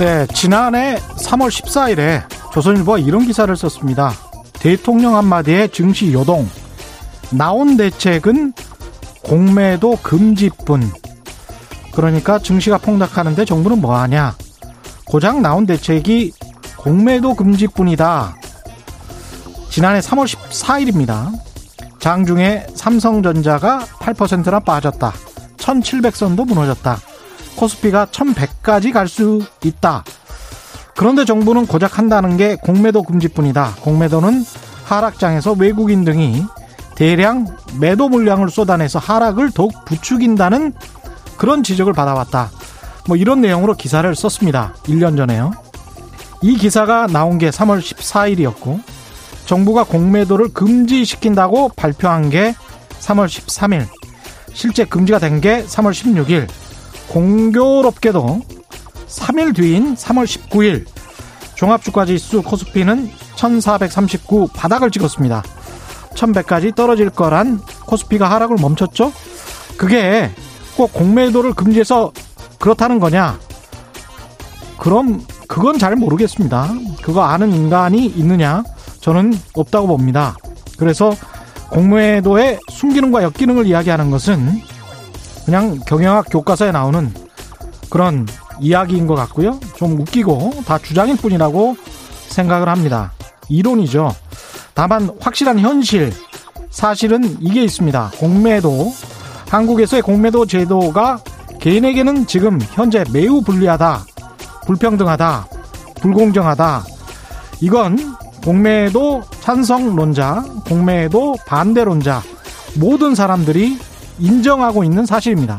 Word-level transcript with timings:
네, 0.00 0.26
지난해 0.32 0.96
3월 0.96 1.50
14일에 1.50 2.22
조선일보가 2.54 2.96
이런 2.96 3.26
기사를 3.26 3.54
썼습니다. 3.54 4.14
대통령 4.54 5.14
한마디에 5.14 5.68
증시 5.68 6.10
요동. 6.14 6.48
나온 7.30 7.76
대책은 7.76 8.54
공매도 9.22 9.98
금지뿐. 10.02 10.90
그러니까 11.92 12.38
증시가 12.38 12.78
폭락하는데 12.78 13.44
정부는 13.44 13.82
뭐 13.82 13.94
하냐? 13.96 14.34
고장 15.04 15.42
나온 15.42 15.66
대책이 15.66 16.32
공매도 16.78 17.34
금지뿐이다. 17.34 18.36
지난해 19.68 20.00
3월 20.00 20.26
14일입니다. 20.26 21.30
장중에 21.98 22.68
삼성전자가 22.74 23.80
8%나 23.98 24.60
빠졌다. 24.60 25.12
1700선도 25.58 26.46
무너졌다. 26.46 27.09
코스피가 27.56 28.06
1100까지 28.06 28.92
갈 28.92 29.08
수 29.08 29.42
있다. 29.64 30.04
그런데 30.96 31.24
정부는 31.24 31.66
고작 31.66 31.98
한다는 31.98 32.36
게 32.36 32.56
공매도 32.56 33.02
금지뿐이다. 33.02 33.76
공매도는 33.80 34.44
하락장에서 34.84 35.52
외국인 35.52 36.04
등이 36.04 36.44
대량 36.94 37.46
매도 37.80 38.08
물량을 38.08 38.50
쏟아내서 38.50 38.98
하락을 38.98 39.50
더욱 39.52 39.72
부추긴다는 39.86 40.74
그런 41.38 41.62
지적을 41.62 41.92
받아왔다. 41.94 42.50
뭐 43.08 43.16
이런 43.16 43.40
내용으로 43.40 43.74
기사를 43.74 44.14
썼습니다. 44.14 44.74
1년 44.84 45.16
전에요. 45.16 45.52
이 46.42 46.56
기사가 46.56 47.06
나온 47.06 47.38
게 47.38 47.48
3월 47.50 47.80
14일이었고 47.80 48.80
정부가 49.46 49.84
공매도를 49.84 50.48
금지시킨다고 50.52 51.70
발표한 51.70 52.28
게 52.30 52.54
3월 53.00 53.26
13일. 53.26 53.86
실제 54.52 54.84
금지가 54.84 55.18
된 55.18 55.40
게 55.40 55.64
3월 55.64 55.92
16일. 55.92 56.46
공교롭게도 57.10 58.40
3일 59.08 59.54
뒤인 59.54 59.94
3월 59.96 60.24
19일 60.24 60.86
종합주가지수 61.56 62.42
코스피는 62.42 63.10
1439 63.34 64.48
바닥을 64.54 64.90
찍었습니다. 64.90 65.42
1100까지 66.14 66.74
떨어질 66.74 67.10
거란 67.10 67.60
코스피가 67.86 68.30
하락을 68.30 68.56
멈췄죠? 68.60 69.12
그게 69.76 70.30
꼭 70.76 70.92
공매도를 70.92 71.54
금지해서 71.54 72.12
그렇다는 72.58 73.00
거냐? 73.00 73.38
그럼 74.78 75.24
그건 75.48 75.78
잘 75.78 75.96
모르겠습니다. 75.96 76.68
그거 77.02 77.22
아는 77.22 77.52
인간이 77.52 78.06
있느냐? 78.06 78.62
저는 79.00 79.32
없다고 79.54 79.88
봅니다. 79.88 80.36
그래서 80.78 81.12
공매도의 81.70 82.60
순기능과 82.70 83.22
역기능을 83.24 83.66
이야기하는 83.66 84.10
것은 84.10 84.60
그냥 85.50 85.80
경영학 85.84 86.26
교과서에 86.30 86.70
나오는 86.70 87.12
그런 87.90 88.24
이야기인 88.60 89.08
것 89.08 89.16
같고요. 89.16 89.58
좀 89.74 90.00
웃기고 90.00 90.62
다 90.64 90.78
주장일 90.78 91.16
뿐이라고 91.16 91.76
생각을 92.28 92.68
합니다. 92.68 93.10
이론이죠. 93.48 94.14
다만 94.74 95.10
확실한 95.18 95.58
현실, 95.58 96.12
사실은 96.70 97.36
이게 97.40 97.64
있습니다. 97.64 98.12
공매도, 98.20 98.92
한국에서의 99.48 100.02
공매도 100.02 100.46
제도가 100.46 101.18
개인에게는 101.60 102.28
지금 102.28 102.60
현재 102.74 103.04
매우 103.12 103.42
불리하다, 103.42 104.04
불평등하다, 104.66 105.48
불공정하다. 106.00 106.84
이건 107.60 108.14
공매도 108.44 109.24
찬성론자, 109.40 110.44
공매도 110.68 111.34
반대론자, 111.44 112.22
모든 112.76 113.16
사람들이 113.16 113.89
인정하고 114.20 114.84
있는 114.84 115.06
사실입니다. 115.06 115.58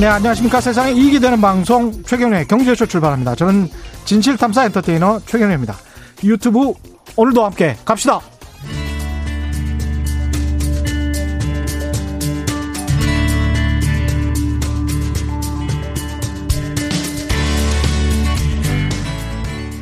네, 0.00 0.06
안녕하십니까. 0.06 0.60
세상에 0.60 0.92
이익이 0.92 1.20
되는 1.20 1.40
방송 1.40 2.02
최경련의 2.02 2.48
경제쇼 2.48 2.86
출발합니다. 2.86 3.36
저는 3.36 3.68
진실탐사 4.04 4.64
엔터테이너 4.64 5.20
최경련입니다. 5.20 5.76
유튜브 6.24 6.72
오늘도 7.16 7.44
함께 7.44 7.76
갑시다. 7.84 8.20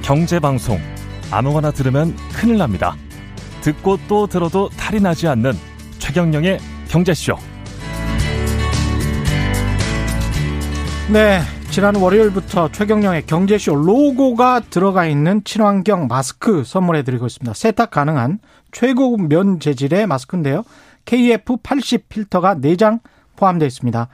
경제 0.02 0.38
방송 0.38 0.78
아무거나 1.30 1.70
들으면 1.70 2.14
큰일 2.34 2.58
납니다. 2.58 2.94
듣고 3.62 3.98
또 4.08 4.26
들어도 4.26 4.68
탈이 4.70 5.00
나지 5.00 5.26
않는 5.28 5.52
최경령의 5.98 6.58
경제쇼. 6.88 7.36
네, 11.10 11.40
지난 11.70 11.96
월요일부터 11.96 12.70
최경령의 12.70 13.26
경제쇼 13.26 13.74
로고가 13.74 14.60
들어가 14.68 15.06
있는 15.06 15.42
친환경 15.44 16.06
마스크 16.06 16.64
선물해드리고 16.64 17.26
있습니다. 17.26 17.54
세탁 17.54 17.90
가능한 17.90 18.40
최고급 18.72 19.28
면 19.28 19.60
재질의 19.60 20.06
마스크인데요. 20.06 20.64
KF80 21.04 22.02
필터가 22.08 22.56
4장 22.56 23.00
포함되어 23.36 23.66
있습니다. 23.66 24.08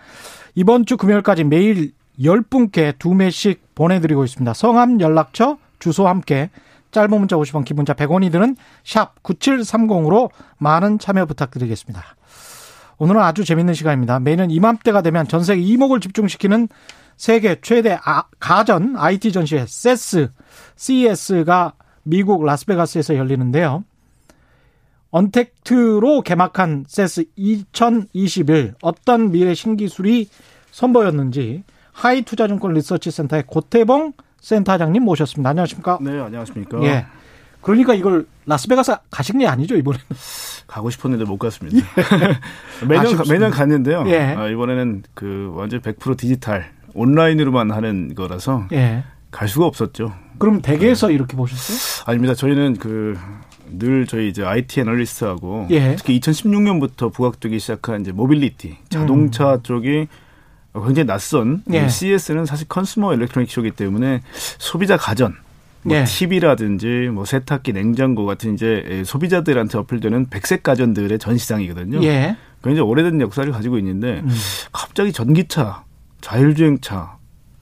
이번 0.54 0.87
주 0.87 0.97
금요일까지 0.97 1.44
매일 1.44 1.92
10분께 2.20 2.98
2매씩 2.98 3.58
보내드리고 3.75 4.25
있습니다. 4.25 4.53
성함, 4.54 5.00
연락처, 5.00 5.58
주소 5.78 6.08
함께 6.08 6.50
짧은 6.91 7.10
문자 7.10 7.37
50원, 7.37 7.65
긴 7.65 7.76
문자 7.76 7.94
100원이 7.94 8.32
드는 8.32 8.56
샵 8.84 9.22
9730으로 9.22 10.31
많은 10.59 10.99
참여 10.99 11.26
부탁드리겠습니다. 11.26 12.03
오늘은 12.99 13.21
아주 13.21 13.44
재밌는 13.44 13.75
시간입니다. 13.75 14.19
매년 14.21 14.50
이맘때가 14.50 15.03
되면 15.03 15.28
전 15.28 15.44
세계 15.44 15.62
이목을 15.62 16.00
집중시키는 16.00 16.69
세계 17.16 17.60
최대 17.60 17.99
아, 18.04 18.25
가전 18.38 18.97
IT 18.97 19.32
전시회 19.32 19.66
CES, 19.66 20.31
CES가 20.76 21.75
미국 22.03 22.44
라스베가스에서 22.44 23.16
열리는데요. 23.16 23.84
언택트로 25.10 26.22
개막한 26.22 26.84
CES 26.87 27.25
2021 27.37 28.75
어떤 28.82 29.31
미래 29.31 29.55
신기술이 29.55 30.28
선보였는지 30.70 31.65
하이투자증권 31.93 32.75
리서치센터의 32.75 33.44
고태봉 33.47 34.12
센터장님 34.41 35.03
모셨습니다. 35.03 35.50
안녕하십니까? 35.50 35.99
네, 36.00 36.19
안녕하십니까? 36.21 36.82
예. 36.84 37.06
그러니까 37.60 37.94
이걸 37.94 38.26
라스베가스 38.47 38.94
가신 39.10 39.38
게 39.41 39.47
아니죠 39.47 39.76
이번에는? 39.76 40.04
가고 40.66 40.91
싶었는데 40.91 41.25
못 41.25 41.38
갔습니다. 41.38 41.87
매년 42.87 43.06
아쉽습니다. 43.06 43.32
매년 43.32 43.50
갔는데요. 43.50 44.04
예. 44.06 44.21
아, 44.37 44.49
이번에는 44.49 45.03
그 45.15 45.53
완전 45.54 45.81
100% 45.81 46.16
디지털 46.16 46.66
온라인으로만 46.94 47.71
하는 47.71 48.15
거라서 48.15 48.66
예. 48.72 49.04
갈 49.31 49.49
수가 49.49 49.66
없었죠. 49.66 50.15
그럼 50.38 50.62
댁에서 50.62 51.10
이렇게 51.10 51.37
보셨어요? 51.37 52.05
아닙니다. 52.06 52.34
저희는 52.34 52.76
그 52.76 53.16
늘 53.70 54.06
저희 54.06 54.28
이제 54.31 54.43
IT 54.43 54.81
애널리스트하고 54.81 55.66
예. 55.70 55.94
특히 55.97 56.19
2016년부터 56.20 57.12
부각되기 57.12 57.59
시작한 57.59 58.00
이제 58.00 58.12
모빌리티 58.12 58.78
자동차 58.88 59.59
쪽이 59.62 60.06
굉장히 60.84 61.06
낯선 61.06 61.62
음. 61.66 61.74
예. 61.74 61.88
CES는 61.88 62.46
사실 62.46 62.66
Consumer 62.69 63.14
Electronic 63.14 63.50
Show기 63.50 63.70
때문에 63.70 64.22
소비자 64.58 64.96
가전 64.96 65.36
뭐 65.82 65.96
예. 65.96 66.04
TV라든지 66.04 67.10
뭐 67.12 67.24
세탁기, 67.24 67.72
냉장고 67.72 68.26
같은 68.26 68.54
이제 68.54 69.02
소비자들한테 69.04 69.78
어필되는 69.78 70.28
백색 70.28 70.62
가전들의 70.62 71.18
전시장이거든요. 71.19 72.02
예. 72.04 72.36
굉장히 72.62 72.88
오래된 72.88 73.20
역사를 73.20 73.50
가지고 73.52 73.78
있는데 73.78 74.20
음. 74.24 74.30
갑자기 74.72 75.12
전기차, 75.12 75.84
자율주행차 76.20 77.19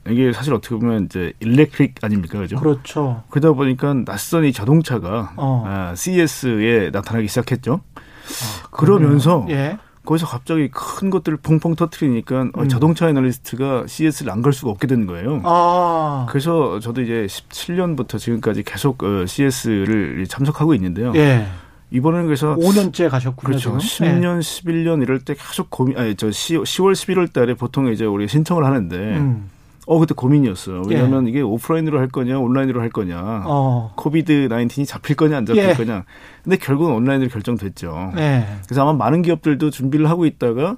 이게 0.09 0.31
사실 0.31 0.53
어떻게 0.53 0.75
보면 0.75 1.05
이제 1.05 1.33
electric 1.39 1.95
아닙니까, 2.01 2.39
그죠? 2.39 2.57
그렇죠. 2.59 3.23
그러다 3.29 3.53
보니까 3.53 3.93
낯선 4.05 4.45
이 4.45 4.53
자동차가 4.53 5.33
어. 5.35 5.63
아, 5.67 5.95
CES에 5.95 6.91
나타나기 6.91 7.27
시작했죠. 7.27 7.81
아, 7.93 8.67
그러면서 8.71 9.45
예. 9.49 9.77
거기서 10.07 10.25
갑자기 10.25 10.69
큰 10.71 11.09
것들을 11.09 11.37
퐁퐁 11.43 11.75
터트리니까 11.75 12.51
어, 12.53 12.61
음. 12.61 12.69
자동차 12.69 13.09
애널리스트가 13.09 13.85
CES를 13.87 14.31
안갈 14.31 14.53
수가 14.53 14.71
없게 14.71 14.87
되는 14.87 15.05
거예요. 15.05 15.41
아. 15.43 16.25
그래서 16.29 16.79
저도 16.79 17.01
이제 17.01 17.27
17년부터 17.29 18.17
지금까지 18.17 18.63
계속 18.63 19.03
어, 19.03 19.25
CES를 19.25 20.25
참석하고 20.27 20.73
있는데요. 20.75 21.11
예. 21.15 21.45
이번에는 21.91 22.25
그래서 22.25 22.55
5년째 22.55 23.09
가셨군요. 23.09 23.57
그렇죠. 23.57 23.77
지금. 23.79 24.07
예. 24.07 24.11
10년, 24.13 24.39
11년 24.39 25.01
이럴 25.01 25.19
때 25.19 25.35
계속 25.35 25.69
고민, 25.69 25.97
아니, 25.97 26.15
저 26.15 26.31
10, 26.31 26.65
10 26.65 26.81
월, 26.81 26.93
11월 26.93 27.31
달에 27.31 27.53
보통 27.53 27.91
이제 27.91 28.05
우리 28.05 28.27
신청을 28.27 28.63
하는데, 28.63 28.95
음. 28.95 29.49
어, 29.87 29.99
그때 29.99 30.13
고민이었어요. 30.13 30.83
왜냐하면 30.87 31.27
이게 31.27 31.41
오프라인으로 31.41 31.97
할 31.99 32.09
거냐, 32.09 32.37
온라인으로 32.39 32.81
할 32.81 32.89
거냐, 32.89 33.43
어. 33.45 33.93
코비드 33.95 34.49
19이 34.49 34.85
잡힐 34.85 35.15
거냐, 35.15 35.37
안 35.37 35.45
잡힐 35.45 35.63
예. 35.63 35.73
거냐. 35.73 36.03
근데 36.43 36.57
결국은 36.57 36.93
온라인으로 36.93 37.29
결정됐죠. 37.29 38.11
예. 38.17 38.45
그래서 38.65 38.81
아마 38.81 38.91
많은 38.91 39.21
기업들도 39.21 39.69
준비를 39.69 40.09
하고 40.09 40.25
있다가 40.25 40.75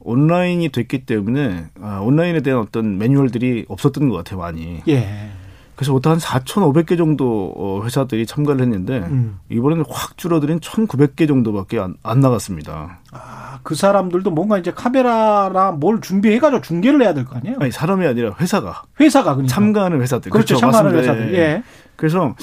온라인이 0.00 0.66
됐기 0.70 1.04
때문에 1.04 1.66
아, 1.82 2.00
온라인에 2.00 2.40
대한 2.40 2.60
어떤 2.60 2.96
매뉴얼들이 2.96 3.66
없었던 3.68 4.08
것 4.08 4.16
같아요, 4.16 4.40
많이. 4.40 4.80
예. 4.88 5.30
그래서 5.78 5.92
보통 5.92 6.10
한 6.10 6.18
4,500개 6.18 6.98
정도 6.98 7.52
어, 7.56 7.82
회사들이 7.84 8.26
참가를 8.26 8.62
했는데 8.62 8.98
음. 8.98 9.38
이번에는 9.48 9.84
확 9.88 10.16
줄어드린 10.16 10.58
1,900개 10.58 11.28
정도밖에 11.28 11.78
안, 11.78 11.94
안 12.02 12.18
나갔습니다. 12.18 12.98
아, 13.12 13.60
그 13.62 13.76
사람들도 13.76 14.28
뭔가 14.32 14.58
이제 14.58 14.72
카메라랑 14.72 15.78
뭘 15.78 16.00
준비해가지고 16.00 16.62
중계를 16.62 17.00
해야 17.02 17.14
될 17.14 17.24
거 17.24 17.36
아니에요? 17.36 17.58
아니 17.60 17.70
사람이 17.70 18.04
아니라 18.08 18.34
회사가 18.40 18.82
회사가 18.98 19.34
그러니까. 19.36 19.54
참가하는 19.54 20.00
회사들 20.00 20.32
그렇죠. 20.32 20.56
참가하는 20.56 20.96
맞습니다. 20.96 21.12
회사들. 21.14 21.34
예. 21.34 21.38
예. 21.38 21.62
그래서 21.94 22.34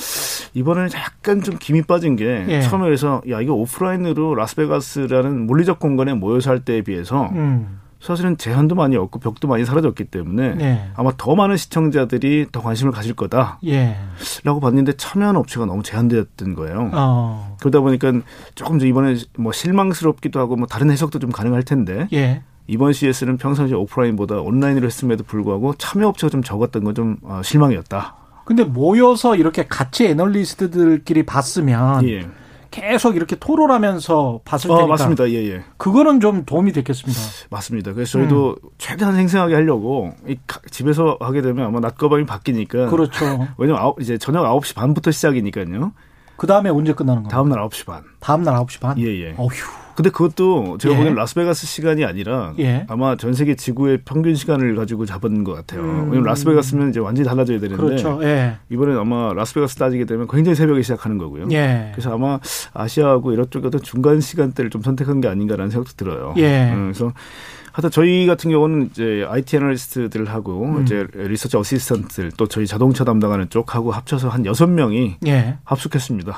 이번에는 0.53 0.89
약간 0.95 1.41
좀 1.41 1.57
김이 1.59 1.81
빠진 1.81 2.15
게 2.15 2.45
예. 2.47 2.61
처음에 2.61 2.85
그래서 2.85 3.21
야 3.29 3.41
이거 3.41 3.51
오프라인으로 3.53 4.35
라스베가스라는 4.35 5.45
물리적 5.45 5.79
공간에 5.79 6.13
모여서 6.13 6.51
할 6.51 6.61
때에 6.61 6.83
비해서 6.83 7.29
음. 7.33 7.79
사실은 8.05 8.37
제한도 8.37 8.75
많이 8.75 8.95
없고 8.95 9.19
벽도 9.19 9.47
많이 9.47 9.65
사라졌기 9.65 10.05
때문에 10.05 10.57
예. 10.59 10.89
아마 10.95 11.11
더 11.17 11.33
많은 11.33 11.57
시청자들이 11.57 12.47
더 12.51 12.61
관심을 12.61 12.91
가질 12.91 13.15
거다라고 13.15 13.57
예. 13.65 13.97
봤는데 14.43 14.93
참여하는 14.93 15.39
업체가 15.39 15.65
너무 15.65 15.81
제한되었던 15.81 16.53
거예요. 16.53 16.91
어. 16.93 17.57
그러다 17.59 17.79
보니까 17.79 18.13
조금 18.53 18.77
좀 18.77 18.87
이번에 18.87 19.15
뭐 19.39 19.51
실망스럽기도 19.51 20.39
하고 20.39 20.55
뭐 20.55 20.67
다른 20.67 20.91
해석도 20.91 21.17
좀 21.17 21.31
가능할 21.31 21.63
텐데 21.63 22.07
예. 22.13 22.43
이번 22.67 22.93
CS는 22.93 23.37
평상시 23.37 23.73
오프라인보다 23.73 24.35
온라인으로 24.35 24.85
했음에도 24.85 25.23
불구하고 25.23 25.73
참여 25.79 26.07
업체가 26.09 26.29
좀 26.29 26.43
적었던 26.43 26.83
건좀 26.83 27.17
어, 27.23 27.41
실망이었다. 27.43 28.15
근데 28.45 28.63
모여서 28.63 29.35
이렇게 29.35 29.65
같이 29.65 30.05
애널리스트들끼리 30.05 31.23
봤으면 31.23 32.07
예. 32.07 32.27
계속 32.75 33.15
이렇게 33.15 33.37
토론하면서 33.37 34.41
봤을 34.43 34.69
어, 34.69 34.75
테니까 34.75 34.89
맞습니다. 34.91 35.29
예, 35.29 35.35
예. 35.49 35.63
그거는 35.77 36.19
좀 36.19 36.43
도움이 36.45 36.73
됐겠습니다. 36.73 37.19
맞습니다. 37.49 37.93
그래서 37.93 38.19
저희도 38.19 38.57
최대한 38.77 39.15
생생하게 39.15 39.53
하려고 39.53 40.11
이 40.27 40.35
가- 40.45 40.59
집에서 40.69 41.17
하게 41.21 41.41
되면 41.41 41.65
아마 41.65 41.79
낮과 41.79 42.09
밤이 42.09 42.25
바뀌니까 42.25 42.89
그렇죠. 42.89 43.47
왜냐면 43.57 43.81
아홉- 43.81 44.01
이제 44.01 44.17
저녁 44.17 44.43
9시 44.43 44.75
반부터 44.75 45.11
시작이니까요. 45.11 45.93
그 46.37 46.47
다음에 46.47 46.69
언제 46.69 46.93
끝나는 46.93 47.23
거예요? 47.23 47.29
다음 47.29 47.49
날 47.49 47.59
9시 47.67 47.85
반. 47.85 48.03
다음 48.19 48.43
날 48.43 48.55
9시 48.55 48.79
반? 48.79 48.97
예, 48.99 49.05
예. 49.05 49.35
어휴. 49.37 49.49
근데 49.95 50.09
그것도 50.09 50.77
제가 50.77 50.93
예. 50.93 50.97
보기엔 50.97 51.15
라스베가스 51.15 51.65
시간이 51.65 52.03
아니라 52.03 52.53
예. 52.59 52.85
아마 52.89 53.15
전 53.15 53.33
세계 53.33 53.55
지구의 53.55 53.99
평균 54.03 54.35
시간을 54.35 54.75
가지고 54.75 55.05
잡은 55.05 55.45
것 55.45 55.53
같아요. 55.53 55.83
음. 55.83 56.07
왜냐면 56.09 56.23
라스베가스면 56.23 56.89
이제 56.89 56.99
완전히 56.99 57.27
달라져야 57.27 57.61
되는데 57.61 57.81
그렇죠. 57.81 58.19
예. 58.23 58.57
이번엔 58.69 58.97
아마 58.97 59.33
라스베가스 59.33 59.77
따지게 59.77 60.03
되면 60.03 60.27
굉장히 60.27 60.55
새벽에 60.55 60.81
시작하는 60.81 61.17
거고요. 61.17 61.47
예. 61.51 61.91
그래서 61.93 62.13
아마 62.13 62.39
아시아하고 62.73 63.31
이런 63.31 63.49
쪽에도 63.49 63.79
중간 63.79 64.19
시간대를 64.19 64.69
좀 64.69 64.81
선택한 64.81 65.21
게 65.21 65.29
아닌가라는 65.29 65.71
생각도 65.71 65.95
들어요. 65.95 66.33
예. 66.37 66.71
음, 66.73 66.91
그래서 66.91 67.13
하여튼 67.75 67.91
저희 67.91 68.25
같은 68.25 68.49
경우는 68.51 68.89
이제 68.89 69.25
IT 69.27 69.57
애널리스트들하고 69.57 70.63
음. 70.63 70.83
이제 70.83 71.05
리서치 71.13 71.57
어시스턴트들 71.57 72.31
또 72.37 72.47
저희 72.47 72.65
자동차 72.65 73.03
담당하는 73.03 73.49
쪽하고 73.49 73.91
합쳐서 73.91 74.29
한 74.29 74.45
여섯 74.45 74.67
명이 74.67 75.17
예. 75.27 75.57
합숙했습니다. 75.65 76.37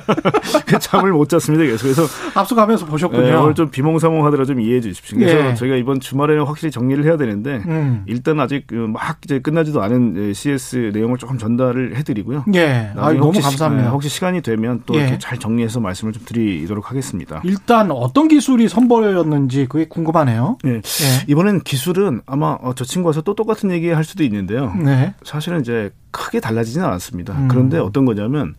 그 0.64 0.78
잠을 0.78 1.12
못 1.12 1.28
잤습니다. 1.28 1.64
그래서 1.66 1.82
그래서 1.82 2.04
압수가면서 2.34 2.86
보셨군요. 2.86 3.22
네, 3.22 3.34
오늘 3.34 3.54
좀 3.54 3.68
비몽사몽하더라 3.68 4.46
좀 4.46 4.58
이해해 4.58 4.80
주십시오. 4.80 5.18
그래서 5.18 5.50
예. 5.50 5.54
저희가 5.54 5.76
이번 5.76 6.00
주말에는 6.00 6.44
확실히 6.44 6.70
정리를 6.70 7.04
해야 7.04 7.18
되는데 7.18 7.62
음. 7.66 8.02
일단 8.06 8.40
아직 8.40 8.66
그막 8.66 9.18
이제 9.22 9.40
끝나지도 9.40 9.82
않은 9.82 10.32
CS 10.32 10.92
내용을 10.94 11.18
조금 11.18 11.36
전달을 11.36 11.94
해드리고요. 11.96 12.46
예. 12.54 12.90
아, 12.96 13.12
너무 13.12 13.38
감사합니다. 13.38 13.84
네, 13.84 13.90
혹시 13.90 14.08
시간이 14.08 14.40
되면 14.40 14.82
또 14.86 14.94
예. 14.94 15.18
잘 15.18 15.36
정리해서 15.36 15.80
말씀을 15.80 16.14
좀 16.14 16.22
드리도록 16.24 16.90
하겠습니다. 16.90 17.42
일단 17.44 17.90
어떤 17.90 18.28
기술이 18.28 18.70
선보였는지 18.70 19.66
그게 19.68 19.84
궁금하네요. 19.88 20.53
예. 20.64 20.70
예. 20.70 20.80
이번엔 21.26 21.60
기술은 21.60 22.22
아마 22.26 22.58
어, 22.60 22.74
저 22.74 22.84
친구와서 22.84 23.22
또 23.22 23.34
똑같은 23.34 23.70
얘기 23.70 23.90
할 23.90 24.04
수도 24.04 24.24
있는데요. 24.24 24.74
네. 24.74 25.14
사실은 25.24 25.60
이제 25.60 25.92
크게 26.10 26.40
달라지지는 26.40 26.86
않았습니다. 26.86 27.34
음. 27.34 27.48
그런데 27.48 27.78
어떤 27.78 28.04
거냐면 28.04 28.54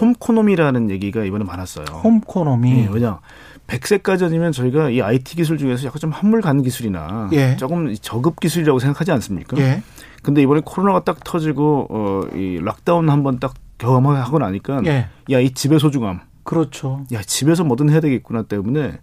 홈코노미라는 0.00 0.90
얘기가 0.90 1.24
이번에 1.24 1.44
많았어요. 1.44 1.86
홈코노미. 1.86 2.70
예, 2.70 2.88
왜냐 2.90 3.20
100세까지 3.66 4.18
전이면 4.20 4.52
저희가 4.52 4.90
이 4.90 5.00
IT 5.02 5.36
기술 5.36 5.58
중에서 5.58 5.86
약간 5.86 6.00
좀 6.00 6.10
한물 6.10 6.40
간 6.40 6.62
기술이나 6.62 7.28
예. 7.32 7.56
조금 7.56 7.94
저급 8.00 8.40
기술이라고 8.40 8.78
생각하지 8.78 9.12
않습니까? 9.12 9.56
예. 9.58 9.82
근데 10.22 10.42
이번에 10.42 10.62
코로나가 10.64 11.04
딱 11.04 11.22
터지고 11.22 11.86
어, 11.90 12.20
이 12.34 12.58
락다운 12.62 13.08
한번 13.08 13.38
딱 13.38 13.54
경험하고 13.78 14.38
나니까 14.38 14.82
예. 14.86 15.08
야이 15.30 15.52
집의 15.52 15.78
소중함, 15.80 16.20
그렇죠. 16.42 17.04
야 17.12 17.22
집에서 17.22 17.62
뭐든 17.62 17.90
해야 17.90 18.00
되겠구나 18.00 18.42
때문에 18.42 18.98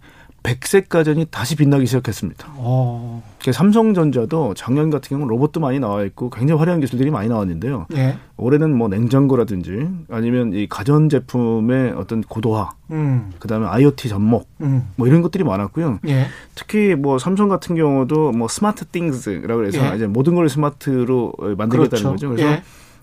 백색 0.46 0.88
가전이 0.88 1.26
다시 1.30 1.56
빛나기 1.56 1.86
시작했습니다. 1.86 2.52
어. 2.54 3.22
그 3.44 3.52
삼성전자도 3.52 4.54
작년 4.54 4.90
같은 4.90 5.08
경우는 5.08 5.28
로봇도 5.28 5.58
많이 5.58 5.80
나와 5.80 6.04
있고 6.04 6.30
굉장히 6.30 6.58
화려한 6.58 6.80
기술들이 6.80 7.10
많이 7.10 7.28
나왔는데요. 7.28 7.86
예. 7.96 8.16
올해는 8.36 8.76
뭐 8.76 8.88
냉장고라든지 8.88 9.88
아니면 10.08 10.52
이 10.52 10.68
가전 10.68 11.08
제품의 11.08 11.92
어떤 11.92 12.20
고도화, 12.20 12.70
음. 12.92 13.32
그다음에 13.40 13.66
IoT 13.66 14.08
접목 14.08 14.48
음. 14.60 14.88
뭐 14.94 15.08
이런 15.08 15.22
것들이 15.22 15.42
많았고요. 15.42 15.98
예. 16.06 16.26
특히 16.54 16.94
뭐 16.94 17.18
삼성 17.18 17.48
같은 17.48 17.74
경우도 17.74 18.32
뭐 18.32 18.46
SmartThings라고 18.46 19.64
해서 19.64 19.92
예. 19.92 19.96
이제 19.96 20.06
모든 20.06 20.36
걸 20.36 20.48
스마트로 20.48 21.32
만들겠다는 21.56 21.88
그렇죠. 21.88 22.10
거죠. 22.10 22.28
그래서 22.30 22.62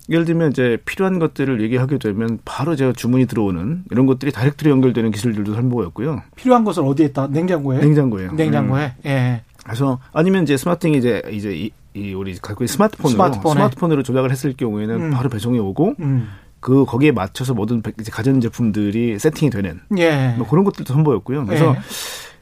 예. 0.10 0.14
예를 0.14 0.26
들면 0.26 0.52
이제 0.52 0.78
필요한 0.86 1.20
것들을 1.20 1.62
얘기하게 1.62 1.98
되면 1.98 2.40
바로 2.46 2.76
제가 2.76 2.94
주문이 2.94 3.26
들어오는 3.26 3.84
이런 3.92 4.06
것들이 4.06 4.32
direct로 4.32 4.70
연결되는 4.72 5.12
기술들도 5.12 5.54
선보였고요. 5.54 6.22
필요한 6.36 6.64
것을 6.64 6.84
어디에 6.84 7.08
있다? 7.08 7.28
냉장고에? 7.28 7.80
냉장고예요. 7.80 8.32
음. 8.32 8.36
냉장고에? 8.36 8.94
예. 9.06 9.42
그래서 9.64 10.00
아니면 10.12 10.44
이제 10.44 10.58
SmartThings 10.58 10.98
이제 10.98 11.22
이제 11.32 11.56
이, 11.56 11.72
이 11.94 12.14
우리 12.14 12.36
갖고 12.36 12.64
있는 12.66 12.74
스마트폰으로 12.74 13.10
스마트폰에. 13.16 13.54
스마트폰으로 13.54 14.04
조작을 14.04 14.30
했을 14.32 14.54
경우에는 14.58 14.96
음. 15.04 15.12
바로 15.12 15.30
배송이 15.30 15.58
오고 15.60 15.96
음. 16.02 16.28
그 16.60 16.84
거기에 16.86 17.12
맞춰서 17.12 17.54
모든 17.54 17.82
배- 17.82 17.92
이제 18.00 18.12
가전 18.12 18.42
제품들이 18.42 19.20
세팅이 19.20 19.52
되는 19.52 19.80
예. 19.98 20.34
뭐 20.38 20.48
그런 20.48 20.64
것들도 20.66 20.94
선보였고요. 20.94 21.46
그래서 21.46 21.76
예. 21.76 21.80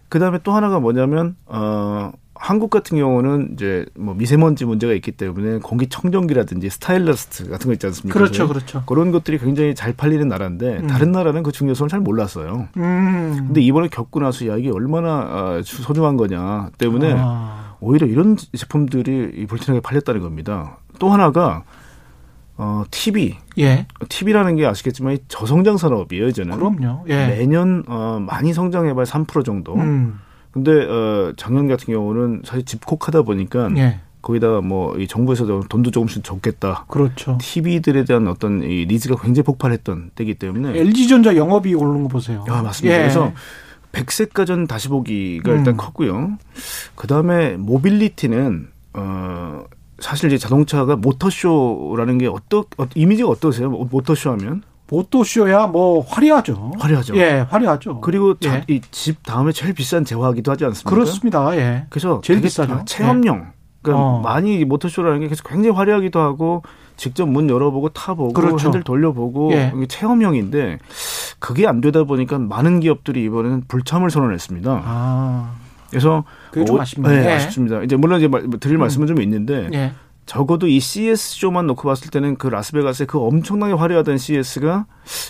그 0.09 0.19
다음에 0.19 0.39
또 0.43 0.51
하나가 0.51 0.79
뭐냐면 0.79 1.35
어 1.45 2.11
한국 2.41 2.71
같은 2.71 2.97
경우는 2.97 3.51
이제 3.53 3.85
뭐 3.95 4.15
미세먼지 4.15 4.65
문제가 4.65 4.93
있기 4.93 5.11
때문에 5.11 5.59
공기청정기라든지 5.59 6.71
스타일러 6.71 7.47
같은 7.47 7.67
거 7.67 7.73
있지 7.73 7.85
않습니까? 7.85 8.17
그렇죠? 8.17 8.47
그렇죠. 8.47 8.81
그런 8.87 9.11
것들이 9.11 9.37
굉장히 9.37 9.75
잘 9.75 9.93
팔리는 9.93 10.27
나라인데 10.27 10.79
음. 10.79 10.87
다른 10.87 11.11
나라는 11.11 11.43
그 11.43 11.51
중요성을 11.51 11.89
잘 11.89 11.99
몰랐어요. 11.99 12.67
음. 12.77 13.43
근데 13.45 13.61
이번에 13.61 13.89
겪고 13.89 14.21
나서 14.21 14.47
야 14.47 14.57
이게 14.57 14.71
얼마나 14.71 15.09
아, 15.09 15.61
소중한 15.63 16.17
거냐 16.17 16.71
때문에 16.79 17.13
아. 17.15 17.75
오히려 17.79 18.07
이런 18.07 18.35
제품들이 18.35 19.33
이 19.35 19.45
불티나게 19.45 19.81
팔렸다는 19.81 20.21
겁니다. 20.21 20.79
또 20.97 21.09
하나가 21.09 21.63
어 22.57 22.83
TV, 22.89 23.37
예. 23.59 23.85
TV라는 24.09 24.55
게 24.55 24.65
아시겠지만 24.65 25.13
이 25.13 25.17
저성장 25.27 25.77
산업이에요, 25.77 26.31
저는. 26.31 26.57
그럼요. 26.57 27.05
예. 27.07 27.27
매년 27.27 27.83
어 27.87 28.19
많이 28.19 28.51
성장해봐야 28.51 29.05
3% 29.05 29.45
정도. 29.45 29.75
음. 29.75 30.19
근데 30.51 30.85
어 30.85 31.33
작년 31.37 31.67
같은 31.67 31.93
경우는 31.93 32.41
사실 32.45 32.65
집콕하다 32.65 33.21
보니까 33.23 33.69
예. 33.77 33.99
거기다가 34.21 34.61
뭐 34.61 34.95
이 34.99 35.07
정부에서도 35.07 35.61
돈도 35.69 35.91
조금씩 35.91 36.23
줬겠다. 36.23 36.85
그렇죠. 36.89 37.37
TV들에 37.41 38.03
대한 38.05 38.27
어떤 38.27 38.61
이 38.63 38.85
니즈가 38.87 39.15
굉장히 39.21 39.45
폭발했던 39.45 40.11
때이기 40.15 40.35
때문에 40.35 40.77
LG전자 40.77 41.35
영업이 41.35 41.73
오른 41.73 42.03
거 42.03 42.09
보세요. 42.09 42.43
아, 42.49 42.61
맞습니다. 42.61 42.95
예. 42.95 42.99
그래서 43.01 43.31
백색 43.93 44.33
가전 44.33 44.67
다시 44.67 44.89
보기가 44.89 45.51
음. 45.51 45.57
일단 45.57 45.77
컸고요. 45.77 46.37
그 46.95 47.07
다음에 47.07 47.57
모빌리티는 47.57 48.67
어 48.93 49.63
사실 49.99 50.27
이제 50.31 50.37
자동차가 50.37 50.95
모터쇼라는 50.95 52.17
게 52.17 52.27
어떠 52.27 52.65
어, 52.77 52.85
이미지가 52.95 53.29
어떠세요? 53.29 53.69
모- 53.69 53.85
모터쇼 53.85 54.31
하면 54.31 54.63
모토쇼야 54.91 55.67
뭐 55.67 56.01
화려하죠. 56.05 56.73
화려하죠. 56.77 57.15
예, 57.15 57.45
화려하죠. 57.49 58.01
그리고 58.01 58.35
예. 58.43 58.63
이집 58.67 59.23
다음에 59.23 59.53
제일 59.53 59.73
비싼 59.73 60.03
제화기도 60.03 60.51
하지 60.51 60.65
않습니까? 60.65 60.89
그렇습니다. 60.89 61.55
예. 61.57 61.85
그래서 61.89 62.19
제일 62.23 62.41
비싸죠. 62.41 62.73
다 62.75 62.85
체험용. 62.85 63.47
그러니까 63.81 64.05
어. 64.05 64.21
많이 64.21 64.63
모터쇼라는 64.65 65.21
게 65.21 65.27
계속 65.29 65.47
굉장히 65.47 65.75
화려하기도 65.75 66.19
하고 66.19 66.61
직접 66.97 67.25
문 67.27 67.49
열어보고 67.49 67.89
타보고 67.89 68.33
그렇죠. 68.33 68.65
핸들 68.65 68.83
돌려보고 68.83 69.51
예. 69.53 69.73
체험형인데 69.87 70.77
그게 71.39 71.65
안 71.65 71.79
되다 71.81 72.03
보니까 72.03 72.37
많은 72.37 72.81
기업들이 72.81 73.23
이번에는 73.23 73.63
불참을 73.69 74.11
선언했습니다. 74.11 74.81
아, 74.85 75.53
그래서 75.89 76.25
그게 76.51 76.65
좀 76.65 76.77
어, 76.77 76.81
아쉽네요. 76.81 77.11
네, 77.21 77.27
예. 77.27 77.31
아쉽습니다. 77.35 77.81
이제 77.81 77.95
물론 77.95 78.19
이제 78.19 78.27
말- 78.27 78.45
드릴 78.59 78.77
말씀은 78.77 79.07
좀 79.07 79.21
있는데 79.21 79.69
예. 79.73 79.93
적어도 80.25 80.67
이 80.67 80.79
CS 80.79 81.39
쇼만 81.39 81.67
놓고 81.67 81.87
봤을 81.87 82.09
때는 82.09 82.37
그 82.37 82.47
라스베가스의 82.47 83.07
그 83.07 83.19
엄청나게 83.19 83.73
화려하던 83.73 84.17
CS가 84.17 84.85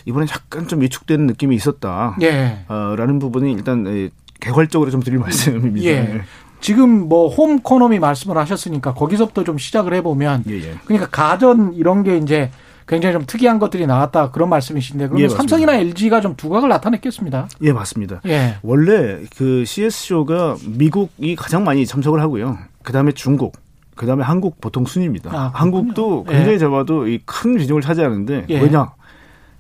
이번에 0.06 0.28
약간 0.30 0.68
좀 0.68 0.82
위축되는 0.82 1.26
느낌이 1.28 1.56
있었다. 1.56 2.16
예. 2.22 2.66
어, 2.68 2.96
라는 2.98 3.18
부분이 3.20 3.52
일단 3.54 3.88
에, 3.88 4.10
개괄적으로 4.40 4.92
좀 4.92 5.02
드릴 5.02 5.18
말씀입니다. 5.20 5.86
예. 5.88 6.22
지금 6.60 7.10
뭐 7.10 7.28
홈코노미 7.34 8.00
말씀을 8.00 8.38
하셨으니까 8.38 8.94
거기서부터 8.94 9.44
좀 9.44 9.58
시작을 9.58 9.94
해보면 9.96 10.44
예, 10.48 10.56
예. 10.58 10.76
그러니까 10.86 11.10
가전 11.10 11.74
이런 11.74 12.04
게 12.04 12.18
이제 12.18 12.52
굉장히 12.88 13.14
좀 13.14 13.24
특이한 13.26 13.58
것들이 13.58 13.88
나왔다 13.88 14.32
그런 14.32 14.50
말씀이신데 14.50 15.08
그러면 15.08 15.24
예. 15.24 15.30
삼성이나 15.30 15.76
LG가 15.76 16.22
좀 16.22 16.36
두각을 16.36 16.70
나타냈겠습니다. 16.70 17.48
예, 17.62 17.74
맞습니다. 17.74 18.22
예. 18.28 18.58
원래 18.62 19.22
그 19.36 19.66
CES 19.66 20.08
쇼가 20.08 20.58
미국이 20.68 21.36
가장 21.36 21.64
많이 21.64 21.86
참석을 21.88 22.22
하고요. 22.22 22.58
그 22.84 22.94
다음에 22.94 23.12
중국, 23.14 23.54
그다음에 23.96 24.24
한국 24.24 24.60
보통 24.62 24.86
순입니다. 24.86 25.32
아, 25.34 25.52
한국도 25.54 26.26
예. 26.30 26.34
굉장히 26.36 26.60
잡아도 26.60 27.08
이 27.08 27.20
큰 27.26 27.58
비중을 27.58 27.82
차지하는데 27.82 28.46
예. 28.50 28.60
왜냐? 28.62 28.92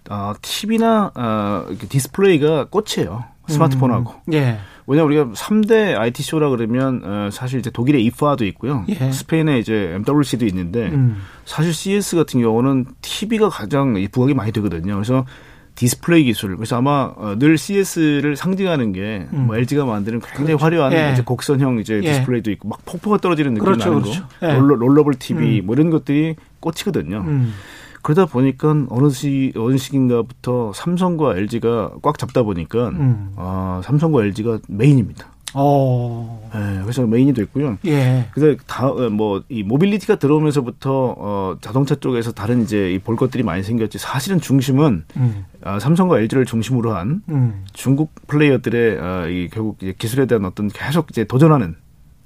아, 0.09 0.33
TV나 0.41 1.11
아, 1.13 1.65
디스플레이가 1.89 2.65
꽃이에요. 2.69 3.23
스마트폰하고. 3.47 4.13
음, 4.29 4.33
예. 4.33 4.57
왜냐 4.87 5.03
우리가 5.03 5.25
3대 5.25 5.97
IT 5.97 6.23
쇼라 6.23 6.49
그러면 6.49 7.01
어, 7.03 7.29
사실 7.31 7.59
이제 7.59 7.69
독일의 7.69 8.03
IFA도 8.05 8.45
있고요. 8.45 8.83
예. 8.89 9.11
스페인의 9.11 9.59
이제 9.59 9.93
MWC도 10.05 10.45
있는데 10.47 10.87
음. 10.89 11.21
사실 11.45 11.73
CES 11.73 12.15
같은 12.15 12.41
경우는 12.41 12.85
TV가 13.01 13.49
가장 13.49 13.95
이 13.97 14.07
부각이 14.07 14.33
많이 14.33 14.51
되거든요. 14.51 14.95
그래서 14.95 15.25
디스플레이 15.75 16.25
기술. 16.25 16.55
그래서 16.55 16.77
아마 16.77 17.13
어, 17.15 17.35
늘 17.37 17.57
CES를 17.57 18.35
상징하는 18.35 18.91
게 18.91 19.13
뭐 19.13 19.55
LG가 19.55 19.85
만드는 19.85 20.19
굉장히 20.19 20.53
화려한 20.53 20.93
예. 20.93 21.11
이제 21.13 21.21
곡선형 21.23 21.79
이제 21.79 22.01
예. 22.03 22.11
디스플레이도 22.11 22.51
있고 22.51 22.67
막 22.67 22.79
폭포가 22.85 23.17
떨어지는 23.17 23.53
느낌 23.53 23.65
그렇죠, 23.65 23.89
나는 23.89 24.01
그렇죠. 24.01 24.21
거. 24.39 24.47
예. 24.47 24.53
롤러, 24.53 24.75
rollable 24.75 25.13
TV 25.15 25.61
뭐 25.61 25.75
이런 25.75 25.89
것들이 25.89 26.35
꽃이거든요. 26.59 27.23
음. 27.25 27.53
그러다 28.01 28.25
보니까 28.25 28.87
어느 28.89 29.09
시 29.11 29.53
어느 29.55 29.77
시기인가부터 29.77 30.73
삼성과 30.73 31.37
LG가 31.37 31.91
꽉 32.01 32.17
잡다 32.17 32.43
보니까 32.43 32.89
음. 32.89 33.31
아, 33.35 33.81
삼성과 33.83 34.23
LG가 34.23 34.59
메인입니다. 34.67 35.30
어. 35.53 36.49
예, 36.55 36.81
그래서 36.81 37.05
메인이 37.05 37.33
됐고요. 37.33 37.77
예. 37.85 38.27
근데 38.31 38.57
다 38.67 38.99
뭐 38.99 39.63
이 39.65 39.70
mobility가 39.70 40.15
들어오면서부터 40.17 41.15
어 41.17 41.57
자동차 41.61 41.95
쪽에서 41.95 42.31
다른 42.31 42.63
이제 42.63 42.91
이 42.93 42.99
볼 42.99 43.15
것들이 43.15 43.43
많이 43.43 43.63
생겼지. 43.63 43.97
사실은 43.97 44.39
중심은 44.39 45.05
음. 45.17 45.45
아, 45.63 45.79
삼성과 45.79 46.19
LG를 46.19 46.45
중심으로 46.45 46.93
한 46.95 47.21
음. 47.29 47.65
중국 47.73 48.11
플레이어들의 48.27 48.99
아, 48.99 49.27
이 49.27 49.49
결국 49.51 49.77
이제 49.81 49.93
기술에 49.97 50.25
대한 50.25 50.45
어떤 50.45 50.69
계속 50.69 51.07
이제 51.09 51.23
도전하는 51.23 51.75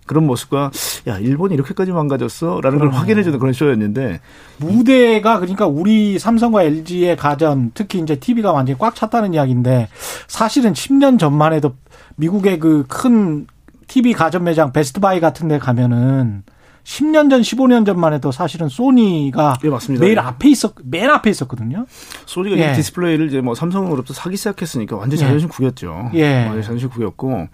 그런 0.06 0.28
모습과 0.28 0.72
야 1.08 1.18
일본이 1.18 1.56
이렇게까지 1.56 1.92
망가졌어라는 1.92 2.78
걸. 2.78 2.90
확인해주는 2.92 3.40
그런 3.40 3.54
쇼였는데 3.54 4.20
무대가 4.58 5.40
그러니까 5.40 5.66
우리 5.66 6.20
삼성과 6.20 6.62
LG의 6.64 7.18
가전 7.18 7.72
특히 7.74 8.00
이제 8.00 8.16
TV가 8.16 8.52
완전히 8.52 8.78
꽉 8.78 8.94
찼다는 8.94 9.34
이야기인데 9.34 9.88
사실은 10.28 10.74
10년 10.74 11.18
전만 11.18 11.54
해도 11.54 11.74
미국의 12.16 12.60
그 12.60 12.86
큰 12.88 13.48
TV 13.88 14.14
가전 14.14 14.44
매장 14.44 14.72
베스트바이 14.74 15.20
같은 15.20 15.48
데 15.48 15.60
가면은 15.60 16.44
10년 16.84 17.30
전, 17.32 17.42
15년 17.42 17.86
전만 17.86 18.14
해도 18.14 18.32
사실은 18.32 18.70
소니가 18.70 19.58
예 19.64 19.70
맞습니다. 19.70 20.06
매일 20.06 20.20
앞에 20.20 20.50
있었 20.50 20.74
맨 20.84 21.10
앞에 21.10 21.32
있었거든요. 21.32 21.86
소니가 22.26 22.58
예. 22.58 22.72
이 22.72 22.76
디스플레이를 22.76 23.28
이제 23.28 23.42
뭐 23.42 23.56
삼성으로부터 23.56 24.14
사기 24.14 24.38
시작했으니까 24.38 24.96
완전 24.96 25.20
예. 25.20 25.24
자존심 25.24 25.50
구겼죠. 25.50 26.12
예. 26.14 26.46
완전 26.46 26.62
자존심 26.62 26.90
구겼고 26.90 27.48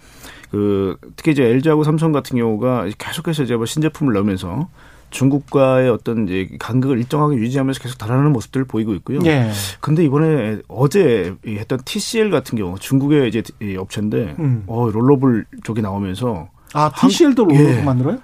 그 0.51 0.97
특히 1.15 1.31
이제 1.31 1.43
LG하고 1.43 1.85
삼성 1.85 2.11
같은 2.11 2.37
경우가 2.37 2.87
계속해서 2.97 3.43
이제 3.43 3.55
뭐 3.55 3.65
신제품을 3.65 4.13
넣으면서 4.13 4.67
중국과의 5.11 5.89
어떤 5.89 6.27
이제 6.27 6.49
간극을 6.59 6.97
일정하게 6.97 7.35
유지하면서 7.37 7.79
계속 7.81 7.97
달아나는 7.97 8.31
모습들을 8.33 8.65
보이고 8.65 8.93
있고요. 8.95 9.19
예. 9.25 9.51
근데 9.79 10.03
이번에 10.03 10.59
어제 10.67 11.35
이 11.45 11.57
했던 11.57 11.79
TCL 11.85 12.31
같은 12.31 12.57
경우 12.57 12.79
중국의 12.79 13.27
이제 13.29 13.43
이 13.61 13.75
업체인데 13.75 14.35
음. 14.39 14.63
어 14.67 14.89
롤러블 14.89 15.45
쪽이 15.63 15.81
나오면서 15.81 16.49
아, 16.73 16.89
TCL도 16.97 17.43
한- 17.43 17.49
롤러 17.55 17.69
예. 17.77 17.81
만들어요? 17.83 18.17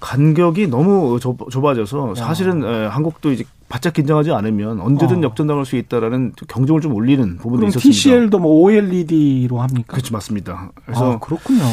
간격이 0.00 0.66
너무 0.68 1.18
좁, 1.20 1.38
좁아져서 1.50 2.14
사실은 2.14 2.62
에, 2.64 2.86
한국도 2.86 3.32
이제 3.32 3.44
바짝 3.68 3.94
긴장하지 3.94 4.30
않으면 4.32 4.80
언제든 4.80 5.18
어. 5.18 5.22
역전당할 5.22 5.64
수 5.64 5.76
있다라는 5.76 6.34
경종을 6.46 6.80
좀 6.80 6.94
울리는 6.94 7.36
부분도 7.36 7.56
그럼 7.56 7.68
있었습니다. 7.70 7.92
TCL도 7.92 8.38
뭐 8.38 8.52
OLED로 8.62 9.60
합니까? 9.60 9.86
그렇죠, 9.88 10.12
맞습니다. 10.12 10.70
그래서 10.84 11.12
아, 11.12 11.18
그렇군요. 11.18 11.64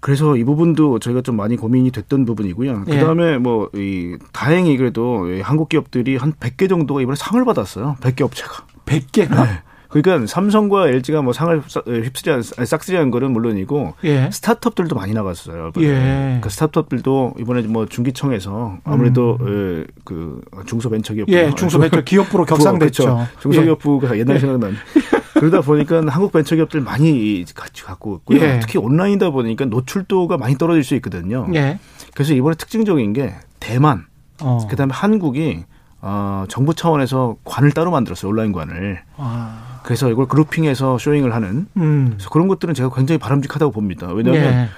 그래서 0.00 0.36
이 0.36 0.44
부분도 0.44 1.00
저희가 1.00 1.20
좀 1.20 1.36
많이 1.36 1.56
고민이 1.56 1.90
됐던 1.90 2.24
부분이고요. 2.24 2.84
예. 2.88 2.98
그다음에 2.98 3.38
뭐이 3.38 4.16
다행히 4.32 4.76
그래도 4.78 5.30
이 5.30 5.40
한국 5.42 5.68
기업들이 5.68 6.16
한 6.16 6.32
100개 6.32 6.68
정도가 6.68 7.02
이번에 7.02 7.16
상을 7.16 7.44
받았어요. 7.44 7.96
100개 8.00 8.22
업체가. 8.22 8.64
100개나? 8.86 9.44
네. 9.44 9.62
그러니까 10.02 10.26
삼성과 10.26 10.88
LG가 10.88 11.22
뭐 11.22 11.32
상을 11.32 11.62
싹- 11.68 11.86
휩쓸이 11.86 12.30
한, 12.32 12.42
아니, 12.58 12.66
싹쓸이 12.66 12.96
한 12.96 13.10
거는 13.12 13.30
물론이고 13.32 13.94
예. 14.04 14.28
스타트업들도 14.32 14.94
많이 14.96 15.12
나갔어요. 15.12 15.70
예. 15.78 16.38
그 16.40 16.50
스타트업들도 16.50 17.34
이번에 17.38 17.62
뭐 17.62 17.86
중기청에서 17.86 18.78
아무래도 18.82 19.38
에, 19.40 19.84
그 20.04 20.40
중소벤처기업 20.66 21.28
음. 21.28 21.32
예, 21.32 21.54
중소벤처 21.54 22.02
기업부로 22.04 22.44
격상됐죠. 22.44 23.04
그렇죠. 23.04 23.26
중소기업부가 23.40 24.18
옛날 24.18 24.40
생각나는. 24.40 24.76
그러다 25.34 25.60
보니까 25.60 26.02
한국 26.08 26.32
벤처기업들 26.32 26.80
많이 26.80 27.44
같이 27.54 27.84
갖고 27.84 28.16
있고요. 28.16 28.40
예. 28.40 28.58
특히 28.60 28.78
온라인이다 28.78 29.30
보니까 29.30 29.64
노출도가 29.66 30.38
많이 30.38 30.56
떨어질 30.58 30.82
수 30.82 30.94
있거든요. 30.96 31.46
예. 31.54 31.78
그래서 32.14 32.34
이번에 32.34 32.56
특징적인 32.56 33.12
게 33.12 33.34
대만, 33.60 34.06
어. 34.40 34.58
그다음에 34.68 34.92
한국이 34.92 35.64
어, 36.00 36.44
정부 36.48 36.74
차원에서 36.74 37.36
관을 37.44 37.70
따로 37.72 37.90
만들었어요. 37.90 38.30
온라인 38.30 38.52
관을. 38.52 39.00
아. 39.16 39.73
그래서 39.84 40.10
이걸 40.10 40.26
grouping해서 40.26 40.98
showing을 40.98 41.34
하는 41.34 41.66
음. 41.76 42.12
그래서 42.14 42.30
그런 42.30 42.48
것들은 42.48 42.74
제가 42.74 42.90
굉장히 42.94 43.18
바람직하다고 43.18 43.70
봅니다. 43.70 44.10
왜냐하면 44.12 44.42
예. 44.44 44.68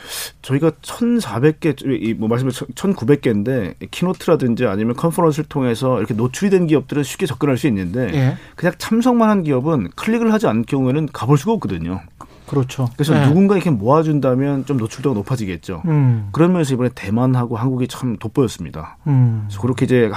저희가 0.43 0.67
저희가 0.67 0.73
1,400개, 0.83 2.15
뭐 2.15 2.29
말씀해 2.29 2.51
1,900개인데 2.51 3.75
keynote라든지 3.91 4.67
아니면 4.67 4.97
conference를 4.97 5.49
통해서 5.49 5.99
이렇게 5.99 6.15
노출이 6.15 6.51
된 6.51 6.67
기업들은 6.67 7.03
쉽게 7.03 7.27
접근할 7.27 7.57
수 7.57 7.67
있는데 7.69 8.11
예. 8.13 8.37
그냥 8.57 8.75
참석만 8.79 9.29
한 9.31 9.43
기업은 9.43 9.91
클릭을 9.95 10.33
하지 10.33 10.47
않을 10.47 10.65
경우에는 10.65 11.09
가볼 11.13 11.39
수가 11.39 11.53
없거든요. 11.53 12.01
그렇죠. 12.47 12.89
그래서 12.95 13.21
예. 13.21 13.27
누군가 13.27 13.57
이렇게 13.57 13.71
모아준다면 13.71 14.67
좀 14.67 14.77
노출도가 14.77 15.15
높아지겠죠. 15.15 15.83
음. 15.87 16.29
그런 16.33 16.53
면에서 16.53 16.75
이번에 16.75 16.91
대만하고 16.95 17.57
한국이 17.57 17.89
참 17.89 18.17
돋보였습니다. 18.17 18.99
음. 19.07 19.45
그래서 19.47 19.61
그렇게 19.61 19.85
이제 19.85 20.11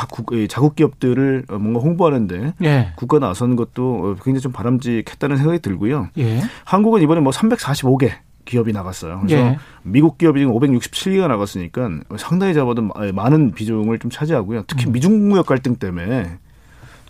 자국 0.47 0.75
기업들을 0.75 1.45
뭔가 1.49 1.79
홍보하는데 1.79 2.53
예. 2.63 2.93
국가 2.95 3.19
나서는 3.19 3.55
것도 3.55 4.15
굉장히 4.23 4.41
좀 4.41 4.51
바람직했다는 4.51 5.37
생각이 5.37 5.59
들고요. 5.59 6.09
예. 6.17 6.41
한국은 6.65 7.01
이번에 7.01 7.21
뭐 7.21 7.31
345개 7.31 8.11
기업이 8.45 8.73
나갔어요. 8.73 9.19
그래서 9.21 9.43
예. 9.43 9.57
미국 9.83 10.17
기업이 10.17 10.39
지금 10.39 10.53
567개가 10.53 11.27
나갔으니까 11.27 11.89
상당히 12.17 12.53
잡아도 12.53 12.89
많은 13.13 13.51
비중을 13.51 13.99
좀 13.99 14.09
차지하고요. 14.09 14.63
특히 14.65 14.87
미중 14.87 15.29
무역 15.29 15.45
갈등 15.45 15.75
때문에 15.75 16.37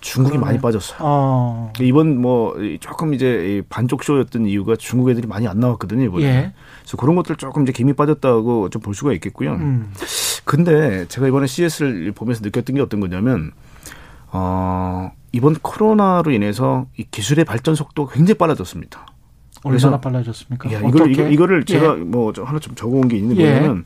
중국이 0.01 0.37
음. 0.37 0.41
그러네. 0.41 0.45
많이 0.53 0.61
빠졌어요. 0.61 0.97
어. 1.01 1.73
이번 1.79 2.19
뭐 2.21 2.55
조금 2.79 3.13
이제 3.13 3.57
이 3.57 3.61
반쪽 3.69 4.03
쇼였던 4.03 4.45
이유가 4.47 4.75
중국 4.75 5.09
애들이 5.09 5.27
많이 5.27 5.47
안 5.47 5.59
나왔거든요 5.59 6.03
이번에. 6.05 6.23
예. 6.25 6.53
그래서 6.81 6.97
그런 6.97 7.15
것들 7.15 7.35
조금 7.35 7.63
이제 7.63 7.71
김이 7.71 7.93
빠졌다고 7.93 8.69
좀 8.69 8.81
볼 8.81 8.95
수가 8.95 9.13
있겠고요. 9.13 9.53
음. 9.53 9.91
근데 10.45 11.05
제가 11.09 11.27
이번에 11.27 11.47
CES를 11.47 12.11
보면서 12.13 12.41
느꼈던 12.43 12.75
게 12.77 12.81
어떤 12.81 12.99
거냐면 13.01 13.51
어 14.31 15.11
이번 15.31 15.55
코로나로 15.55 16.31
인해서 16.31 16.87
이 16.97 17.03
기술의 17.03 17.45
발전 17.45 17.75
속도가 17.75 18.13
굉장히 18.13 18.37
빨라졌습니다. 18.37 19.05
얼마나 19.63 19.99
빨라졌습니까? 19.99 20.71
야? 20.71 20.79
이걸, 20.79 21.11
이거, 21.11 21.27
이거를 21.27 21.65
예. 21.67 21.73
제가 21.73 21.95
뭐 21.95 22.23
저 22.23 22.43
하나 22.43 22.59
좀 22.59 22.75
적어온 22.75 23.07
게 23.09 23.17
있는 23.17 23.35
예. 23.37 23.45
거냐면 23.53 23.85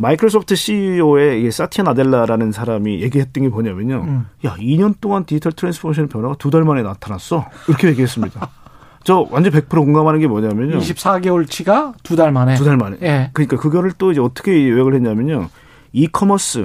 마이크로소프트 0.00 0.54
CEO의 0.54 1.42
이 1.44 1.50
사티아 1.50 1.82
나델라라는 1.82 2.52
사람이 2.52 3.02
얘기했던 3.02 3.42
게 3.42 3.48
뭐냐면요. 3.48 3.96
음. 4.06 4.26
야, 4.44 4.54
2년 4.56 4.94
동안 5.00 5.24
디지털 5.24 5.50
transformation 5.52 6.08
변화가 6.08 6.36
두 6.36 6.50
달 6.50 6.62
만에 6.64 6.82
나타났어. 6.82 7.44
이렇게 7.66 7.88
얘기했습니다. 7.88 8.48
저 9.02 9.26
완전 9.30 9.52
100% 9.52 9.68
공감하는 9.70 10.20
게 10.20 10.28
뭐냐면요. 10.28 10.78
24개월치가 10.78 11.94
두 12.04 12.14
달 12.14 12.30
만에. 12.30 12.54
두 12.54 12.64
달 12.64 12.76
만에. 12.76 12.96
예. 13.02 13.30
그러니까 13.32 13.56
그거를 13.56 13.90
또 13.98 14.12
이제 14.12 14.20
어떻게 14.20 14.68
요약을 14.68 14.94
했냐면요. 14.94 15.48
이커머스 15.92 16.60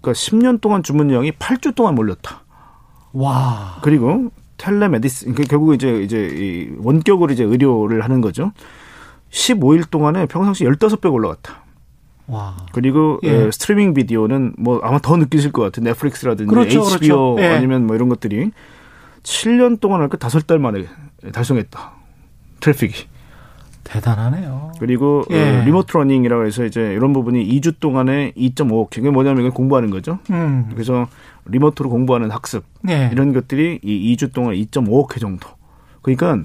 그러니까 0.00 0.12
10년 0.12 0.60
동안 0.60 0.84
주문량이 0.84 1.32
8주 1.32 1.74
동안 1.74 1.96
몰렸다. 1.96 2.42
와. 3.12 3.78
그리고 3.82 4.30
텔레메디스 4.58 5.32
그 5.34 5.42
결국 5.44 5.74
이제 5.74 6.00
이제 6.02 6.28
이 6.32 6.76
원격으로 6.78 7.32
이제 7.32 7.42
의료를 7.42 8.04
하는 8.04 8.20
거죠. 8.20 8.52
15일 9.30 9.90
동안에 9.90 10.26
평상시 10.26 10.64
15배 10.64 11.12
올라갔다. 11.12 11.61
와. 12.32 12.56
그리고 12.72 13.20
예. 13.22 13.46
에, 13.46 13.50
스트리밍 13.50 13.92
비디오는 13.94 14.54
뭐 14.58 14.80
아마 14.82 14.98
더 14.98 15.16
느끼실 15.16 15.52
것 15.52 15.62
같은 15.62 15.84
넷플릭스라든지 15.84 16.48
그렇죠, 16.48 16.80
HBO 16.80 16.84
그렇죠. 16.84 17.36
예. 17.40 17.48
아니면 17.48 17.86
뭐 17.86 17.94
이런 17.94 18.08
것들이 18.08 18.50
7년 19.22 19.78
동안 19.80 20.00
할 20.00 20.08
거 20.08 20.16
다섯 20.16 20.46
달 20.46 20.58
만에 20.58 20.86
달성했다. 21.32 21.92
트래픽이. 22.60 23.12
대단하네요. 23.84 24.72
그리고 24.78 25.24
예. 25.30 25.60
어, 25.60 25.64
remote 25.64 25.96
learning이라고 25.96 26.46
해서 26.46 26.64
이제 26.64 26.94
이런 26.94 27.12
부분이 27.12 27.46
2주 27.60 27.78
동안에 27.80 28.32
2.5억. 28.32 28.90
그게 28.90 29.10
뭐냐면 29.10 29.40
이걸 29.40 29.50
공부하는 29.50 29.90
거죠. 29.90 30.18
음. 30.30 30.70
그래서 30.72 31.08
remote로 31.44 31.90
공부하는 31.90 32.30
학습 32.30 32.64
예. 32.88 33.10
이런 33.12 33.32
것들이 33.32 33.80
이 33.82 34.16
2주 34.16 34.32
동안 34.32 34.54
2.5억 34.54 35.14
회 35.14 35.20
정도. 35.20 35.48
그러니까 36.00 36.38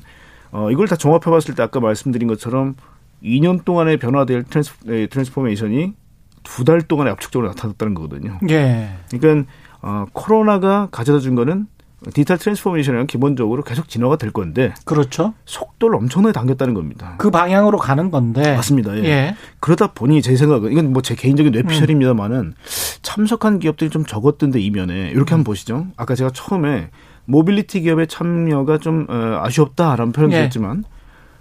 어 0.51 0.69
이걸 0.71 0.87
다 0.87 0.95
종합해 0.95 1.25
봤을 1.25 1.55
때 1.55 1.63
아까 1.63 1.79
말씀드린 1.79 2.27
것처럼 2.27 2.75
2년 3.23 3.65
동안에 3.65 3.97
변화될 3.97 4.43
trans, 4.43 4.73
에, 4.89 5.07
transformation이 5.07 5.93
두 6.43 6.63
달 6.63 6.81
동안에 6.81 7.09
압축적으로 7.11 7.49
나타났다는 7.49 7.93
거거든요. 7.93 8.39
예. 8.49 8.89
그러니까 9.11 9.51
어 9.81 10.05
코로나가 10.13 10.87
가져다 10.91 11.19
준 11.19 11.35
거는 11.35 11.67
디지털 12.13 12.37
transformation은 12.37 13.07
기본적으로 13.07 13.63
계속 13.63 13.89
진화가 13.89 14.15
될 14.17 14.31
건데 14.31 14.73
그렇죠. 14.85 15.33
속도를 15.45 15.95
엄청나게 15.97 16.31
당겼다는 16.31 16.73
겁니다. 16.73 17.15
그 17.17 17.31
방향으로 17.31 17.77
가는 17.79 18.11
건데. 18.11 18.55
맞습니다. 18.55 18.95
예. 18.99 19.03
예. 19.03 19.35
그러다 19.59 19.93
보니 19.93 20.21
제 20.21 20.35
생각은 20.37 20.71
이건 20.71 20.93
뭐 20.93 21.01
제 21.01 21.15
개인적인 21.15 21.51
뇌피셜입니다만은 21.51 22.53
참석한 23.01 23.59
기업들이 23.59 23.89
좀 23.89 24.05
적었던데 24.05 24.59
이면에 24.61 25.09
이렇게 25.09 25.31
한번 25.31 25.43
보시죠. 25.43 25.87
아까 25.97 26.15
제가 26.15 26.29
처음에 26.33 26.91
모빌리티 27.25 27.81
기업의 27.81 28.07
참여가 28.07 28.77
좀 28.77 29.05
어, 29.09 29.41
아쉬웠다라는 29.43 30.13
표현 30.13 30.31
예. 30.31 30.37
드렸지만 30.37 30.85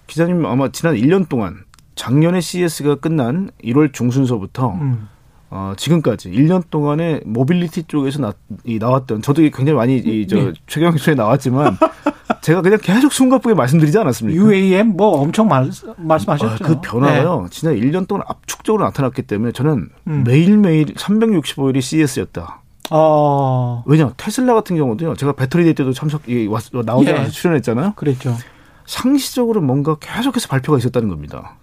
기자님 0.09 0.45
아마 0.47 0.69
지난 0.73 0.95
1년 0.97 1.29
동안 1.29 1.65
작년에 1.97 2.41
CES가 2.41 2.97
끝난 2.97 3.51
1월 3.65 3.93
중순서부터 3.93 4.75
음. 4.75 5.09
어, 5.51 5.73
지금까지 5.77 6.31
1년 6.31 6.63
동안에 6.71 7.21
모빌리티 7.25 7.85
쪽에서 7.85 8.21
나, 8.21 8.33
이 8.65 8.79
나왔던 8.79 9.23
저도 9.23 9.43
굉장히 9.43 9.73
많이 9.73 9.97
이, 9.97 10.27
저 10.27 10.39
예. 10.39 10.53
최경영쇼에 10.67 11.15
나왔지만 11.15 11.77
제가 12.43 12.63
그냥 12.63 12.79
계속 12.83 13.13
숨가쁘게 13.13 13.55
말씀드리지 13.55 13.99
않았습니까? 13.99 14.41
UAM 14.41 14.89
뭐 14.97 15.21
엄청 15.21 15.49
말, 15.49 15.71
말씀하셨죠. 15.97 16.65
아, 16.65 16.69
그 16.69 16.81
변화가요. 16.81 17.47
지난 17.51 17.75
1년 17.77 18.07
동안 18.07 18.25
압축적으로 18.29 18.85
나타났기 18.85 19.23
때문에 19.23 19.53
저는 19.53 19.89
음. 20.07 20.25
매일매일 20.25 20.95
365일이 20.95 21.81
CES였다. 21.81 22.61
네. 22.63 22.89
어, 22.91 23.83
왜냐 23.87 24.13
테슬라 24.17 24.55
같은 24.55 24.77
경우도요. 24.77 25.15
제가 25.15 25.33
배터리 25.33 25.65
day 25.65 25.75
때도 25.75 25.93
참석 25.93 26.29
이, 26.29 26.47
왔, 26.47 26.65
나오자마자 26.73 27.25
예. 27.25 27.29
출연했잖아요. 27.29 27.95
그랬죠. 27.97 28.37
상시적으로 28.85 29.61
뭔가 29.61 29.97
계속해서 29.97 30.49
발표가 30.49 30.79
있었다는 30.79 31.09
겁니다. 31.09 31.57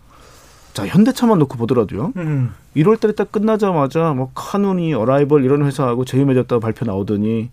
자 0.74 0.88
현대차만 0.88 1.40
놓고 1.40 1.58
보더라도요. 1.58 2.14
음. 2.18 2.52
1월 2.76 3.00
달에 3.00 3.14
딱 3.14 3.32
끝나자마자 3.32 4.14
뭐 4.14 4.32
카누니 4.34 4.94
어라이벌 4.94 5.46
이런 5.46 5.66
회사하고 5.66 6.04
제휴 6.06 6.26
맺었다고 6.26 6.60
발표 6.60 6.86
나오더니 6.86 7.52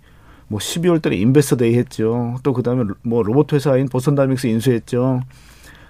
뭐 0.48 0.58
12월 0.58 1.00
달에 1.00 1.16
investor 1.16 1.56
day 1.56 1.76
했죠. 1.76 2.36
또 2.42 2.52
그다음에 2.52 2.84
뭐 3.02 3.22
로봇 3.22 3.52
회사인 3.52 3.88
보스턴 3.88 4.14
다이내믹스 4.14 4.46
인수했죠. 4.46 5.20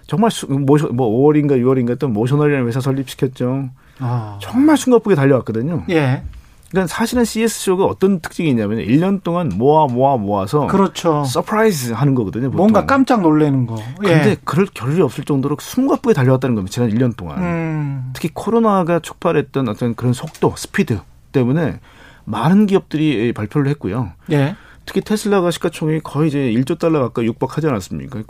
정말 0.07 0.31
수, 0.33 0.47
모셔, 0.47 0.89
뭐 0.89 1.09
5월인가 1.09 1.53
6월인가 1.53 1.99
또 1.99 2.09
모셔널이라는 2.09 2.67
회사 2.67 2.81
설립시켰죠. 2.81 3.71
아. 4.01 4.39
정말 4.43 4.77
숨가쁘게 4.77 5.15
달려왔거든요. 5.15 5.85
예. 5.91 6.23
그러니까 6.71 6.87
사실은 6.87 7.25
CES쇼가 7.25 7.85
어떤 7.85 8.21
특징이 8.21 8.49
있냐면 8.51 8.79
1년 8.79 9.23
동안 9.25 9.51
모아 9.55 9.87
모아 9.87 10.17
모아서 10.17 10.69
그렇죠. 10.69 11.25
surprise 11.25 11.93
하는 11.93 12.15
거거든요. 12.15 12.45
보통. 12.45 12.59
뭔가 12.59 12.87
깜짝 12.87 13.23
놀라는 13.23 13.67
거. 13.67 13.77
근데 13.99 14.31
예. 14.31 14.37
그럴 14.45 14.67
겨를이 14.73 15.03
없을 15.03 15.25
정도로 15.25 15.57
숨가쁘게 15.61 16.15
달려왔다는 16.15 16.55
겁니다. 16.55 16.73
지난 16.73 16.91
1년 16.91 17.17
동안. 17.17 17.39
음. 17.43 18.11
특히 18.13 18.31
코로나가 18.33 19.01
촉발했던 19.01 19.69
어떤 19.69 19.95
그런 19.97 20.13
속도, 20.13 20.55
스피드 20.57 21.01
때문에 21.33 21.81
많은 22.25 22.67
기업들이 22.67 23.33
발표를 23.33 23.69
했고요. 23.71 24.13
예. 24.31 24.55
특히 24.87 25.01
테슬라가 25.01 25.51
시가총액이 25.51 26.01
거의 26.05 26.29
이제 26.29 26.39
1조 26.39 26.79
달러 26.79 27.01
가까이 27.01 27.27
육박하지 27.27 27.67
않았습니까? 27.67 28.23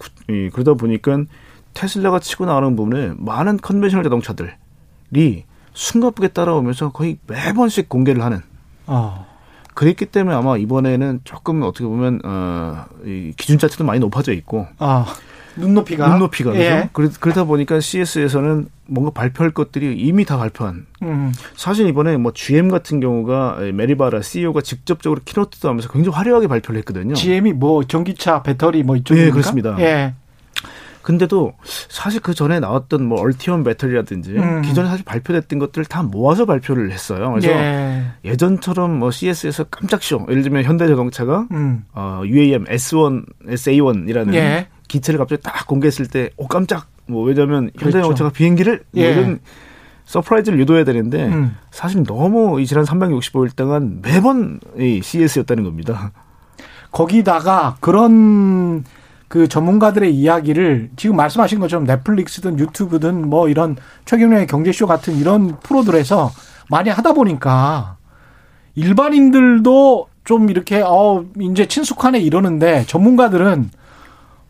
그러다 0.53 0.75
보니까 0.75 1.25
테슬라가 1.75 2.19
치고 2.19 2.47
나가는 2.47 2.75
부분에 2.75 3.13
많은 3.19 3.59
conventional 3.59 4.05
자동차들이 4.05 5.45
숨가쁘게 5.75 6.29
따라오면서 6.29 6.91
거의 6.93 7.19
매번씩 7.27 7.89
공개를 7.89 8.23
하는 8.23 8.41
어. 8.87 9.27
그랬기 9.75 10.07
때문에 10.07 10.37
아마 10.37 10.57
이번에는 10.57 11.21
조금 11.25 11.63
어떻게 11.63 11.85
보면 11.85 12.21
어, 12.25 12.85
이 13.05 13.33
기준 13.37 13.59
자체도 13.59 13.85
많이 13.85 14.01
높아져 14.01 14.33
있고 14.33 14.67
아. 14.79 15.07
눈높이가. 15.57 16.09
눈높이가 16.09 16.53
그죠? 16.53 16.63
예. 16.63 16.89
그러- 16.93 17.09
그러다 17.19 17.43
보니까 17.45 17.81
CES에서는 17.81 18.69
뭔가 18.87 19.11
발표할 19.11 19.51
것들이 19.51 19.97
이미 19.97 20.25
다 20.25 20.37
발표한 20.39 20.87
음. 21.03 21.33
사실 21.57 21.89
이번에 21.89 22.17
뭐 22.19 22.33
GM 22.33 22.69
같은 22.69 23.01
경우가 23.01 23.59
메리 23.75 23.99
바라 23.99 24.23
CEO가 24.23 24.61
직접적으로 24.61 25.21
keynote도 25.25 25.69
하면서 25.69 25.89
굉장히 25.91 26.15
화려하게 26.17 26.47
발표를 26.47 26.79
했거든요. 26.81 27.15
GM이 27.15 27.53
뭐 27.53 27.83
전기차 27.85 28.43
배터리 28.45 28.85
뭐 28.85 28.95
이쪽입니까? 28.97 29.27
예, 29.27 29.31
그렇습니다. 29.33 29.77
예. 29.81 30.15
근데도 31.03 31.55
사실 31.89 32.21
그 32.21 32.35
전에 32.35 32.61
나왔던 32.61 33.05
뭐 33.05 33.21
얼티엄 33.21 33.65
배터리라든지 33.65 34.33
음. 34.33 34.63
기존에 34.63 34.89
사실 34.89 35.05
발표됐던 35.05 35.59
것들을 35.59 35.87
다 35.87 36.03
모아서 36.03 36.45
발표를 36.45 36.93
했어요. 36.93 37.31
그래서 37.31 37.49
예. 37.49 38.05
예전처럼 38.25 38.99
뭐 38.99 39.11
CES에서 39.11 39.65
깜짝 39.65 40.03
쇼, 40.03 40.27
예를 40.29 40.43
들면 40.43 40.65
현대자동차가 40.65 41.47
음. 41.53 41.85
어, 41.93 42.23
UAM 42.25 42.65
S1, 42.65 43.25
SA1이라는 43.47 44.35
예. 44.35 44.69
기체를 44.89 45.19
갑자기 45.19 45.43
딱 45.43 45.67
공개했을 45.67 46.07
때, 46.07 46.31
오 46.37 46.47
깜짝. 46.47 46.89
뭐 47.07 47.25
왜냐하면 47.25 47.71
그렇죠. 47.71 47.87
현대자동차가 47.87 48.31
비행기를 48.31 48.83
뭐 48.93 49.03
예. 49.03 49.13
이런 49.13 49.41
surprise를 50.05 50.59
유도해야 50.59 50.85
되는데 50.85 51.27
음. 51.29 51.57
사실 51.71 52.03
너무 52.03 52.61
이 52.61 52.67
지난 52.67 52.85
365일 52.85 53.55
동안 53.55 54.01
매번 54.03 54.61
이 54.77 55.01
CES였다는 55.03 55.65
겁니다. 55.65 56.13
거기다가 56.91 57.77
그런 57.81 58.85
그 59.31 59.47
전문가들의 59.47 60.13
이야기를 60.13 60.91
지금 60.97 61.15
말씀하신 61.15 61.61
것처럼 61.61 61.85
넷플릭스든 61.85 62.59
유튜브든 62.59 63.31
뭐 63.31 63.49
이런 63.49 63.77
최경련의 64.05 64.49
경제쇼 64.49 64.89
같은 64.89 65.17
이런 65.17 65.57
프로들에서 65.61 66.33
많이 66.69 66.91
하다 66.91 67.13
보니까 67.13 67.97
일반인들도 68.75 70.09
좀 70.25 70.51
이렇게 70.51 70.83
어 70.85 71.25
이제 71.43 71.69
친숙하네 71.69 72.19
이러는데 72.19 72.85
전문가들은 72.89 73.71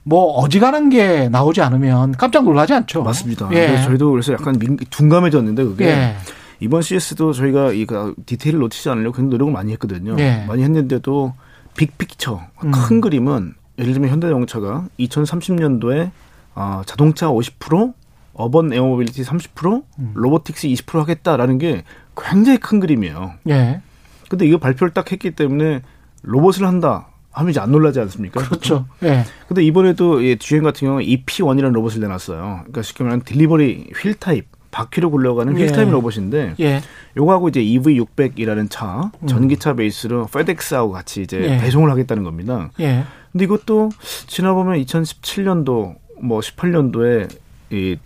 뭐 0.05 0.33
어지간한 0.39 0.89
게 0.89 1.29
나오지 1.29 1.61
않으면 1.61 2.13
깜짝 2.13 2.45
놀라지 2.45 2.73
않죠. 2.73 3.03
맞습니다. 3.03 3.51
예. 3.53 3.83
저희도 3.83 4.11
그래서 4.13 4.33
약간 4.33 4.59
민, 4.59 4.79
둔감해졌는데 4.89 5.63
그게 5.63 5.87
예. 5.89 6.17
이번 6.59 6.81
CS도 6.81 7.35
저희가 7.35 7.73
이그 7.73 8.15
디테일을 8.25 8.59
놓치지 8.61 8.89
않으려고 8.89 9.15
굉장히 9.15 9.33
노력을 9.33 9.53
많이 9.53 9.73
했거든요. 9.73 10.17
예. 10.21 10.47
많이 10.49 10.63
했는데도 10.63 11.35
Big 11.77 11.96
picture 11.96 12.41
음. 12.65 12.71
큰 12.71 13.03
그림은 13.03 13.60
예를 13.81 13.95
들면 13.95 14.11
현대자동차가 14.11 14.87
2030년도에 14.99 16.11
아, 16.55 16.83
자동차 16.87 17.29
50%, 17.29 17.95
urban 18.35 18.73
air 18.73 18.86
mobility 18.86 19.23
30%, 19.23 19.83
음. 19.99 20.13
robotics 20.15 20.69
20% 20.69 20.99
하겠다라는 20.99 21.59
게 21.59 21.85
굉장히 22.17 22.59
큰 22.59 22.81
그림이에요. 22.81 23.33
예. 23.49 23.81
근데 24.29 24.47
이거 24.47 24.59
발표를 24.59 24.93
딱 24.93 25.11
했기 25.11 25.31
때문에 25.33 25.83
로봇을 26.23 26.67
한다 26.67 27.09
하면 27.33 27.51
이제 27.51 27.61
안 27.61 27.73
놀라지 27.73 28.01
않습니까? 28.01 28.43
그렇죠. 28.43 28.87
예. 29.03 29.25
근데 29.49 29.63
이번에도 29.65 30.21
이 30.21 30.37
GM 30.39 30.63
같은 30.63 30.87
경우는 30.87 31.07
EP1이라는 31.07 31.73
로봇을 31.73 32.01
내놨어요. 32.01 32.39
그러니까 32.39 32.83
쉽게 32.83 33.05
말하면 33.05 33.25
delivery 33.25 33.93
wheel 33.97 34.15
type, 34.19 34.47
바퀴로 34.71 35.11
굴러가는 35.11 35.57
휠 35.57 35.61
예. 35.69 35.85
로봇인데 35.91 36.55
예. 36.61 36.81
요거하고 37.17 37.49
이제 37.49 37.61
EV600이라는 37.63 38.69
차, 38.71 39.11
음. 39.23 39.27
전기차 39.27 39.75
베이스로 39.75 40.27
페덱스하고 40.27 40.93
같이 40.93 41.23
이제 41.23 41.41
예. 41.43 41.59
배송을 41.59 41.91
하겠다는 41.91 42.23
겁니다. 42.23 42.71
예. 42.81 43.05
근데 43.33 43.45
이것도 43.45 43.91
지나 44.27 44.53
보면 44.55 44.81
2017년도 44.83 45.97
뭐 46.23 46.41
18년도에 46.41 47.29
이 47.71 47.97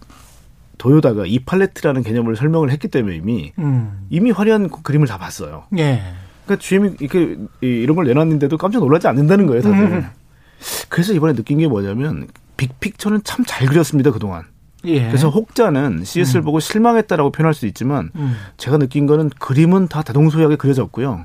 도요다가 0.79 1.25
이 1.27 1.39
팔레트라는 1.39 2.03
개념을 2.03 2.37
설명을 2.37 2.71
했기 2.71 2.89
때문에 2.89 3.17
이미 3.17 3.53
음. 3.59 4.07
이미 4.11 4.31
화려한 4.31 4.69
그 4.71 4.83
그림을 4.83 5.07
다 5.07 5.19
봤어요. 5.19 5.65
예. 5.79 6.03
그러니까 6.45 6.63
GM이 6.63 6.91
이렇게 7.01 7.37
이- 7.63 7.67
이런 7.67 7.97
걸 7.97 8.07
내놨는데도 8.07 8.59
깜짝 8.59 8.81
놀라지 8.81 9.07
않는다는 9.09 9.47
거예요, 9.47 9.63
다들. 9.63 9.79
음. 9.79 10.07
그래서 10.89 11.13
이번에 11.13 11.35
느낀 11.35 11.59
게 11.59 11.69
뭐냐면 11.69 12.29
빅픽처는 12.57 13.23
참 13.25 13.45
잘 13.47 13.67
그렸습니다, 13.69 14.11
그동안. 14.11 14.45
예. 14.85 15.07
그래서 15.07 15.29
혹자는 15.29 16.05
CS를 16.05 16.43
음. 16.43 16.45
보고 16.45 16.61
실망했다라고 16.61 17.31
표현할 17.31 17.55
수 17.55 17.67
있지만 17.67 18.11
음. 18.17 18.37
제가 18.57 18.79
느낀 18.79 19.07
거는 19.07 19.31
그림은 19.39 19.89
다 19.89 20.03
대동소이하게 20.03 20.57
그려졌고요. 20.57 21.25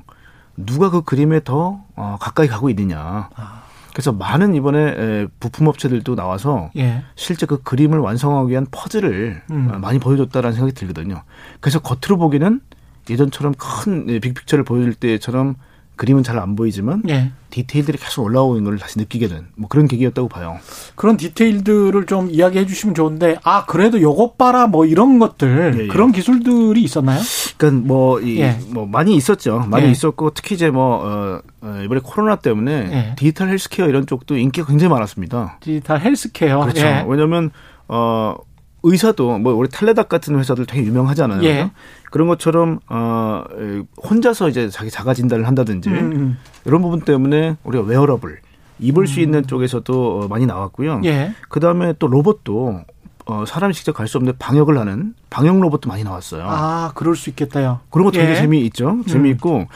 누가 0.56 0.90
그 0.90 1.02
그림에 1.02 1.40
더 1.42 1.84
어, 1.96 2.16
가까이 2.20 2.46
가고 2.48 2.70
있느냐. 2.70 3.28
아. 3.34 3.62
그래서 3.92 4.12
많은 4.12 4.54
이번에 4.54 4.78
에, 4.78 5.26
부품업체들도 5.40 6.14
나와서 6.14 6.70
예. 6.76 7.02
실제 7.16 7.44
그 7.46 7.62
그림을 7.62 7.98
완성하기 7.98 8.50
위한 8.50 8.66
퍼즐을 8.70 9.42
음. 9.50 9.70
어, 9.72 9.78
많이 9.78 9.98
보여줬다라는 9.98 10.54
생각이 10.54 10.74
들거든요. 10.74 11.22
그래서 11.60 11.80
겉으로 11.80 12.16
보기는 12.18 12.60
예전처럼 13.08 13.54
큰 13.58 14.08
예, 14.08 14.18
빅픽처를 14.20 14.64
보여줄 14.64 14.94
때처럼 14.94 15.56
그림은 16.00 16.22
잘 16.22 16.38
안 16.38 16.56
보이지만 16.56 17.02
예. 17.10 17.32
디테일들이 17.50 17.98
계속 17.98 18.22
올라오는 18.22 18.64
걸 18.64 18.78
다시 18.78 18.98
느끼게 18.98 19.28
된 19.28 19.48
뭐 19.56 19.68
그런 19.68 19.86
계기였다고 19.86 20.28
봐요. 20.28 20.56
그런 20.94 21.18
디테일들을 21.18 22.06
좀 22.06 22.30
이야기해 22.30 22.64
주시면 22.66 22.94
좋은데 22.94 23.36
아 23.44 23.66
그래도 23.66 24.00
요것 24.00 24.38
봐라 24.38 24.66
뭐 24.66 24.86
이런 24.86 25.18
것들 25.18 25.74
예, 25.76 25.82
예. 25.82 25.86
그런 25.88 26.12
기술들이 26.12 26.82
있었나요? 26.82 27.20
그러니까 27.58 27.86
뭐, 27.86 28.18
이, 28.20 28.40
예. 28.40 28.58
뭐 28.68 28.86
많이 28.86 29.14
있었죠. 29.14 29.58
많이 29.68 29.86
예. 29.88 29.90
있었고 29.90 30.30
특히 30.30 30.54
이제 30.54 30.70
뭐 30.70 31.04
어, 31.04 31.40
어, 31.60 31.80
이번에 31.84 32.00
코로나 32.02 32.36
때문에 32.36 32.72
예. 32.72 33.14
디지털 33.18 33.48
헬스케어 33.50 33.86
이런 33.88 34.06
쪽도 34.06 34.38
인기가 34.38 34.66
굉장히 34.66 34.90
많았습니다. 34.94 35.58
디지털 35.60 36.00
헬스케어 36.00 36.60
그렇죠. 36.62 36.80
예. 36.86 37.04
왜냐하면 37.06 37.50
어 37.88 38.36
의사도 38.82 39.38
뭐 39.38 39.54
우리 39.54 39.68
텔레닥 39.68 40.08
같은 40.08 40.38
회사들 40.38 40.66
되게 40.66 40.86
유명하잖아요. 40.86 41.42
예. 41.44 41.70
그런 42.10 42.28
것처럼 42.28 42.80
어 42.88 43.44
에, 43.58 43.82
혼자서 44.02 44.48
이제 44.48 44.68
자기 44.68 44.90
자가 44.90 45.14
진단을 45.14 45.46
한다든지 45.46 45.88
음, 45.90 45.94
음. 46.12 46.38
이런 46.64 46.82
부분 46.82 47.00
때문에 47.02 47.56
우리가 47.64 47.84
웨어러블 47.84 48.38
입을 48.80 49.06
수 49.06 49.20
있는 49.20 49.46
쪽에서도 49.46 50.20
어, 50.22 50.28
많이 50.28 50.46
나왔고요. 50.46 51.02
예. 51.04 51.34
그 51.48 51.60
다음에 51.60 51.92
또 51.98 52.06
로봇도 52.08 52.80
어, 53.26 53.44
사람이 53.46 53.74
직접 53.74 53.92
갈 53.92 54.08
수 54.08 54.16
없는데 54.16 54.38
방역을 54.38 54.76
하는 54.78 55.14
방역 55.28 55.60
로봇도 55.60 55.88
많이 55.88 56.02
나왔어요. 56.02 56.44
아 56.46 56.92
그럴 56.94 57.14
수 57.14 57.30
있겠다요. 57.30 57.80
그런 57.90 58.06
것도 58.06 58.14
굉장히 58.18 58.36
예. 58.38 58.40
재미있죠. 58.40 59.02
재미있고 59.06 59.66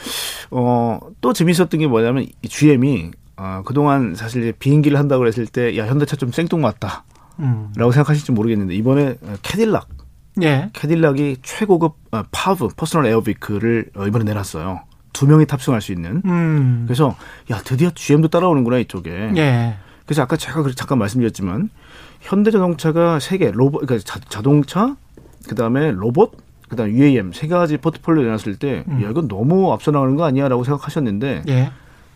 어, 0.51 0.99
또 1.21 1.31
재미있었던 1.33 1.79
게 1.79 1.87
뭐냐면 1.87 2.25
이 2.41 2.47
GM이 2.47 3.11
어, 3.37 3.61
그동안 3.65 4.15
사실 4.15 4.41
이제 4.41 4.51
비행기를 4.57 4.97
한다고 4.97 5.19
그랬을 5.19 5.45
때 5.47 5.77
야 5.77 5.85
현대차 5.87 6.15
좀 6.15 6.31
생뚱맞다. 6.31 7.03
음. 7.39 7.71
라고 7.75 7.91
생각하실지 7.91 8.31
모르겠는데 8.31 8.73
이번에 8.75 9.15
캐딜락 9.41 9.89
예. 10.41 10.69
캐딜락이 10.73 11.37
최고급 11.43 11.95
어, 12.11 12.23
PAV 12.31 12.69
personal 12.75 12.97
air 12.97 13.05
vehicle을 13.07 13.91
어, 13.95 14.05
이번에 14.07 14.25
내놨어요. 14.25 14.81
두 15.13 15.27
명이 15.27 15.45
탑승할 15.45 15.81
수 15.81 15.91
있는. 15.93 16.21
음. 16.25 16.83
그래서 16.85 17.15
야 17.51 17.61
드디어 17.63 17.89
GM도 17.91 18.27
따라오는구나 18.27 18.77
이쪽에. 18.79 19.31
예. 19.37 19.75
그래서 20.05 20.21
아까 20.23 20.35
제가 20.37 20.61
그- 20.61 20.75
잠깐 20.75 20.97
말씀드렸지만 20.99 21.69
현대자동차가 22.21 23.19
세개 23.19 23.51
로봇 23.51 23.85
그러니까 23.85 24.03
자, 24.05 24.19
자동차 24.27 24.95
그다음에 25.47 25.91
로봇 25.91 26.33
그다음 26.69 26.89
UAM 26.91 27.31
세 27.33 27.47
가지 27.47 27.77
포트폴리오 27.77 28.23
내놨을 28.23 28.57
때 28.57 28.83
음. 28.87 29.01
야 29.03 29.09
이건 29.09 29.27
너무 29.27 29.71
앞서 29.71 29.91
나가는 29.91 30.15
거 30.15 30.25
아니야라고 30.25 30.63
생각하셨는데 30.63 31.43
예. 31.47 31.71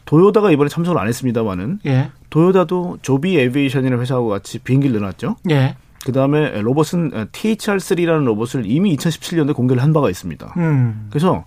도요다가 0.09 0.49
이번에 0.49 0.69
참석을 0.69 0.99
안 0.99 1.07
했습니다만은 1.07 1.81
예. 1.85 2.09
도요다도 2.31 2.97
조비 3.03 3.37
에비에이션이라는 3.37 4.01
회사하고 4.01 4.27
같이 4.29 4.57
비행기를 4.57 4.99
내놨죠. 4.99 5.35
예. 5.51 5.75
그 6.03 6.11
다음에 6.11 6.61
로봇은 6.61 7.11
THR3라는 7.31 8.23
로봇을 8.25 8.63
이미 8.65 8.95
2017년에 8.97 9.53
공개를 9.53 9.83
한 9.83 9.93
바가 9.93 10.09
있습니다. 10.09 10.53
음. 10.57 11.05
그래서 11.11 11.45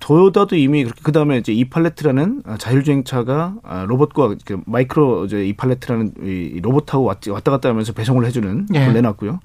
도요다도 0.00 0.56
이미 0.56 0.82
그렇게 0.84 1.02
그 1.04 1.12
다음에 1.12 1.36
이제 1.36 1.52
이팔레트라는 1.52 2.42
자율주행차가 2.56 3.56
아, 3.62 3.84
로봇과 3.86 4.36
그 4.46 4.62
마이크로 4.64 5.26
이제 5.26 5.44
이팔레트라는 5.48 6.12
이 6.22 6.60
로봇하고 6.62 7.04
왔- 7.04 7.28
왔다 7.28 7.50
갔다 7.50 7.68
하면서 7.68 7.92
배송을 7.92 8.24
해주는 8.24 8.68
예. 8.72 8.84
걸 8.86 8.94
내놨고요. 8.94 9.40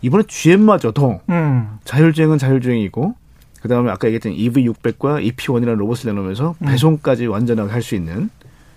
이번에 0.00 0.24
GM마저도 0.26 1.20
음. 1.28 1.68
자율주행은 1.84 2.38
자율주행이고 2.38 3.14
그다음에 3.62 3.90
아까 3.90 4.08
얘기했던 4.08 4.32
EV600과 4.32 5.24
EP1이라는 5.36 5.76
로봇을 5.76 6.10
내놓으면서 6.10 6.54
음. 6.62 6.66
배송까지 6.66 7.26
완전하게 7.26 7.70
할 7.72 7.82
수 7.82 7.94
있는 7.94 8.30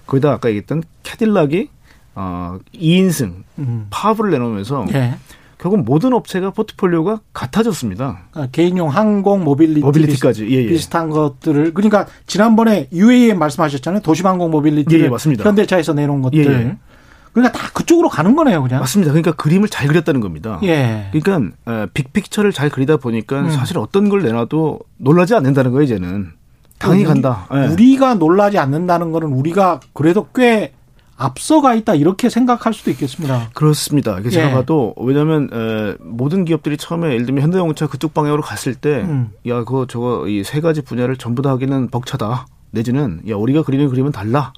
거기다 0.05 0.31
아까 0.31 0.49
얘기했던 0.49 0.83
캐딜락이 1.03 1.69
어 2.15 2.59
2인승 2.75 3.33
음. 3.59 3.87
PAV를 3.89 4.31
내놓으면서 4.31 4.85
예. 4.93 5.15
결국 5.57 5.83
모든 5.85 6.11
업체가 6.11 6.51
포트폴리오가 6.51 7.21
같아졌습니다. 7.31 8.23
그러니까 8.31 8.51
개인용 8.51 8.89
항공 8.89 9.43
모빌리티 9.45 9.79
mobility까지 9.79 10.47
예, 10.49 10.63
예. 10.63 10.67
비슷한 10.67 11.09
것들을 11.09 11.73
그러니까 11.73 12.05
지난번에 12.27 12.89
UAM 12.91 13.39
말씀하셨잖아요. 13.39 14.01
도시항공 14.01 14.51
모빌리티 14.51 14.95
예, 14.99 15.03
예, 15.05 15.09
맞습니다. 15.09 15.45
현대차에서 15.45 15.93
내놓은 15.93 16.21
것들. 16.21 16.77
그러니까 17.33 17.57
다 17.57 17.69
그쪽으로 17.73 18.09
가는 18.09 18.35
거네요, 18.35 18.61
그냥. 18.61 18.79
맞습니다. 18.79 19.11
그러니까 19.11 19.31
그림을 19.33 19.67
잘 19.67 19.87
그렸다는 19.87 20.21
겁니다. 20.21 20.59
예. 20.63 21.09
그러니까 21.11 21.55
어, 21.65 21.85
big 21.93 22.06
picture를 22.06 22.51
잘 22.51 22.69
그리다 22.69 22.97
보니까 22.97 23.41
음. 23.41 23.49
사실 23.49 23.77
어떤 23.79 24.07
걸 24.09 24.21
내놔도 24.21 24.79
놀라지 24.97 25.33
않는다는 25.35 25.71
거예요 25.71 25.83
이제는 25.83 26.31
당연히 26.77 27.01
우리- 27.01 27.07
간다. 27.07 27.47
예. 27.53 27.67
우리가 27.73 28.15
놀라지 28.15 28.57
않는다는 28.59 29.11
거는 29.11 29.29
우리가 29.29 29.79
그래도 29.93 30.27
꽤 30.35 30.73
앞서가 31.15 31.75
있다 31.75 31.95
이렇게 31.95 32.29
생각할 32.29 32.73
수도 32.73 32.91
있겠습니다. 32.91 33.49
그렇습니다. 33.53 34.19
이게 34.19 34.29
제가 34.29 34.49
예. 34.49 34.53
봐도 34.53 34.93
왜냐하면 34.97 35.49
에, 35.53 35.95
모든 36.01 36.43
기업들이 36.43 36.75
처음에 36.77 37.13
예를 37.13 37.25
들면 37.25 37.43
현대자동차 37.43 37.87
그쪽 37.87 38.13
방향으로 38.13 38.41
갔을 38.41 38.73
때, 38.75 39.01
음. 39.01 39.29
야 39.47 39.59
그거 39.63 39.85
저거 39.87 40.27
이 40.27 40.43
세 40.43 40.59
가지 40.59 40.81
분야를 40.81 41.17
전부 41.17 41.41
다 41.41 41.51
하기는 41.51 41.89
벅차다. 41.89 42.47
내지는 42.71 43.21
야 43.29 43.35
우리가 43.35 43.61
그리는 43.63 43.87
그림은 43.89 44.11
달라. 44.11 44.51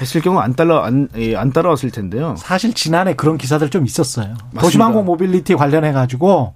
했을 0.00 0.20
경우 0.20 0.38
안 0.40 0.54
따라 0.54 0.84
안, 0.84 1.08
예, 1.16 1.36
안 1.36 1.52
따라왔을 1.52 1.90
텐데요. 1.90 2.34
사실 2.38 2.72
지난해 2.74 3.14
그런 3.14 3.36
기사들 3.38 3.68
좀 3.70 3.84
있었어요. 3.84 4.34
도시항공 4.58 5.04
모빌리티 5.04 5.54
관련해 5.54 5.92
가지고 5.92 6.54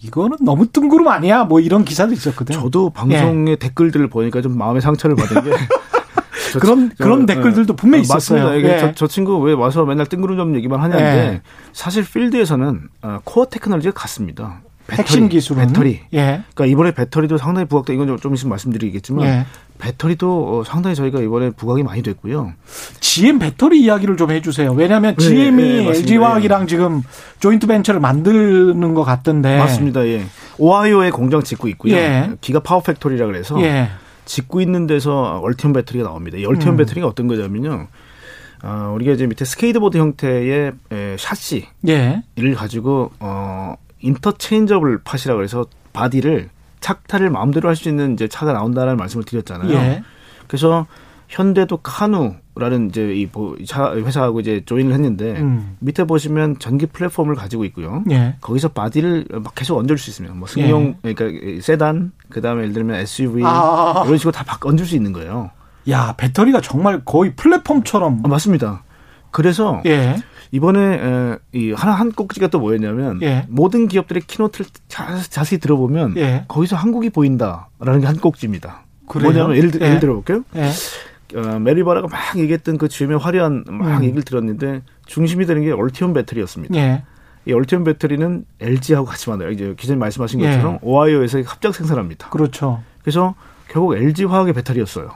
이거는 0.00 0.36
너무 0.42 0.66
뜬구름 0.68 1.08
아니야? 1.08 1.44
뭐 1.44 1.58
이런 1.60 1.84
기사도 1.84 2.12
있었거든요. 2.12 2.60
저도 2.60 2.90
방송의 2.90 3.56
댓글들을 3.56 4.08
보니까 4.08 4.40
좀 4.42 4.56
마음의 4.56 4.80
상처를 4.80 5.16
받은 5.16 5.42
게 5.44 5.50
저- 6.52 6.60
그런- 6.60 6.90
저- 6.96 7.04
그런 7.04 7.26
댓글들도 7.26 7.74
분명히 7.76 8.02
있었어요. 8.02 8.44
맞습니다. 8.44 8.68
예. 8.74 8.78
저, 8.78 8.94
저 8.94 9.06
친구 9.08 9.38
왜 9.40 9.52
와서 9.54 9.84
맨날 9.84 10.06
뜬구름 10.06 10.36
좀 10.36 10.54
얘기만 10.56 10.80
하냐는데 10.80 11.18
예. 11.34 11.42
사실 11.72 12.04
필드에서는 12.04 12.80
어, 13.02 13.18
코어 13.24 13.46
테크놀로지가 13.46 13.92
같습니다. 13.92 14.60
배터리, 14.88 15.02
핵심 15.02 15.28
기술은 15.28 15.66
배터리. 15.66 16.00
예. 16.14 16.42
그러니까 16.54 16.66
이번에 16.66 16.92
배터리도 16.92 17.36
상당히 17.36 17.68
부각돼 17.68 17.92
이건 17.92 18.08
좀, 18.08 18.18
좀 18.18 18.34
있으면 18.34 18.50
말씀드리겠지만 18.50 19.26
예. 19.26 19.46
배터리도 19.78 20.60
어, 20.60 20.64
상당히 20.64 20.96
저희가 20.96 21.20
이번에 21.20 21.50
부각이 21.50 21.82
많이 21.82 22.02
됐고요. 22.02 22.54
GM 23.00 23.38
배터리 23.38 23.82
이야기를 23.82 24.16
좀 24.16 24.30
해주세요. 24.30 24.72
왜냐하면 24.72 25.14
네, 25.14 25.22
GM이 25.24 25.62
네, 25.62 25.84
맞습니다. 25.84 25.98
LG화학이랑 25.98 26.66
지금 26.66 27.02
조인트 27.38 27.66
벤처를 27.66 28.00
만드는 28.00 28.94
것 28.94 29.04
같던데. 29.04 29.58
맞습니다. 29.58 30.06
예. 30.06 30.24
오하이오에 30.56 31.10
공장 31.10 31.42
짓고 31.42 31.68
있고요. 31.68 31.94
예. 31.94 32.30
giga 32.40 32.60
power 32.60 32.80
factory라 32.80 33.26
그래서 33.26 33.60
예. 33.62 33.90
짓고 34.24 34.62
있는 34.62 34.86
데서 34.86 35.38
얼티엄 35.42 35.74
배터리가 35.74 36.08
나옵니다. 36.08 36.38
이 36.38 36.46
얼티엄 36.46 36.74
음. 36.74 36.76
배터리가 36.78 37.06
어떤 37.06 37.28
거냐면요. 37.28 37.88
어, 38.62 38.92
우리가 38.94 39.12
이제 39.12 39.26
밑에 39.26 39.44
스케이트보드 39.44 39.98
형태의 39.98 40.72
에, 40.90 41.16
샤시를 41.18 41.66
예. 41.88 42.22
가지고 42.56 43.12
어 43.20 43.74
interchangeable 44.00 44.98
pod이라 45.04 45.34
그래서 45.36 45.66
바디를 45.92 46.50
착탈을 46.80 47.30
마음대로 47.30 47.68
할 47.68 47.76
수 47.76 47.88
있는 47.88 48.14
이제 48.14 48.28
차가 48.28 48.52
나온다는 48.52 48.96
말씀을 48.96 49.24
드렸잖아요. 49.24 49.72
예. 49.72 50.02
그래서 50.46 50.86
현대도 51.28 51.78
카누라는 51.78 52.88
이제 52.88 53.12
이 53.14 53.28
차 53.66 53.94
회사하고 53.94 54.40
이제 54.40 54.62
join을 54.64 54.94
했는데 54.94 55.40
음. 55.40 55.76
밑에 55.80 56.04
보시면 56.04 56.58
전기 56.58 56.86
플랫폼을 56.86 57.34
가지고 57.34 57.64
있고요. 57.66 58.02
예. 58.10 58.36
거기서 58.40 58.68
바디를 58.68 59.26
막 59.42 59.54
계속 59.54 59.76
얹을 59.76 59.98
수 59.98 60.08
있습니다. 60.10 60.34
뭐 60.36 60.48
승용, 60.48 60.94
그러니까 61.02 61.26
세단, 61.60 62.12
그 62.30 62.40
다음에 62.40 62.62
예를 62.62 62.72
들면 62.72 62.96
SUV 63.00 63.42
아. 63.44 64.04
이런 64.06 64.16
식으로 64.16 64.32
다 64.32 64.44
바- 64.44 64.58
얹을 64.62 64.86
수 64.86 64.94
있는 64.96 65.12
거예요. 65.12 65.50
야 65.90 66.14
배터리가 66.16 66.60
정말 66.60 67.02
거의 67.04 67.34
플랫폼처럼. 67.34 68.22
아, 68.24 68.28
맞습니다. 68.28 68.84
그래서 69.30 69.82
예. 69.84 70.16
이번에 70.50 70.80
에, 70.80 71.36
이 71.52 71.72
하나 71.72 71.92
한 71.92 72.10
꼭지가 72.12 72.48
또 72.48 72.58
뭐였냐면 72.60 73.20
예. 73.22 73.44
모든 73.48 73.86
기업들의 73.88 74.22
keynote를 74.26 74.66
자, 74.88 75.18
자세히 75.28 75.58
들어보면 75.58 76.16
예. 76.16 76.44
거기서 76.48 76.76
한국이 76.76 77.10
보인다라는 77.10 78.00
게 78.00 78.06
한 78.06 78.16
꼭지입니다. 78.16 78.84
그래요? 79.08 79.30
뭐냐면 79.30 79.56
예를, 79.56 79.70
들- 79.70 79.82
예. 79.82 79.86
예를 79.86 80.00
들어볼게요. 80.00 80.44
예. 80.56 80.70
어, 81.38 81.58
메리바라가 81.58 82.08
막 82.10 82.38
얘기했던 82.38 82.78
그 82.78 82.88
GM의 82.88 83.18
화려한 83.18 83.64
막 83.68 83.98
음. 83.98 84.04
얘기를 84.04 84.22
들었는데 84.22 84.80
중심이 85.06 85.44
되는 85.44 85.62
게 85.62 85.72
얼티엄 85.72 86.14
배터리였습니다. 86.14 86.74
예. 86.76 87.02
이 87.46 87.52
얼티엄 87.52 87.84
배터리는 87.84 88.44
LG하고 88.60 89.06
같이 89.06 89.28
만들어요. 89.28 89.52
이제 89.52 89.74
기자님 89.78 89.98
말씀하신 90.00 90.40
예. 90.40 90.46
것처럼 90.50 90.78
오하이오에서 90.82 91.42
합작 91.46 91.74
생산합니다. 91.74 92.30
그렇죠. 92.30 92.82
그래서 93.02 93.34
결국 93.68 93.94
LG 93.96 94.24
화학의 94.24 94.54
배터리였어요. 94.54 95.10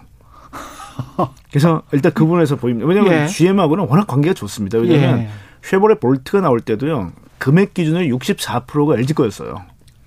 그래서 1.51 1.83
일단 1.93 2.13
그 2.13 2.25
부분에서 2.25 2.57
보입니다. 2.57 2.87
왜냐하면 2.87 3.25
예. 3.25 3.27
GM하고는 3.27 3.87
워낙 3.89 4.07
관계가 4.07 4.35
좋습니다. 4.35 4.79
왜냐하면 4.79 5.21
예. 5.21 5.29
쉐보레 5.63 5.97
볼트가 5.97 6.41
나올 6.41 6.61
때도요. 6.61 7.13
금액 7.39 7.75
기준으로 7.75 8.05
64%가 8.05 8.97
LG 8.99 9.15
거였어요. 9.15 9.63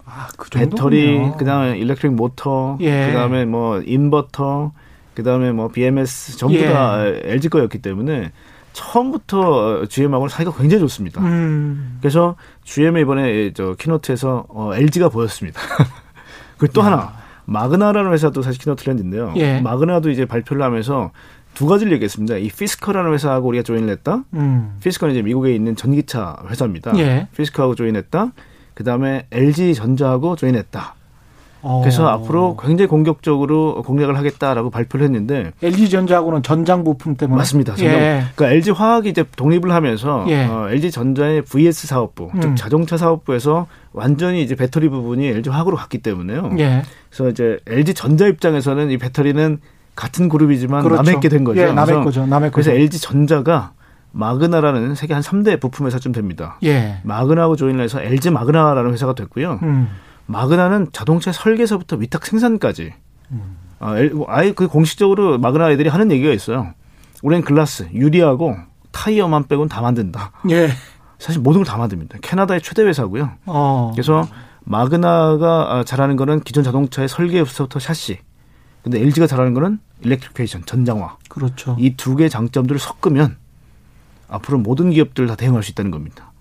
아, 0.05 0.27
그 0.37 0.49
배터리. 0.49 1.31
그다음에 1.37 1.77
electric 1.77 2.13
motor, 2.13 2.77
예. 2.81 3.07
그다음에 3.07 3.45
뭐 3.45 3.81
인버터, 3.81 4.71
그다음에 5.13 5.51
뭐 5.51 5.67
BMS 5.69 6.37
전부 6.37 6.55
예. 6.55 6.71
다 6.71 7.05
LG 7.05 7.49
거였기 7.49 7.79
때문에 7.79 8.31
처음부터 8.73 9.85
GM하고는 9.87 10.29
사이가 10.29 10.53
굉장히 10.53 10.81
좋습니다. 10.81 11.21
음. 11.21 11.97
그래서 12.01 12.35
GM의 12.65 13.03
이번에 13.03 13.53
저 13.53 13.73
keynote에서 13.75 14.45
어, 14.49 14.71
LG가 14.75 15.09
보였습니다. 15.09 15.59
그리고 16.57 16.73
또 16.73 16.81
하나 16.81 17.13
마그나라는 17.45 18.11
회사도 18.11 18.41
사실 18.41 18.61
keynote를 18.61 18.93
했는데요. 18.93 19.33
예. 19.37 19.59
마그나도 19.61 20.09
이제 20.09 20.25
발표를 20.25 20.63
하면서 20.63 21.11
두 21.53 21.67
가지를 21.67 21.93
얘기했습니다. 21.93 22.37
이 22.37 22.49
피스커라는 22.49 23.13
회사하고 23.13 23.47
우리가 23.47 23.63
join을 23.63 23.89
했다. 23.89 24.23
음. 24.33 24.77
피스커는 24.83 25.13
이제 25.13 25.21
미국에 25.21 25.53
있는 25.53 25.75
전기차 25.75 26.43
회사입니다. 26.49 26.97
예. 26.97 27.27
피스커하고 27.35 27.75
join했다. 27.75 28.33
그 28.73 28.83
다음에 28.83 29.27
LG 29.31 29.73
전자하고 29.73 30.35
join했다. 30.35 30.95
어. 31.67 31.81
그래서 31.81 32.07
앞으로 32.07 32.55
굉장히 32.61 32.87
공격적으로 32.87 33.81
공략을 33.83 34.15
하겠다라고 34.17 34.69
발표를 34.69 35.03
했는데 35.05 35.51
LG 35.63 35.89
전자하고는 35.89 36.43
전장 36.43 36.83
부품 36.83 37.15
때문에 37.15 37.37
맞습니다. 37.37 37.73
예. 37.79 38.23
그러니까 38.35 38.49
LG 38.55 38.69
화학이 38.71 39.09
이제 39.09 39.23
독립을 39.35 39.71
하면서 39.71 40.23
예. 40.27 40.45
어, 40.45 40.67
LG 40.69 40.91
전자의 40.91 41.41
VS 41.41 41.87
사업부, 41.87 42.29
음. 42.35 42.39
즉 42.41 42.55
자동차 42.55 42.97
사업부에서 42.97 43.65
완전히 43.93 44.43
이제 44.43 44.55
배터리 44.55 44.89
부분이 44.89 45.25
LG 45.27 45.49
화학으로 45.49 45.75
갔기 45.75 45.97
때문에요. 45.99 46.51
예. 46.59 46.83
그래서 47.09 47.29
이제 47.29 47.57
LG 47.67 47.95
전자 47.95 48.27
입장에서는 48.27 48.91
이 48.91 48.97
배터리는 48.99 49.57
같은 49.95 50.29
그룹이지만 50.29 50.83
그렇죠. 50.83 51.01
남의 51.01 51.19
게 51.21 51.29
된 51.29 51.43
거죠. 51.43 51.61
예, 51.61 51.65
남의 51.67 51.85
그래서- 51.85 52.03
거죠. 52.03 52.25
남의 52.27 52.51
그래서 52.51 52.69
거죠. 52.71 52.79
LG 52.81 52.99
전자가 53.01 53.71
마그나라는 54.11 54.95
세계 54.95 55.13
한 55.13 55.21
3대 55.21 55.59
부품 55.59 55.87
회사쯤 55.87 56.11
됩니다. 56.11 56.57
예. 56.63 56.97
마그나하고 57.03 57.55
조인을 57.55 57.83
해서 57.83 58.01
LG 58.01 58.29
마그나라는 58.31 58.91
회사가 58.93 59.13
됐고요. 59.13 59.59
음. 59.63 59.89
마그나는 60.27 60.87
자동차 60.91 61.31
설계서부터 61.31 61.97
위탁 61.97 62.25
생산까지. 62.25 62.93
음. 63.31 63.57
아, 63.79 63.95
아예 64.27 64.51
그 64.53 64.67
공식적으로 64.67 65.37
마그나 65.37 65.71
애들이 65.71 65.89
하는 65.89 66.11
얘기가 66.11 66.31
있어요. 66.33 66.73
우리는 67.21 67.43
글라스, 67.43 67.89
유리하고 67.93 68.55
타이어만 68.91 69.47
빼고는 69.47 69.69
다 69.69 69.81
만든다. 69.81 70.31
예. 70.49 70.69
사실 71.19 71.41
모든 71.41 71.63
걸 71.63 71.65
다 71.65 71.77
만듭니다. 71.77 72.17
캐나다의 72.21 72.61
최대 72.61 72.83
회사고요. 72.83 73.31
어. 73.45 73.91
그래서 73.93 74.27
마그나가 74.63 75.75
아, 75.77 75.83
잘하는 75.83 76.15
거는 76.15 76.41
기존 76.41 76.63
자동차의 76.63 77.07
설계부터 77.07 77.79
샤시. 77.79 78.19
근데 78.83 78.99
LG가 79.01 79.25
잘하는 79.27 79.53
거는 79.53 79.79
electrification, 80.03 80.63
전장화. 80.65 81.17
그렇죠. 81.29 81.75
이 81.79 81.95
두 81.95 82.15
개의 82.15 82.29
장점들을 82.29 82.79
섞으면 82.79 83.37
앞으로 84.27 84.57
모든 84.59 84.91
기업들 84.91 85.27
다 85.27 85.35
대응할 85.35 85.63
수 85.63 85.71
있다는 85.71 85.91
겁니다. 85.91 86.31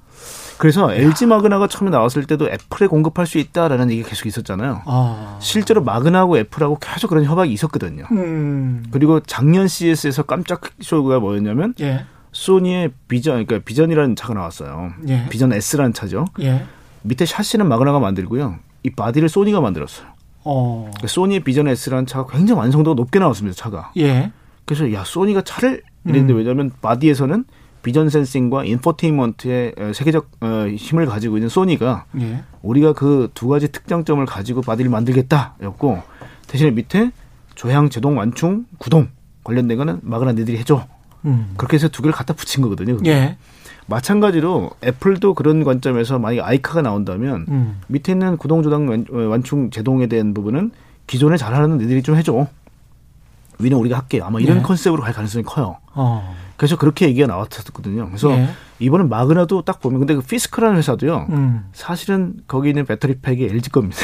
그래서 0.65 0.95
LG 0.95 1.27
마그나가 1.27 1.67
처음에 1.67 1.91
나왔을 1.91 2.25
때도 2.25 2.49
애플에 2.49 2.87
공급할 2.87 3.27
수 3.27 3.37
있다라는 3.37 3.91
얘기가 3.91 4.09
계속 4.09 4.25
있었잖아요. 4.25 4.81
아. 4.87 5.37
실제로 5.39 5.85
마그나하고 5.85 6.39
애플하고 6.39 6.79
계속 6.81 7.09
그런 7.09 7.23
협약이 7.27 7.53
있었거든요. 7.53 8.07
음. 8.13 8.83
그리고 8.91 9.21
작년 9.21 9.69
CES에서 9.69 10.23
깜짝 10.23 10.63
쇼가 10.81 11.21
뭐였냐면 11.21 11.75
예. 11.81 12.07
소니의 12.33 12.93
비전, 13.09 13.45
그러니까 13.45 13.59
비전이라는 13.63 14.17
차가 14.17 14.33
나왔어요. 14.33 14.95
예. 15.07 15.29
비전 15.29 15.53
S라는 15.53 15.93
차죠. 15.93 16.25
예. 16.41 16.65
밑에 17.03 17.27
샤시는 17.27 17.69
마그나가 17.69 17.99
만들고요. 17.99 18.55
이 18.85 18.91
바디를 18.91 19.29
소니가 19.29 19.61
만들었어요. 19.61 20.07
어. 20.45 20.85
그러니까 20.95 21.09
소니의 21.09 21.41
비전 21.41 21.69
S라는 21.69 22.07
차가 22.07 22.27
굉장히 22.35 22.59
완성도가 22.59 22.95
높게 22.95 23.19
나왔습니다. 23.19 23.55
차가. 23.55 23.93
예. 23.99 24.33
그래서 24.65 24.91
야 24.95 25.05
소니가 25.05 25.43
차를 25.43 25.83
이랬는데 26.07 26.33
음. 26.33 26.39
왜냐하면 26.39 26.71
바디에서는 26.81 27.45
vision 27.85 28.09
sensing과 28.09 28.65
infotainment의 28.65 29.75
어, 29.79 29.93
세계적 29.95 30.31
어, 30.41 30.67
힘을 30.75 31.05
가지고 31.07 31.37
있는 31.37 31.49
소니가 31.51 32.07
예. 32.19 32.43
우리가 32.63 32.95
그 32.95 33.29
두 33.35 33.47
가지 33.49 33.71
특장점을 33.71 34.25
가지고 34.27 34.63
바디를 34.63 34.91
만들겠다였고 34.91 36.03
대신에 36.49 36.71
밑에 36.71 37.11
조향, 37.55 37.91
제동, 37.91 38.17
완충, 38.17 38.65
구동 38.79 39.09
관련된 39.45 39.77
거는 39.77 40.01
마그나 40.03 40.33
니들이 40.33 40.57
해줘. 40.59 40.87
음. 41.27 41.53
그렇게 41.59 41.75
해서 41.77 41.89
두 41.89 42.01
개를 42.03 42.13
갖다 42.15 42.33
붙인 42.35 42.63
거거든요. 42.63 42.97
그게. 42.97 43.11
예. 43.11 43.37
마찬가지로 43.87 44.71
애플도 44.83 45.35
그런 45.35 45.63
관점에서 45.63 46.19
만약 46.19 46.47
아이카가 46.47 46.81
나온다면 46.81 47.45
음. 47.49 47.81
밑에 47.89 48.13
있는 48.13 48.39
구동, 48.39 48.63
조향, 48.63 48.89
완- 48.89 49.05
어, 49.13 49.17
완충, 49.29 49.69
제동에 49.71 50.07
대한 50.07 50.33
부분은 50.33 50.71
기존에 51.07 51.37
잘하는 51.37 51.77
니들이 51.79 52.03
좀 52.03 52.17
해줘. 52.17 52.47
위는 53.59 53.77
우리가 53.77 53.99
할게요. 53.99 54.25
아마 54.27 54.41
이런 54.41 54.59
네. 54.59 54.63
컨셉으로 54.63 55.03
갈 55.03 55.13
가능성이 55.13 55.45
커요. 55.45 55.77
어. 55.93 56.35
그래서 56.65 56.79
그렇게 56.79 57.07
얘기가 57.09 57.27
나왔었거든요. 57.27 58.07
그래서 58.07 58.31
예. 58.31 58.49
이번엔 58.79 59.11
마그나도 59.11 59.63
딱 59.67 59.81
보면 59.81 59.99
근데 60.01 60.15
그 60.15 60.23
피스크라는 60.23 60.79
회사도요. 60.79 61.27
음. 61.29 61.67
사실은 61.75 62.37
거기 62.49 62.71
있는 62.71 62.87
배터리 62.87 63.19
팩이 63.21 63.45
LG 63.45 63.69
겁니다. 63.69 63.99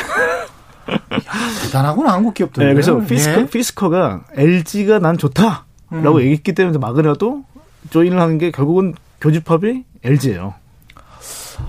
대단하구나 1.62 2.12
한국 2.12 2.34
기업들. 2.34 2.66
네, 2.66 2.74
그래서 2.74 2.98
피스커, 2.98 3.40
예. 3.40 3.46
피스커가 3.46 4.24
LG가 4.36 4.98
난 4.98 5.16
좋다라고 5.16 5.62
음. 5.92 6.18
얘기했기 6.20 6.52
때문에 6.54 6.76
마그나도 6.76 7.44
조인을 7.88 8.20
하는 8.20 8.36
게 8.36 8.50
결국은 8.50 8.92
교집합이 9.22 9.84
LG예요. 10.04 10.52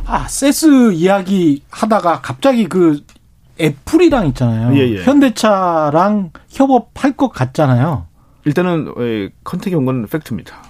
아, 0.05 0.27
세스 0.27 0.91
이야기 0.91 1.63
하다가 1.71 2.19
갑자기 2.19 2.67
그 2.67 2.99
애플이랑 3.61 4.27
있잖아요. 4.27 4.75
예, 4.77 4.97
예. 4.97 5.03
현대차랑 5.03 6.31
협업할 6.49 7.13
것 7.15 7.29
같잖아요. 7.29 8.07
일단은 8.43 8.93
예, 8.99 9.29
contact이 9.45 9.73
온 9.77 9.85
건 9.85 10.05
팩트입니다. 10.07 10.69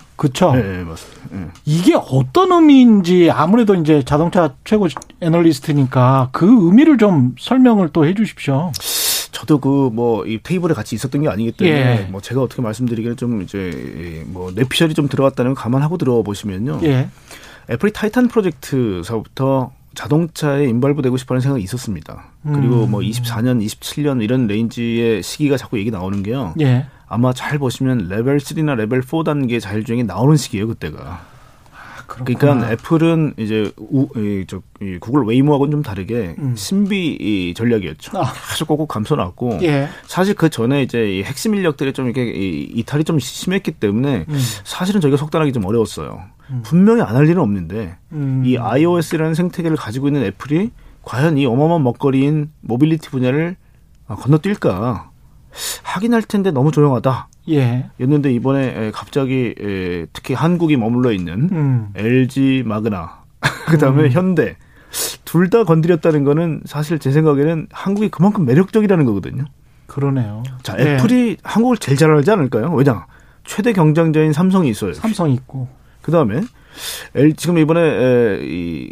예, 0.55 0.79
예, 0.79 0.83
맞습니다. 0.83 1.21
예. 1.33 1.47
이게 1.65 1.93
어떤 1.95 2.51
의미인지 2.51 3.29
아무래도 3.31 3.73
이제 3.75 4.03
자동차 4.03 4.53
최고 4.65 4.87
애널리스트니까 5.21 6.29
그 6.31 6.45
의미를 6.67 6.97
좀 6.97 7.35
설명을 7.39 7.89
또 7.89 8.05
해 8.05 8.13
주십시오. 8.13 8.71
저도 9.31 9.59
그 9.59 9.89
뭐 9.93 10.25
이 10.27 10.39
테이블에 10.43 10.73
같이 10.73 10.95
있었던 10.95 11.21
게 11.21 11.29
아니기 11.29 11.51
때문에 11.53 11.79
예. 11.79 12.07
뭐 12.11 12.21
제가 12.21 12.41
어떻게 12.41 12.61
말씀드리기는 12.61 13.17
좀 13.17 13.41
이제 13.41 14.23
뭐 14.27 14.51
뇌피셜이 14.51 14.93
좀 14.93 15.07
들어갔다는 15.07 15.53
걸 15.53 15.63
감안하고 15.63 15.97
들어보시면요. 15.97 16.81
예. 16.83 17.09
애플이 17.69 17.91
타이탄 17.93 18.27
프로젝트서부터 18.27 19.71
자동차에 19.93 20.65
involve되고 20.65 21.17
싶어하는 21.17 21.41
생각이 21.41 21.63
있었습니다. 21.63 22.25
그리고 22.43 22.85
음. 22.85 22.91
뭐 22.91 23.01
24년, 23.01 23.63
27년 23.65 24.23
이런 24.23 24.47
range의 24.47 25.21
시기가 25.21 25.57
자꾸 25.57 25.77
얘기 25.79 25.91
나오는 25.91 26.23
게요. 26.23 26.53
예. 26.61 26.85
아마 27.11 27.33
잘 27.33 27.59
보시면 27.59 28.07
레벨 28.07 28.37
3나 28.37 28.75
레벨 28.75 29.03
4 29.03 29.23
단계 29.23 29.59
자율주행이 29.59 30.05
나오는 30.05 30.37
시기예요, 30.37 30.67
그때가. 30.67 31.21
그렇구나. 32.07 32.37
그러니까 32.39 32.71
애플은 32.71 33.33
이제 33.37 33.71
우, 33.77 34.07
이, 34.17 34.45
저, 34.47 34.61
이 34.81 34.97
구글 34.99 35.23
웨이모하고는 35.23 35.71
좀 35.71 35.81
다르게 35.81 36.35
음. 36.39 36.55
신비 36.55 37.17
이 37.19 37.53
전략이었죠. 37.53 38.17
아. 38.17 38.33
계속 38.49 38.67
꼭꼭 38.67 38.87
감춰놨고 38.89 39.59
예. 39.63 39.87
사실 40.07 40.33
그 40.35 40.49
전에 40.49 40.83
이제 40.83 41.19
이 41.19 41.23
핵심 41.23 41.55
인력들이 41.55 41.93
좀 41.93 42.05
이렇게 42.05 42.25
이, 42.25 42.63
이탈이 42.75 43.03
좀 43.05 43.17
심했기 43.19 43.71
때문에 43.73 44.25
음. 44.27 44.39
사실은 44.63 44.99
저희가 44.99 45.15
속단하기 45.17 45.53
좀 45.53 45.65
어려웠어요. 45.65 46.21
음. 46.49 46.61
분명히 46.63 47.01
안 47.01 47.15
할 47.15 47.27
일은 47.27 47.41
없는데 47.41 47.97
음. 48.13 48.43
이 48.45 48.57
iOS라는 48.57 49.33
생태계를 49.33 49.77
가지고 49.77 50.07
있는 50.07 50.23
애플이 50.23 50.71
과연 51.03 51.37
이 51.37 51.45
어마어마한 51.45 51.83
먹거리인 51.83 52.51
모빌리티 52.61 53.09
분야를 53.09 53.55
아, 54.07 54.15
건너뛸까 54.17 55.10
하긴 55.83 56.13
할 56.13 56.21
텐데 56.23 56.51
너무 56.51 56.71
조용하다. 56.71 57.27
예. 57.49 57.89
였는데 57.99 58.31
이번에 58.33 58.67
에, 58.87 58.91
갑자기 58.91 59.53
에, 59.59 60.05
특히 60.13 60.33
한국이 60.33 60.77
머물러 60.77 61.11
있는 61.11 61.49
음. 61.51 61.89
LG 61.95 62.63
마그나 62.65 63.23
그다음에 63.67 64.03
음. 64.05 64.11
현대 64.11 64.57
둘 65.25 65.49
다 65.49 65.63
건드렸다는 65.63 66.23
거는 66.23 66.61
사실 66.65 66.99
제 66.99 67.11
생각에는 67.11 67.67
한국이 67.71 68.09
그만큼 68.09 68.45
매력적이라는 68.45 69.05
거거든요. 69.05 69.45
그러네요. 69.87 70.43
자, 70.63 70.75
예. 70.79 70.95
애플이 70.95 71.37
한국을 71.43 71.77
제일 71.77 71.97
잘 71.97 72.11
알지 72.11 72.29
않을까요? 72.31 72.71
왜냐? 72.73 73.05
최대 73.43 73.73
경쟁자인 73.73 74.33
삼성이 74.33 74.69
있어요. 74.69 74.93
삼성 74.93 75.31
있고. 75.31 75.67
그다음에 76.01 76.41
L 77.15 77.33
지금 77.33 77.57
이번에 77.57 77.79
에, 77.81 78.39
이 78.43 78.91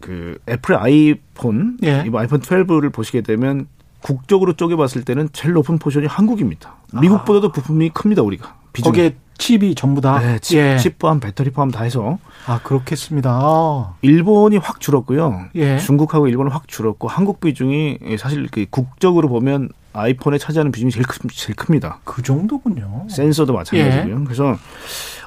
그 0.00 0.36
애플 0.50 0.74
아이폰 0.76 1.78
예. 1.82 2.04
이번 2.06 2.20
아이폰 2.20 2.40
12를 2.40 2.92
보시게 2.92 3.22
되면 3.22 3.66
국적으로 4.08 4.52
쪼개봤을 4.52 5.02
때는 5.06 5.30
제일 5.32 5.54
높은 5.54 5.78
포션이 5.78 6.06
한국입니다. 6.06 6.74
미국보다도 7.00 7.52
부품이 7.52 7.88
큽니다 7.88 8.20
우리가. 8.20 8.54
비중이. 8.74 8.90
거기에 8.92 9.16
칩이 9.38 9.74
전부 9.74 10.02
다. 10.02 10.20
네, 10.20 10.38
칩, 10.40 10.58
예. 10.58 10.76
칩 10.76 10.98
포함 10.98 11.20
배터리 11.20 11.48
포함 11.50 11.70
다 11.70 11.84
해서 11.84 12.18
아 12.46 12.60
그렇겠습니다. 12.62 13.30
아. 13.42 13.94
일본이 14.02 14.58
확 14.58 14.78
줄었고요. 14.80 15.46
예. 15.54 15.78
중국하고 15.78 16.28
일본은 16.28 16.52
확 16.52 16.68
줄었고 16.68 17.08
한국 17.08 17.40
비중이 17.40 17.98
사실 18.18 18.46
그 18.52 18.66
국적으로 18.68 19.28
보면 19.30 19.70
아이폰에 19.94 20.36
차지하는 20.36 20.70
비중이 20.70 20.92
제일, 20.92 21.06
크, 21.06 21.18
제일 21.32 21.56
큽니다. 21.56 22.00
그 22.04 22.20
정도군요. 22.22 23.06
센서도 23.08 23.54
마찬가지고요. 23.54 24.24
그래서 24.24 24.54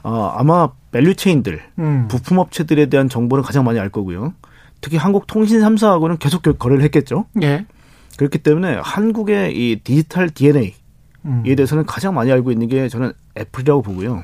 어, 0.04 0.34
아마 0.38 0.70
value 0.92 1.17
chain들 1.17 1.62
음. 1.80 2.08
부품 2.10 2.38
업체들에 2.38 2.86
대한 2.86 3.10
정보는 3.10 3.44
가장 3.44 3.64
많이 3.64 3.80
알 3.80 3.90
거고요. 3.90 4.34
특히 4.82 4.98
한국 4.98 5.26
통신 5.26 5.62
3사하고는 5.62 6.20
계속 6.20 6.44
겨- 6.44 6.54
거래를 6.54 6.84
했겠죠. 6.84 7.26
예. 7.42 7.66
그렇기 8.18 8.40
때문에 8.40 8.80
한국의 8.84 9.56
이 9.56 9.80
디지털 9.84 10.30
DNA에 10.30 10.74
음. 11.26 11.44
대해서는 11.44 11.86
가장 11.86 12.14
많이 12.14 12.32
알고 12.32 12.52
있는 12.52 12.68
게 12.68 12.90
저는 12.90 13.14
애플이라고 13.38 13.82
보고요. 13.82 14.24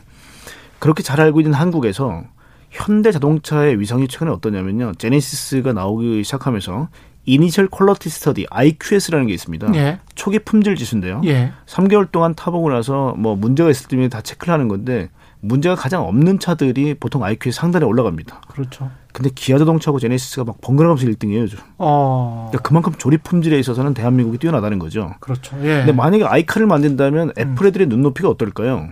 그렇게 0.79 1.01
잘 1.01 1.21
알고 1.21 1.39
있는 1.39 1.53
한국에서 1.53 2.23
현대 2.69 3.11
자동차의 3.11 3.79
위상이 3.79 4.07
최근에 4.07 4.31
어떠냐면요. 4.31 4.93
제네시스가 4.97 5.73
나오기 5.73 6.23
시작하면서 6.23 6.89
initial 7.25 7.67
quality 7.67 8.09
study 8.09 8.47
IQS라는 8.49 9.27
게 9.27 9.33
있습니다. 9.33 9.73
예. 9.75 9.99
초기 10.15 10.39
품질 10.39 10.75
지수인데요. 10.75 11.21
예. 11.25 11.53
3개월 11.67 12.11
동안 12.11 12.35
타보고 12.35 12.69
나서 12.69 13.13
뭐 13.17 13.35
문제가 13.35 13.69
있을 13.69 13.87
때면 13.87 14.09
다 14.09 14.21
체크를 14.21 14.53
하는 14.53 14.67
건데 14.67 15.09
문제가 15.39 15.75
가장 15.75 16.03
없는 16.03 16.39
차들이 16.39 16.95
보통 16.95 17.23
IQ에 17.23 17.51
상단에 17.51 17.85
올라갑니다. 17.85 18.41
그렇죠. 18.49 18.89
근데 19.13 19.29
기아 19.33 19.57
자동차하고 19.59 19.99
제네시스가 19.99 20.43
막 20.43 20.59
번갈아가면서 20.59 21.05
1등이에요, 21.07 21.41
요즘. 21.41 21.59
어. 21.77 22.47
그러니까 22.49 22.67
그만큼 22.67 22.93
조립 22.97 23.23
품질에 23.23 23.57
있어서는 23.59 23.93
대한민국이 23.93 24.39
뛰어나다는 24.39 24.79
거죠. 24.79 25.13
그렇죠. 25.19 25.55
예. 25.61 25.77
근데 25.77 25.91
만약에 25.91 26.25
아이카를 26.25 26.65
만든다면 26.67 27.33
애플 27.37 27.67
애들의 27.67 27.87
눈높이가 27.87 28.27
어떨까요? 28.29 28.89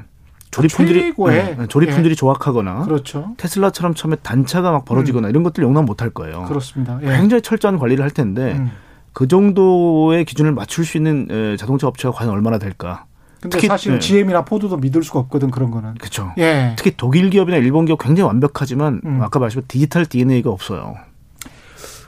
조립 0.51 0.73
아, 0.73 0.77
품질이 0.77 1.01
최고의. 1.01 1.55
네, 1.57 1.67
조립 1.67 1.89
예. 1.89 1.93
품질이 1.93 2.15
조악하거나 2.15 2.83
그렇죠. 2.83 3.33
테슬라처럼 3.37 3.95
처음에 3.95 4.17
단차가 4.17 4.71
막 4.71 4.85
벌어지거나 4.85 5.29
이런 5.29 5.43
것들 5.43 5.63
용납 5.63 5.85
못할 5.85 6.11
거예요. 6.11 6.45
그렇습니다. 6.47 6.99
예. 7.01 7.07
굉장히 7.17 7.41
철저한 7.41 7.79
관리를 7.79 8.03
할 8.03 8.11
텐데 8.11 8.53
음. 8.53 8.71
그 9.13 9.27
정도의 9.27 10.25
기준을 10.25 10.51
맞출 10.51 10.85
수 10.85 10.97
있는 10.97 11.27
에, 11.31 11.57
자동차 11.57 11.87
업체가 11.87 12.13
과연 12.13 12.31
얼마나 12.31 12.59
될까? 12.59 13.05
근데 13.41 13.57
특히- 13.57 13.67
사실은 13.67 13.95
네. 13.95 13.99
GM이나 13.99 14.45
포드도 14.45 14.77
믿을 14.77 15.03
수가 15.03 15.19
없거든 15.19 15.49
그런 15.49 15.71
거는. 15.71 15.95
그렇죠. 15.95 16.31
예. 16.37 16.73
특히 16.77 16.93
독일 16.95 17.29
기업이나 17.31 17.57
일본 17.57 17.85
기업 17.85 17.99
굉장히 18.01 18.27
완벽하지만 18.27 19.01
음. 19.03 19.19
아까 19.21 19.39
말씀드린 19.39 19.67
디지털 19.67 20.05
DNA가 20.05 20.49
없어요. 20.51 20.95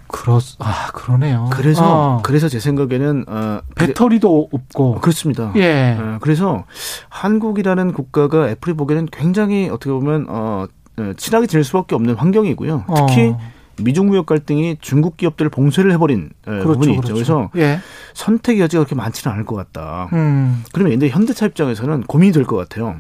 그렇 0.08 0.40
아 0.60 0.92
그러네요. 0.94 1.50
그래서 1.52 1.82
어. 2.18 2.22
그래서 2.24 2.48
제 2.48 2.60
생각에는 2.60 3.26
어, 3.28 3.62
배터리도 3.76 4.50
없고. 4.54 5.00
그렇습니다. 5.02 5.52
예. 5.56 5.98
어, 6.00 6.18
그래서 6.22 6.66
한국이라는 7.10 7.94
국가가 7.94 8.48
애플이 8.48 8.76
보기에는 8.76 9.08
굉장히 9.12 9.70
어떻게 9.70 9.90
보면 9.92 10.28
어, 10.30 10.68
어, 11.00 11.12
친하게 11.18 11.48
지낼 11.48 11.64
수밖에 11.64 11.96
없는 11.96 12.14
환경이고요. 12.14 12.86
특히 13.08 13.30
어. 13.30 13.40
미중 13.82 14.08
무역 14.08 14.26
갈등이 14.28 14.78
중국 14.82 15.18
기업들을 15.18 15.50
봉쇄를 15.50 15.92
해버린 15.94 16.30
에, 16.48 16.52
그렇죠, 16.52 16.68
부분이 16.74 16.92
있죠. 16.96 17.14
그렇죠. 17.14 17.14
그래서 17.14 17.50
예. 17.56 17.80
선택의 18.14 18.62
여지가 18.62 18.84
그렇게 18.84 18.96
많지는 18.96 19.34
않을 19.34 19.46
것 19.46 19.56
같다. 19.56 20.10
음. 20.14 20.64
그러면 20.72 20.92
근데 20.94 21.10
현대차 21.10 21.48
입장에서는 21.48 22.04
고민이 22.04 22.32
될 22.34 22.46
것 22.46 22.56
같아요. 22.58 22.98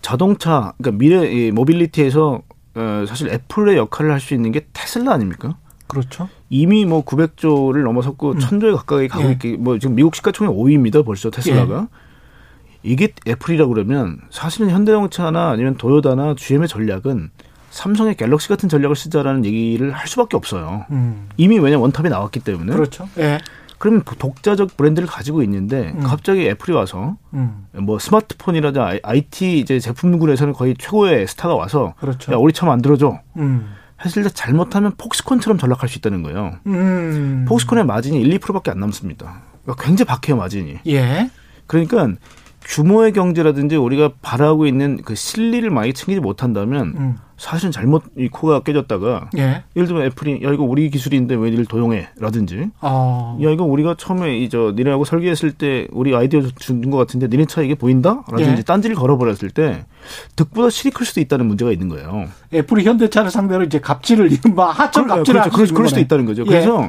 자동차, 0.00 0.72
그러니까 0.78 0.98
미래 0.98 1.30
이 1.30 1.50
모빌리티에서 1.52 2.42
어, 2.74 3.04
사실 3.06 3.28
애플의 3.28 3.76
역할을 3.76 4.10
할 4.12 4.20
수 4.20 4.34
있는 4.34 4.50
게 4.52 4.66
테슬라 4.72 5.12
아닙니까? 5.12 5.56
그렇죠. 5.86 6.28
이미 6.48 6.86
뭐 6.86 7.04
900조를 7.04 7.82
넘어섰고 7.84 8.32
음. 8.32 8.38
1000조에 8.38 8.74
가까이 8.76 9.08
가고 9.08 9.26
예. 9.28 9.32
있기 9.32 9.56
뭐 9.58 9.78
지금 9.78 9.94
미국 9.94 10.14
시가총액 10.16 10.54
5위입니다. 10.56 11.04
벌써 11.04 11.30
테슬라가. 11.30 11.88
이게 12.82 13.12
애플이라고 13.28 13.72
그러면 13.74 14.18
사실은 14.30 14.70
현대자동차나 14.70 15.50
아니면 15.50 15.76
도요다나 15.76 16.34
GM의 16.36 16.66
전략은 16.66 17.30
삼성의 17.72 18.16
갤럭시 18.16 18.48
같은 18.48 18.68
전략을 18.68 18.94
쓰자라는 18.94 19.44
얘기를 19.46 19.92
할 19.92 20.06
수밖에 20.06 20.36
없어요. 20.36 20.84
음. 20.90 21.28
이미 21.38 21.58
왜냐 21.58 21.76
면 21.76 21.82
one 21.82 21.94
top이 21.94 22.10
나왔기 22.10 22.40
때문에. 22.40 22.72
그렇죠. 22.72 23.08
예. 23.18 23.38
그러면 23.78 24.02
독자적 24.04 24.76
브랜드를 24.76 25.08
가지고 25.08 25.42
있는데 25.42 25.92
음. 25.96 26.00
갑자기 26.02 26.46
애플이 26.46 26.76
와서 26.76 27.16
음. 27.32 27.66
뭐 27.72 27.98
스마트폰이라든지 27.98 29.00
IT 29.02 29.58
이제 29.58 29.80
제품군에서는 29.80 30.52
거의 30.52 30.76
최고의 30.78 31.26
스타가 31.26 31.56
와서 31.56 31.94
그렇죠. 31.98 32.32
야 32.32 32.36
우리 32.36 32.52
차 32.52 32.66
만들어줘 32.66 33.18
음. 33.38 33.72
했을 34.04 34.22
때 34.22 34.28
잘못하면 34.28 34.92
폭스콘처럼 34.98 35.58
전락할 35.58 35.88
수 35.88 35.98
있다는 35.98 36.22
거예요. 36.22 36.58
음. 36.66 37.46
폭스콘의 37.48 37.86
마진이 37.86 38.20
1, 38.20 38.38
2%밖에 38.38 38.70
안 38.70 38.78
남습니다. 38.80 39.40
그러니까 39.64 39.82
굉장히 39.82 40.06
박해요 40.06 40.36
마진이. 40.36 40.78
예. 40.86 41.30
그러니까 41.66 42.12
규모의 42.64 43.12
경제라든지 43.12 43.76
우리가 43.76 44.12
바라고 44.22 44.66
있는 44.66 45.00
그 45.04 45.14
실리를 45.14 45.68
많이 45.70 45.92
챙기지 45.92 46.20
못한다면 46.20 46.94
음. 46.96 47.16
사실은 47.42 47.72
잘못 47.72 48.04
이 48.16 48.28
코가 48.28 48.60
깨졌다가 48.60 49.30
예. 49.36 49.64
예를 49.74 49.88
들면 49.88 50.04
애플이 50.04 50.44
야 50.44 50.52
이거 50.52 50.62
우리 50.62 50.88
기술인데 50.90 51.34
왜 51.34 51.48
이를 51.50 51.66
도용해라든지 51.66 52.70
어. 52.80 53.36
야 53.42 53.50
이거 53.50 53.64
우리가 53.64 53.96
처음에 53.98 54.38
이 54.38 54.48
저 54.48 54.72
니네하고 54.76 55.04
설계했을 55.04 55.50
때 55.52 55.88
우리 55.90 56.14
아이디어 56.14 56.42
준 56.60 56.88
것 56.90 56.98
같은데 56.98 57.26
니네 57.26 57.46
차 57.46 57.62
이게 57.62 57.74
보인다?라든지 57.74 58.58
예. 58.58 58.62
딴지를 58.62 58.94
걸어버렸을 58.94 59.50
때 59.50 59.84
득보다 60.36 60.70
실이 60.70 60.92
클 60.92 61.04
수도 61.04 61.20
있다는 61.20 61.46
문제가 61.46 61.72
있는 61.72 61.88
거예요. 61.88 62.26
애플이 62.54 62.84
현대차를 62.84 63.30
상대로 63.32 63.64
이제 63.64 63.80
갑질을 63.80 64.30
이른바 64.30 64.70
하청 64.70 65.04
그럴- 65.04 65.18
갑질을 65.18 65.40
그렇죠. 65.40 65.56
그럴, 65.56 65.66
그럴 65.74 65.88
수도. 65.88 66.00
있다는 66.00 66.26
거죠. 66.26 66.42
예. 66.42 66.46
그래서 66.46 66.88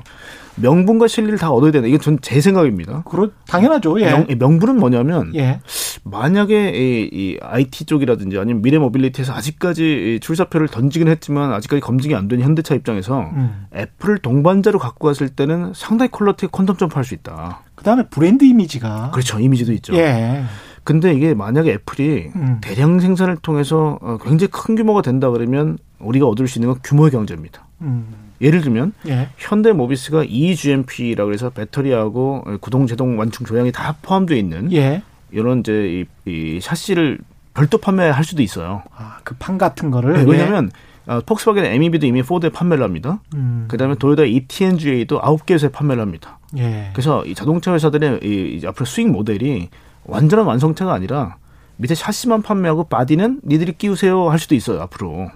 명분과 0.56 1.08
실리를 1.08 1.38
다 1.38 1.52
얻어야 1.52 1.72
된다. 1.72 1.88
이건 1.88 2.00
전 2.00 2.26
제 2.26 2.40
생각입니다. 2.42 3.04
그렇 3.04 3.30
당연하죠. 3.48 4.00
예. 4.02 4.06
명, 4.12 4.28
명분은 4.38 4.78
뭐냐면 4.78 5.32
예. 5.36 5.60
만약에 6.04 6.72
이, 6.76 7.10
이 7.12 7.38
IT 7.42 7.86
쪽이라든지 7.86 8.38
아니면 8.38 8.62
미래 8.62 8.78
모빌리티에서 8.78 9.34
아직까지 9.34 10.16
이 10.16 10.20
출사표를 10.20 10.68
던지긴 10.68 11.08
했지만 11.08 11.52
아직까지 11.54 11.80
검증이 11.80 12.14
안 12.16 12.28
된 12.28 12.40
현대차 12.42 12.74
입장에서 12.76 13.20
음. 13.36 13.66
애플을 13.76 14.20
동반자로 14.20 14.80
갖고 14.80 15.08
갔을 15.08 15.28
때는 15.30 15.74
상당히 15.76 16.10
quality가 16.12 16.50
quantum 16.52 16.78
jump할 16.80 17.04
수 17.04 17.14
있다. 17.14 17.62
그다음에 17.76 18.04
브랜드 18.10 18.46
이미지가 18.46 19.12
그렇죠. 19.12 19.40
이미지도 19.40 19.74
있죠. 19.74 19.94
예. 19.96 20.44
근데 20.86 21.14
이게 21.14 21.34
만약에 21.34 21.72
애플이 21.74 22.32
음. 22.36 22.58
대량 22.62 23.00
생산을 23.00 23.38
통해서 23.38 23.98
어, 24.02 24.18
굉장히 24.24 24.52
큰 24.52 24.76
규모가 24.76 25.02
된다 25.02 25.30
그러면 25.30 25.78
우리가 26.00 26.28
얻을 26.28 26.48
수 26.48 26.60
있는 26.60 26.74
건 26.74 26.80
규모의 26.84 27.12
경제입니다. 27.12 27.66
음. 27.82 28.06
예를 28.44 28.62
들면 28.62 28.94
예. 29.08 29.30
현대모비스가 29.38 30.26
eGMP라고 30.28 31.34
해서 31.34 31.50
배터리하고 31.50 32.44
구동 32.62 32.86
제동 32.88 33.18
완충 33.18 33.46
조향이 33.46 33.72
다 33.72 33.96
포함되어 34.02 34.38
있는 34.38 34.72
예. 34.74 35.02
이런 35.32 35.62
이제 35.62 36.06
이, 36.26 36.30
이 36.30 36.60
샤시를 36.62 37.18
별도 37.54 37.78
판매할 37.78 38.24
수도 38.24 38.42
있어요. 38.42 38.84
아, 38.96 39.18
그 39.24 39.36
판 39.40 39.58
같은 39.58 39.90
거를 39.92 40.14
네, 40.26 40.32
왜냐하면 40.32 40.72
어, 41.06 41.20
폭스바겐 41.26 41.66
MEB도 41.66 42.06
이미 42.06 42.22
포드에 42.24 42.50
판매를 42.50 42.84
합니다. 42.84 43.20
예. 43.34 43.38
음. 43.38 43.66
그다음에 43.68 43.96
도요타 43.96 44.24
ETNGA도 44.24 45.20
아홉 45.22 45.46
개 45.46 45.54
회사에 45.54 45.70
판매를 45.70 46.02
합니다. 46.02 46.40
예. 46.58 46.90
그래서 46.94 47.26
이 47.26 47.34
자동차 47.36 47.74
회사들의 47.74 48.20
이, 48.24 48.60
이 48.62 48.68
앞으로 48.68 48.86
수익 48.86 49.10
모델이 49.10 49.70
완전한 50.06 50.46
완성체가 50.46 50.94
아니라 50.94 51.38
밑에 51.78 51.96
섀시만 51.96 52.42
판매하고 52.42 52.84
body는 52.86 53.42
니들이 53.46 53.74
끼우세요 53.74 54.30
할 54.30 54.38
수도 54.38 54.54
있어요 54.56 54.82
앞으로 54.82 55.32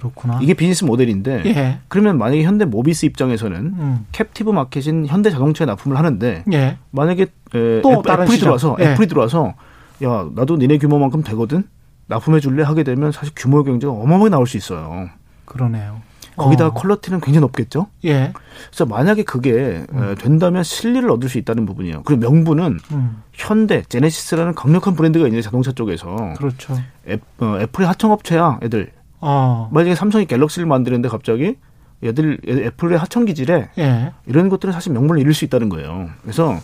그렇구나. 0.00 0.38
이게 0.42 0.54
비즈니스 0.54 0.84
모델인데 0.84 1.42
예. 1.46 1.78
그러면 1.88 2.16
만약에 2.18 2.42
현대 2.42 2.64
모비스 2.64 3.04
입장에서는 3.06 3.56
음. 3.56 4.06
captive 4.12 4.50
market인 4.50 5.06
현대 5.06 5.30
자동차에 5.30 5.66
납품을 5.66 5.98
하는데 5.98 6.44
예. 6.52 6.78
만약에 6.90 7.22
에, 7.22 7.80
또 7.82 8.02
애플, 8.08 8.26
시장. 8.28 8.38
들어와서 8.40 8.76
예. 8.80 8.92
애플이 8.92 9.06
들어와서 9.06 9.54
야 10.02 10.26
나도 10.34 10.56
니네 10.56 10.78
규모만큼 10.78 11.22
되거든 11.22 11.64
납품해 12.06 12.40
줄래 12.40 12.62
하게 12.62 12.82
되면 12.82 13.12
사실 13.12 13.32
규모 13.36 13.62
경제가 13.62 13.92
어마어마하게 13.92 14.30
나올 14.30 14.46
수 14.46 14.56
있어요. 14.56 15.10
그러네요. 15.44 16.00
거기다가 16.36 16.70
어. 16.70 16.74
quality는 16.74 17.20
굉장히 17.20 17.40
높겠죠. 17.42 17.88
예. 18.06 18.32
그래서 18.68 18.86
만약에 18.86 19.24
그게 19.24 19.84
에, 19.92 20.14
된다면 20.14 20.62
실리를 20.62 21.08
얻을 21.10 21.28
수 21.28 21.36
있다는 21.36 21.66
부분이에요. 21.66 22.02
그리고 22.04 22.20
명분은 22.30 22.78
음. 22.92 23.22
현대, 23.34 23.82
제네시스라는 23.82 24.54
강력한 24.54 24.94
브랜드가 24.94 25.26
있는 25.26 25.42
자동차 25.42 25.72
쪽에서 25.72 26.34
그렇죠. 26.38 26.74
애, 27.08 27.18
어, 27.40 27.58
애플의 27.60 27.86
하청업체야, 27.88 28.60
애들. 28.62 28.92
어. 29.20 29.68
만약에 29.72 29.94
삼성이 29.94 30.26
갤럭시를 30.26 30.66
만드는데 30.66 31.08
갑자기 31.08 31.56
얘들 32.02 32.38
애- 32.48 32.66
애플의 32.66 32.98
하청 32.98 33.24
기질에 33.26 33.70
예. 33.78 34.12
이런 34.26 34.48
것들은 34.48 34.72
사실 34.72 34.92
명분을 34.92 35.20
잃을 35.20 35.34
수 35.34 35.44
있다는 35.44 35.68
거예요. 35.68 36.08
그래서 36.22 36.56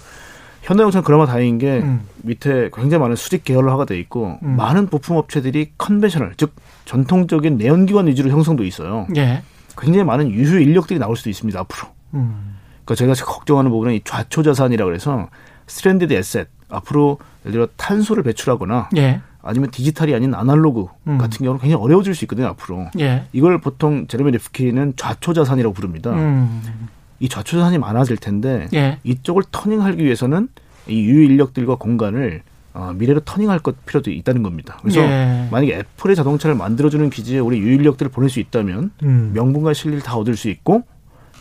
현대자동차는 0.62 1.04
그나마 1.04 1.26
다행인 1.26 1.58
게 1.58 1.78
음. 1.80 2.00
밑에 2.22 2.70
굉장히 2.74 3.00
많은 3.02 3.16
수직 3.16 3.44
계열화가 3.44 3.84
돼 3.84 3.98
있고 4.00 4.38
음. 4.42 4.56
많은 4.56 4.86
부품 4.88 5.16
업체들이 5.16 5.72
conventional 5.78 6.34
즉 6.36 6.54
전통적인 6.86 7.56
내연기관 7.58 8.06
위주로 8.06 8.30
형성돼 8.30 8.66
있어요. 8.66 9.06
예. 9.16 9.42
굉장히 9.78 10.04
많은 10.04 10.30
유효 10.30 10.58
인력들이 10.58 10.98
나올 10.98 11.16
수도 11.16 11.28
있습니다 11.30 11.58
앞으로. 11.60 11.88
음. 12.14 12.56
그러니까 12.84 12.94
제가 12.94 13.12
걱정하는 13.32 13.70
부분은 13.70 13.94
이 13.94 14.00
좌초 14.04 14.42
자산이라 14.42 14.84
그래서 14.86 15.28
stranded 15.66 16.12
asset 16.14 16.48
앞으로 16.70 17.18
예를 17.44 17.52
들어 17.52 17.68
탄소를 17.76 18.22
배출하거나 18.22 18.88
예. 18.96 19.20
아니면 19.46 19.70
디지털이 19.70 20.14
아닌 20.14 20.34
아날로그 20.34 20.86
음. 21.06 21.18
같은 21.18 21.38
경우는 21.38 21.60
굉장히 21.60 21.82
어려워질 21.82 22.14
수 22.14 22.24
있거든요 22.24 22.48
앞으로. 22.48 22.88
예. 22.98 23.24
이걸 23.32 23.60
보통 23.60 24.06
제레미 24.06 24.30
리프킨은 24.32 24.94
좌초 24.96 25.32
자산이라고 25.32 25.74
부릅니다. 25.74 26.12
음. 26.12 26.62
이 27.20 27.28
좌초 27.28 27.58
자산이 27.58 27.78
많아질 27.78 28.16
텐데 28.18 28.68
예. 28.74 28.98
이쪽을 29.04 29.44
turning하기 29.50 30.04
위해서는 30.04 30.48
이 30.88 31.00
유효 31.02 31.22
인력들과 31.22 31.76
공간을 31.76 32.42
어, 32.74 32.92
미래로 32.94 33.20
turning할 33.20 33.60
것 33.60 33.86
필요도 33.86 34.10
있다는 34.10 34.42
겁니다. 34.42 34.78
그래서 34.82 35.00
예. 35.00 35.48
만약에 35.50 35.78
애플의 35.78 36.14
자동차를 36.14 36.54
만들어주는 36.56 37.08
기지에 37.08 37.38
우리 37.38 37.58
유효 37.58 37.74
인력들을 37.74 38.10
보낼 38.10 38.28
수 38.28 38.38
있다면 38.40 38.90
음. 39.02 39.30
명분과 39.34 39.72
실리를 39.72 40.02
다 40.02 40.16
얻을 40.16 40.36
수 40.36 40.50
있고 40.50 40.82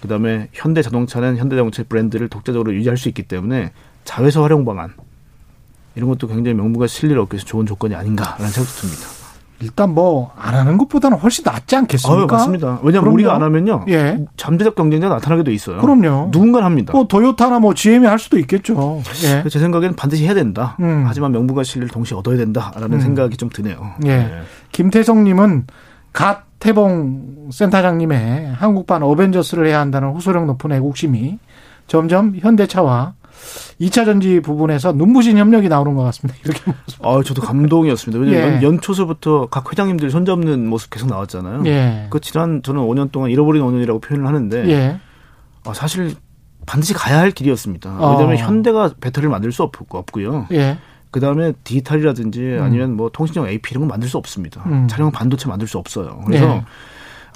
그다음에 0.01 0.49
현대 0.53 0.81
자동차는 0.81 1.37
현대 1.37 1.55
자동차의 1.55 1.85
브랜드를 1.89 2.29
독자적으로 2.29 2.73
유지할 2.73 2.97
수 2.97 3.09
있기 3.09 3.23
때문에 3.23 3.71
자회사 4.05 4.41
활용 4.41 4.63
방안 4.63 4.93
이런 5.95 6.09
것도 6.09 6.27
굉장히 6.27 6.55
명분과 6.55 6.87
실리를 6.87 7.19
얻기 7.21 7.35
위해서 7.35 7.45
좋은 7.45 7.65
조건이 7.65 7.95
아닌가라는 7.95 8.47
생각도 8.49 8.81
듭니다. 8.81 9.03
일단 9.61 9.93
뭐 9.95 10.31
안 10.37 10.53
하는 10.53 10.77
것보다는 10.77 11.17
훨씬 11.17 11.43
낫지 11.45 11.77
않겠습니까? 11.77 12.23
아, 12.23 12.37
맞습니다. 12.37 12.67
왜냐하면 12.83 12.91
그럼요. 12.91 13.13
우리가 13.13 13.35
안 13.35 13.41
하면요 13.41 13.85
예. 13.87 14.25
잠재적 14.35 14.75
경쟁자가 14.75 15.15
나타나게 15.15 15.43
돼 15.43 15.53
있어요. 15.53 15.79
그럼요. 15.79 16.29
누군가 16.31 16.63
합니다. 16.65 16.91
뭐 16.91 17.07
도요타나 17.07 17.59
뭐 17.59 17.73
GM이 17.73 18.05
할 18.05 18.19
수도 18.19 18.37
있겠죠. 18.37 19.01
예. 19.23 19.47
제 19.49 19.57
생각에는 19.59 19.95
반드시 19.95 20.25
해야 20.25 20.33
된다. 20.33 20.75
음. 20.81 21.05
하지만 21.07 21.31
명분과 21.31 21.63
실리를 21.63 21.87
동시에 21.87 22.17
얻어야 22.17 22.35
된다라는 22.37 22.93
음. 22.93 22.99
생각이 22.99 23.37
좀 23.37 23.47
드네요. 23.49 23.93
예. 24.05 24.41
김태성님은 24.73 25.67
갓 26.11 26.43
태봉 26.59 27.49
센터장님의 27.51 28.53
한국판 28.55 29.03
어벤져스를 29.03 29.67
해야 29.67 29.79
한다는 29.79 30.09
호소력 30.09 30.45
높은 30.45 30.71
애국심이 30.73 31.39
점점 31.87 32.35
현대차와 32.37 33.13
2차 33.81 34.05
전지 34.05 34.39
부분에서 34.39 34.93
눈부신 34.93 35.37
협력이 35.37 35.69
나오는 35.69 35.95
것 35.95 36.03
같습니다. 36.03 36.39
이렇게 36.43 36.71
아, 37.01 37.21
저도 37.23 37.41
감동이었습니다. 37.41 38.23
왜냐면 38.23 38.49
예. 38.49 38.55
연, 38.55 38.63
연초서부터 38.63 39.47
각 39.49 39.71
회장님들 39.71 40.09
손잡는 40.09 40.67
모습 40.67 40.89
계속 40.89 41.07
나왔잖아요. 41.07 41.63
예. 41.65 42.07
그 42.09 42.19
지난 42.19 42.61
저는 42.63 42.81
5년 42.81 43.11
동안 43.11 43.31
잃어버린 43.31 43.63
5년이라고 43.63 44.01
표현을 44.01 44.27
하는데 44.27 44.67
예. 44.69 44.99
아, 45.65 45.73
사실 45.73 46.15
반드시 46.65 46.93
가야 46.93 47.19
할 47.19 47.31
길이었습니다. 47.31 47.97
어. 47.99 48.11
왜냐하면 48.11 48.37
현대가 48.37 48.91
배터리를 48.99 49.29
만들 49.29 49.51
수 49.51 49.63
없, 49.63 49.73
없고요. 49.87 50.47
예. 50.51 50.77
그 51.11 51.19
다음에 51.19 51.53
디지털이라든지 51.63 52.57
아니면 52.59 52.97
뭐 52.97 53.09
통신용 53.09 53.47
AP 53.47 53.71
이런 53.71 53.81
건 53.81 53.87
만들 53.87 54.09
수 54.09 54.17
없습니다. 54.17 54.63
음. 54.65 54.87
차량 54.89 55.11
반도체 55.11 55.47
만들 55.47 55.67
수 55.67 55.77
없어요. 55.77 56.21
그래서 56.25 56.45
예. 56.45 56.65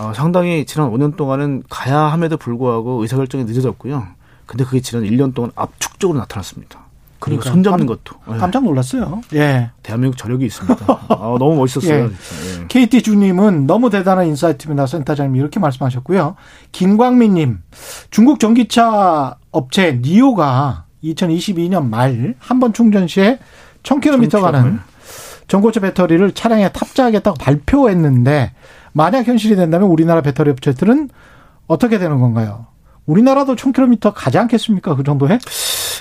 어, 0.03 0.13
상당히 0.13 0.65
지난 0.65 0.91
5년 0.91 1.15
동안은 1.15 1.63
가야 1.69 1.97
함에도 1.97 2.37
불구하고 2.37 3.01
의사결정이 3.01 3.45
늦어졌고요. 3.45 4.07
근데 4.49 4.63
그게 4.63 4.79
지난 4.81 5.03
1년 5.03 5.35
동안 5.35 5.51
압축적으로 5.55 6.17
나타났습니다. 6.17 6.79
그리고 7.19 7.41
그러니까 7.41 7.51
손잡는 7.53 7.85
깜- 7.85 7.97
것도 8.03 8.17
예, 8.33 8.37
깜짝 8.39 8.63
놀랐어요. 8.63 9.21
예. 9.35 9.69
대한민국 9.83 10.17
저력이 10.17 10.45
있습니다. 10.45 10.85
아, 11.09 11.35
너무 11.37 11.55
멋있었어요. 11.57 12.05
예. 12.05 12.09
진짜. 12.09 12.61
예. 12.61 12.67
KT 12.67 13.01
주님은 13.03 13.67
너무 13.67 13.89
대단한 13.91 14.25
인사이트입니다. 14.27 14.87
센터장님 14.87 15.35
이렇게 15.35 15.59
말씀하셨고요. 15.59 16.35
김광민님, 16.71 17.59
중국 18.09 18.39
전기차 18.39 19.35
업체 19.51 19.99
니오가 20.01 20.85
2022년 21.03 21.89
말 21.89 22.33
한 22.39 22.59
번 22.59 22.73
충전 22.73 23.07
시에 23.07 23.37
1000km 23.83 24.41
가는 24.41 24.79
전고체 25.47 25.79
배터리를 25.81 26.31
차량에 26.33 26.71
탑재하겠다고 26.71 27.37
발표했는데 27.37 28.53
만약 28.93 29.27
현실이 29.27 29.55
된다면 29.55 29.89
우리나라 29.89 30.21
배터리 30.21 30.49
업체들은 30.51 31.09
어떻게 31.67 31.99
되는 31.99 32.19
건가요? 32.19 32.65
우리나라도 33.09 33.55
1000km 33.55 34.13
가지 34.13 34.37
않겠습니까? 34.37 34.95
그 34.95 35.03
정도에? 35.03 35.39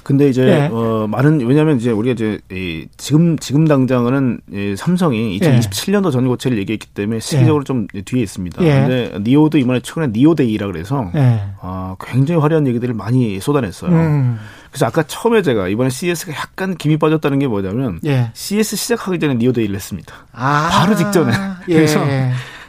근데 0.05 0.29
이제 0.29 0.43
예. 0.47 0.69
어 0.73 1.07
많은 1.09 1.41
왜냐하면 1.41 1.77
이제 1.77 1.91
우리가 1.91 2.13
이제 2.13 2.39
이 2.51 2.87
지금 2.97 3.39
지금 3.39 3.67
당장은 3.67 4.41
이 4.53 4.75
삼성이 4.77 5.39
예. 5.43 5.59
2027년도 5.59 6.13
전고체를 6.13 6.59
얘기했기 6.59 6.87
때문에 6.89 7.21
시기적으로 7.21 7.65
좀 7.65 7.87
뒤에 8.05 8.23
있습니다. 8.23 8.63
예. 8.63 8.71
근데 8.73 9.19
니오도 9.23 9.59
이번에 9.59 9.81
최근에 9.81 10.09
니오데이라 10.13 10.67
그래서 10.67 11.11
예. 11.15 11.43
아, 11.61 11.97
굉장히 12.01 12.41
화려한 12.41 12.67
얘기들을 12.67 12.95
많이 12.95 13.41
쏟아냈어요. 13.41 13.91
음. 13.91 14.39
그래서 14.71 14.87
아까 14.87 15.03
처음에 15.03 15.43
제가 15.43 15.69
이번에 15.69 15.89
CS가 15.91 16.33
약간 16.33 16.77
김이 16.77 16.99
빠졌다는 16.99 17.39
게 17.39 17.47
뭐냐면 17.47 18.01
예. 18.05 18.31
CS 18.35 18.77
시작하기 18.77 19.19
전에 19.19 19.35
니오데이를 19.35 19.75
했습니다. 19.75 20.15
아. 20.33 20.69
바로 20.71 20.95
직전에. 20.95 21.33
예. 21.69 21.73
그래서 21.75 22.01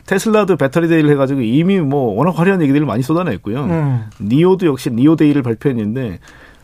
테슬라도 0.10 0.58
배터리 0.58 0.88
데이를 0.88 1.12
해가지고 1.12 1.42
이미 1.42 1.80
뭐 1.80 2.16
워낙 2.16 2.32
화려한 2.32 2.64
얘기들을 2.64 2.84
많이 2.88 3.04
쏟아냈고요. 3.04 3.64
음. 3.66 4.10
니오도 4.20 4.66
역시 4.66 4.90
니오 4.90 5.16
데이를 5.16 5.44
발표했는데 5.44 6.18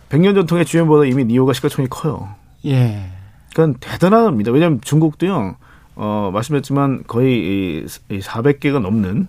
100년 0.10 0.34
전통의 0.34 0.66
GM보다 0.66 1.06
이미 1.06 1.26
니오가 1.26 1.54
시가총이 1.54 1.90
커요. 1.92 2.28
예. 2.66 3.06
그러니까 3.54 3.78
대단합니다. 3.82 4.52
왜냐하면 4.52 4.82
중국도요. 4.82 5.58
어, 5.94 6.32
말씀했지만 6.34 7.04
거의 7.06 7.86
400개가 8.10 8.80
넘는 8.80 9.28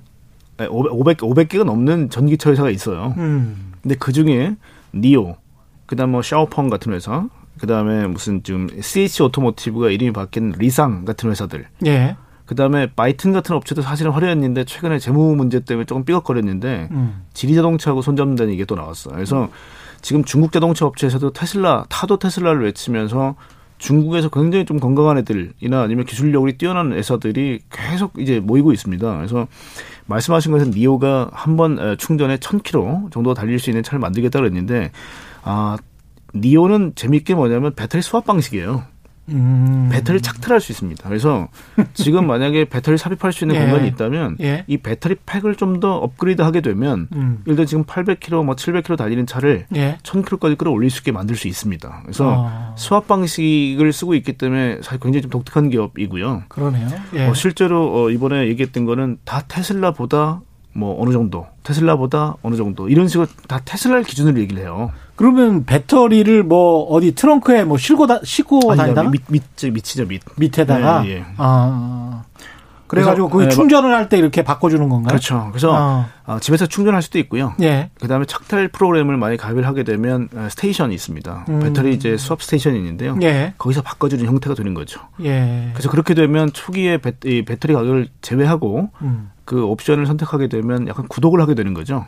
500, 0.67 1.19
500개가 1.19 1.65
넘는 1.65 2.09
전기차 2.09 2.51
회사가 2.51 2.71
있어요. 2.71 3.13
음. 3.19 3.75
근데 3.83 3.97
그 3.97 4.13
중에 4.13 4.57
니오, 4.95 5.37
그다음 5.85 6.13
뭐 6.13 6.23
샤오펑 6.23 6.71
같은 6.71 6.95
회사, 6.95 7.29
그다음에 7.61 8.07
무슨 8.07 8.43
좀 8.43 8.69
CH 8.81 9.25
오토모티브가 9.25 9.91
이름이 9.91 10.15
바뀐 10.15 10.55
리상 10.57 11.05
같은 11.05 11.29
회사들. 11.29 11.67
예. 11.85 12.17
그다음에 12.47 12.89
바이튼 12.95 13.33
같은 13.33 13.55
업체도 13.57 13.83
사실은 13.83 14.13
화려했는데 14.13 14.65
최근에 14.65 14.99
재무 14.99 15.35
문제 15.37 15.61
때문에 15.61 15.85
조금 15.85 16.05
삐걱거렸는데 16.05 16.89
음. 16.93 17.25
지리자동차하고 17.35 18.03
손잡는다는 18.03 18.53
얘기가 18.53 18.67
또 18.67 18.77
나왔어요. 18.77 19.15
그래서 19.15 19.49
지금 20.01 20.25
중국 20.25 20.53
자동차 20.53 20.87
업체에서도 20.87 21.33
테슬라 21.33 21.87
타도 21.89 22.19
테슬라를 22.19 22.63
외치면서 22.65 23.35
중국에서 23.79 24.29
굉장히 24.31 24.65
좀 24.65 24.79
건강한 24.79 25.19
애들이나 25.19 25.83
아니면 25.83 26.07
기술력이 26.07 26.57
뛰어난 26.57 26.93
회사들이 26.93 27.61
계속 27.71 28.13
이제 28.19 28.41
모이고 28.41 28.73
있습니다. 28.73 29.17
그래서 29.17 29.47
말씀하신 30.07 30.53
것은 30.53 30.71
니오가 30.71 31.29
한 31.33 31.57
번 31.57 31.97
충전에 31.99 32.37
1000km 32.39 33.11
정도 33.11 33.35
달릴 33.35 33.59
수 33.59 33.71
있는 33.71 33.83
차를 33.83 33.99
만들겠다 33.99 34.39
그랬는데 34.39 34.93
아 35.43 35.77
니오는 36.35 36.93
재밌게 36.95 37.35
뭐냐면 37.35 37.75
배터리 37.75 38.03
수압 38.03 38.25
방식이에요. 38.25 38.85
음. 39.29 39.89
배터리를 39.93 40.21
착탈할 40.21 40.61
수 40.61 40.73
있습니다. 40.73 41.09
그래서 41.09 41.49
지금 41.95 42.27
만약에 42.29 42.65
배터리 42.67 42.99
삽입할 42.99 43.33
수 43.33 43.45
있는 43.45 43.57
예. 43.57 43.61
공간이 43.61 43.89
있다면 43.89 44.37
예. 44.41 44.65
이 44.67 44.79
배터리 44.79 45.15
팩을 45.27 45.55
좀 45.55 45.77
더 45.81 45.97
업그레이드 45.97 46.41
하게 46.43 46.61
되면 46.63 47.09
음. 47.15 47.43
예를 47.47 47.57
들어 47.57 47.67
지금 47.67 47.85
800km, 47.85 48.45
뭐 48.45 48.55
700km 48.55 48.97
달리는 48.97 49.27
차를 49.27 49.67
예. 49.75 49.99
1000km까지 50.03 50.57
끌어올릴 50.57 50.91
수 50.91 51.01
있게 51.01 51.13
만들 51.13 51.37
수 51.37 51.49
있습니다. 51.49 52.01
그래서 52.03 52.35
어. 52.49 52.75
수압 52.79 53.07
방식을 53.07 53.93
쓰고 53.93 54.15
있기 54.15 54.35
때문에 54.35 54.77
사실 54.83 54.99
굉장히 55.01 55.23
좀 55.23 55.31
독특한 55.31 55.69
기업이고요. 55.69 56.45
그러네요. 56.49 56.89
예. 57.15 57.27
어, 57.27 57.35
실제로 57.35 58.05
어, 58.05 58.11
이번에 58.11 58.47
얘기했던 58.49 58.87
거는 58.87 59.19
다 59.25 59.43
테슬라보다 59.47 60.41
뭐 60.77 61.01
어느 61.03 61.13
정도 61.13 61.47
테슬라보다 61.63 62.37
어느 62.43 62.55
정도 62.57 62.89
이런 62.89 63.09
식으로 63.09 63.27
다 63.49 63.61
테슬라를 63.65 64.05
기준으로 64.05 64.39
얘기를 64.41 64.63
해요. 64.63 64.93
그러면 65.17 65.65
배터리를 65.65 66.43
뭐 66.43 66.85
어디 66.85 67.15
트렁크에 67.15 67.65
뭐 67.65 67.79
실고 67.79 68.07
다 68.07 68.21
싣고 68.23 68.77
다니다가 68.77 69.09
밑, 69.09 69.23
밑, 69.29 69.43
밑이죠 69.63 70.07
밑 70.07 70.23
밑에다가 70.37 71.03
네, 71.03 71.11
예. 71.11 71.25
아 71.39 72.25
그래가지고 72.87 73.29
그 73.29 73.49
충전을 73.49 73.93
할 73.95 74.09
때 74.09 74.19
이렇게 74.19 74.43
바꿔주는 74.43 74.89
건가요? 74.89 75.09
그렇죠. 75.09 75.49
그래서 75.51 75.75
아. 75.75 76.07
어, 76.27 76.39
집에서 76.39 76.67
충전할 76.67 77.03
수도 77.03 77.19
있고요. 77.19 77.55
예. 77.61 77.91
그다음에 78.01 78.25
착탈 78.25 78.69
프로그램을 78.69 79.17
많이 79.17 79.37
가입을 79.37 79.67
하게 79.67 79.83
되면 79.83 80.29
어, 80.35 80.47
스테이션이 80.51 80.95
있습니다. 80.95 81.47
음. 81.49 81.61
배터리 81.61 81.93
이제 81.95 82.17
swap 82.17 82.43
station이 82.43 82.79
있는데요. 82.79 83.19
예. 83.23 83.55
거기서 83.59 83.83
바꿔주는 83.83 84.25
형태가 84.25 84.55
되는 84.55 84.75
거죠. 84.75 85.01
예. 85.25 85.71
그래서 85.73 85.91
그렇게 85.91 86.15
되면 86.15 86.53
초기에 86.53 86.99
배, 86.99 87.13
배터리 87.21 87.75
가격을 87.75 88.09
제외하고 88.23 88.91
음. 89.03 89.31
그 89.45 89.65
옵션을 89.65 90.07
선택하게 90.07 90.49
되면 90.49 90.87
약간 90.89 91.07
구독을 91.09 91.41
하게 91.41 91.55
되는 91.55 91.75
거죠. 91.75 92.07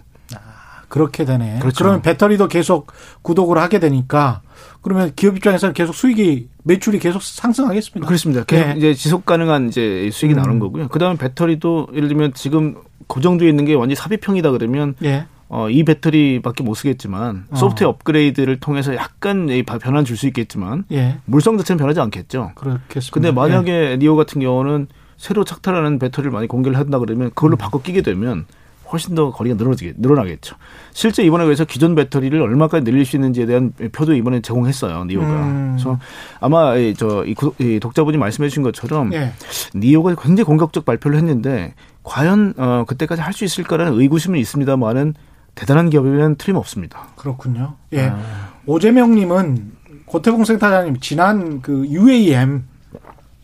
아, 0.89 0.93
그렇게 0.93 1.24
되네. 1.24 1.59
그렇죠. 1.61 1.84
그러면 1.84 2.03
배터리도 2.03 2.49
계속 2.49 2.93
구독을 3.22 3.59
하게 3.59 3.78
되니까 3.78 4.41
그러면 4.82 5.12
기업 5.14 5.36
입장에서는 5.36 5.74
계속 5.74 5.95
수익이 5.95 6.49
매출이 6.64 6.99
계속 6.99 7.22
상승하겠습니다. 7.22 8.07
그렇습니다. 8.07 8.45
계속 8.45 8.66
네. 8.66 8.74
이제 8.76 8.95
지속 8.95 9.26
가능한 9.26 9.68
이제 9.68 10.09
수익이 10.12 10.34
음. 10.34 10.36
나오는 10.36 10.59
거고요. 10.59 10.89
그다음에 10.89 11.16
배터리도 11.18 11.89
예를 11.95 12.09
들면 12.09 12.34
지금 12.34 12.76
고정되어 13.07 13.49
있는 13.49 13.64
게 13.64 13.74
완전 13.74 13.97
삽입형이다 13.97 14.51
그러면 14.53 14.95
예. 15.05 15.26
어, 15.49 15.70
이 15.70 15.82
배터리밖에 15.82 16.62
못 16.62 16.74
쓰겠지만 16.74 17.47
어. 17.51 17.57
소프트웨어 17.57 17.89
업그레이드를 17.91 18.61
통해서 18.61 18.95
약간 18.95 19.47
변화는 19.64 20.05
줄수 20.05 20.26
있겠지만 20.26 20.84
예. 20.93 21.18
물성 21.24 21.57
자체는 21.57 21.78
변하지 21.78 22.01
않겠죠. 22.01 22.53
그렇겠습니다. 22.55 23.11
근데 23.12 23.30
만약에 23.30 23.93
예. 23.93 23.97
니오 23.97 24.16
같은 24.16 24.41
경우는 24.41 24.89
새로 25.16 25.45
착탈하는 25.45 25.99
배터리를 25.99 26.30
많이 26.30 26.47
공개를 26.47 26.78
한다 26.78 26.99
그러면 26.99 27.30
그걸로 27.30 27.57
음. 27.57 27.59
바꿔 27.59 27.80
끼게 27.80 28.03
되면 28.03 28.47
훨씬 28.91 29.14
더 29.14 29.30
거리가 29.30 29.57
늘어지게 29.57 29.95
늘어나겠죠. 29.99 30.57
실제 30.93 31.22
이번에 31.22 31.45
그래서 31.45 31.64
기존 31.64 31.95
배터리를 31.95 32.41
얼마까지 32.41 32.84
늘릴 32.84 33.05
수 33.05 33.16
있는지에 33.16 33.47
대한 33.47 33.72
표도 33.93 34.14
이번에 34.14 34.41
제공했어요. 34.41 35.05
니오가. 35.05 35.26
음. 35.26 35.76
그래서 35.76 35.99
아마 36.41 36.74
저이 36.97 37.34
이 37.59 37.78
독자분이 37.80 38.16
말씀해 38.16 38.49
주신 38.49 38.62
것처럼 38.62 39.12
예. 39.12 39.32
니오가 39.74 40.14
굉장히 40.14 40.45
공격적 40.45 40.84
발표를 40.84 41.18
했는데 41.18 41.74
과연 42.03 42.55
어 42.57 42.84
그때까지 42.86 43.20
할 43.20 43.32
수 43.34 43.45
있을까라는 43.45 44.01
의구심은 44.01 44.39
있습니다만은 44.39 45.14
대단한 45.55 45.91
기업이면 45.91 46.36
틀림없습니다. 46.36 47.09
그렇군요. 47.16 47.74
예. 47.93 48.09
아. 48.09 48.51
오재명 48.66 49.14
님은 49.14 49.72
고태봉 50.07 50.45
센터장님 50.45 51.01
지난 51.01 51.61
그 51.61 51.86
UAM 51.86 52.64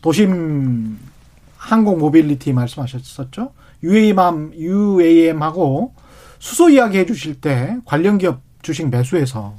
도심 0.01 0.97
항공 1.57 1.99
모빌리티 1.99 2.53
말씀하셨었죠? 2.53 3.51
UAM, 3.85 4.51
UAM하고 4.55 5.93
수소 6.39 6.69
이야기 6.69 6.97
해 6.97 7.05
주실 7.05 7.39
때 7.39 7.77
관련 7.85 8.17
기업 8.17 8.41
주식 8.61 8.89
매수해서 8.89 9.53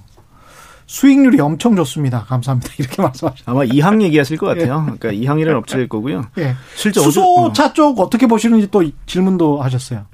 수익률이 0.87 1.41
엄청 1.41 1.75
좋습니다. 1.77 2.25
감사합니다. 2.25 2.73
이렇게 2.79 3.03
말씀하셨 3.03 3.49
아마 3.49 3.65
이항 3.65 4.03
얘기하실 4.03 4.37
것 4.39 4.47
같아요. 4.47 4.87
예. 4.89 4.99
그러니까 4.99 5.13
이항이라는 5.13 5.59
업체일 5.59 5.89
거고요. 5.89 6.27
예. 6.39 6.55
실제 6.77 7.01
수소차 7.01 7.73
쪽 7.73 7.99
어떻게 8.01 8.27
보시는지 8.27 8.69
또 8.71 8.85
질문도 9.07 9.63
하셨어요. 9.63 10.07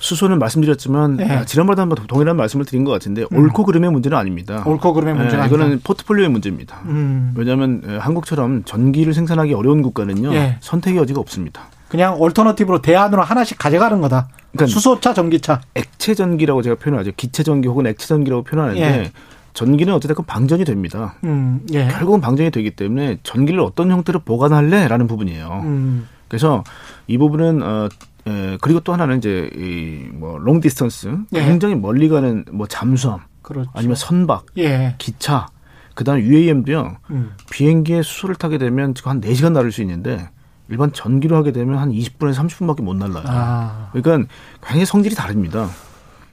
수소는 0.00 0.38
말씀드렸지만 0.38 1.16
네. 1.16 1.30
아, 1.30 1.44
지난번에도 1.44 1.82
한번 1.82 2.06
동일한 2.06 2.36
말씀을 2.36 2.64
드린 2.64 2.84
것 2.84 2.92
같은데 2.92 3.24
음. 3.32 3.38
옳고 3.38 3.64
그름의 3.64 3.90
문제는 3.90 4.16
아닙니다. 4.16 4.62
옳고 4.64 4.92
그름의 4.92 5.14
네, 5.14 5.20
문제는 5.20 5.46
이거는 5.46 5.64
아니다. 5.66 5.82
포트폴리오의 5.84 6.30
문제입니다. 6.30 6.80
음. 6.86 7.32
왜냐하면 7.36 7.82
한국처럼 8.00 8.64
전기를 8.64 9.12
생산하기 9.12 9.54
어려운 9.54 9.82
국가는요 9.82 10.30
네. 10.30 10.56
선택의 10.60 10.98
여지가 11.00 11.20
없습니다. 11.20 11.68
그냥 11.88 12.20
alternative로 12.20 12.82
대안으로 12.82 13.22
하나씩 13.22 13.58
가져가는 13.58 14.00
거다. 14.00 14.28
그러니까 14.52 14.66
수소차, 14.66 15.14
전기차. 15.14 15.60
액체 15.74 16.14
전기라고 16.14 16.62
제가 16.62 16.76
표현하죠. 16.76 17.12
기체 17.16 17.42
전기 17.42 17.68
혹은 17.68 17.86
액체 17.86 18.06
전기라고 18.06 18.44
표현하는데 18.44 18.80
예. 18.80 19.12
전기는 19.54 19.92
어쨌든 19.92 20.24
방전이 20.24 20.64
됩니다. 20.64 21.14
음, 21.24 21.60
예. 21.72 21.88
결국은 21.88 22.20
방전이 22.20 22.50
되기 22.50 22.70
때문에 22.70 23.18
전기를 23.22 23.60
어떤 23.60 23.90
형태로 23.90 24.20
보관할래라는 24.20 25.06
부분이에요. 25.06 25.62
음. 25.64 26.08
그래서 26.28 26.62
이 27.06 27.18
부분은 27.18 27.62
어 27.62 27.88
예, 28.28 28.58
그리고 28.60 28.80
또 28.80 28.92
하나는 28.92 29.18
이제 29.18 29.50
이뭐 29.56 30.38
long 30.38 30.60
distance 30.60 31.16
예. 31.34 31.44
굉장히 31.44 31.74
멀리 31.74 32.08
가는 32.08 32.44
뭐 32.52 32.66
잠수함 32.66 33.20
그렇죠. 33.42 33.70
아니면 33.74 33.96
선박, 33.96 34.46
예. 34.58 34.94
기차, 34.98 35.46
그다음에 35.94 36.22
UAM도요. 36.22 36.98
음. 37.10 37.32
비행기에 37.50 38.02
수소를 38.02 38.36
타게 38.36 38.58
되면 38.58 38.94
지금 38.94 39.10
한 39.10 39.20
4시간 39.20 39.52
나를 39.52 39.72
수 39.72 39.80
있는데 39.80 40.28
일반 40.68 40.92
전기로 40.92 41.36
하게 41.36 41.52
되면 41.52 41.78
한 41.78 41.90
20분에서 41.90 42.34
30분밖에 42.34 42.82
못 42.82 42.94
날라요. 42.94 43.24
아. 43.26 43.90
그러니까 43.92 44.28
굉장히 44.62 44.84
성질이 44.84 45.14
다릅니다. 45.14 45.68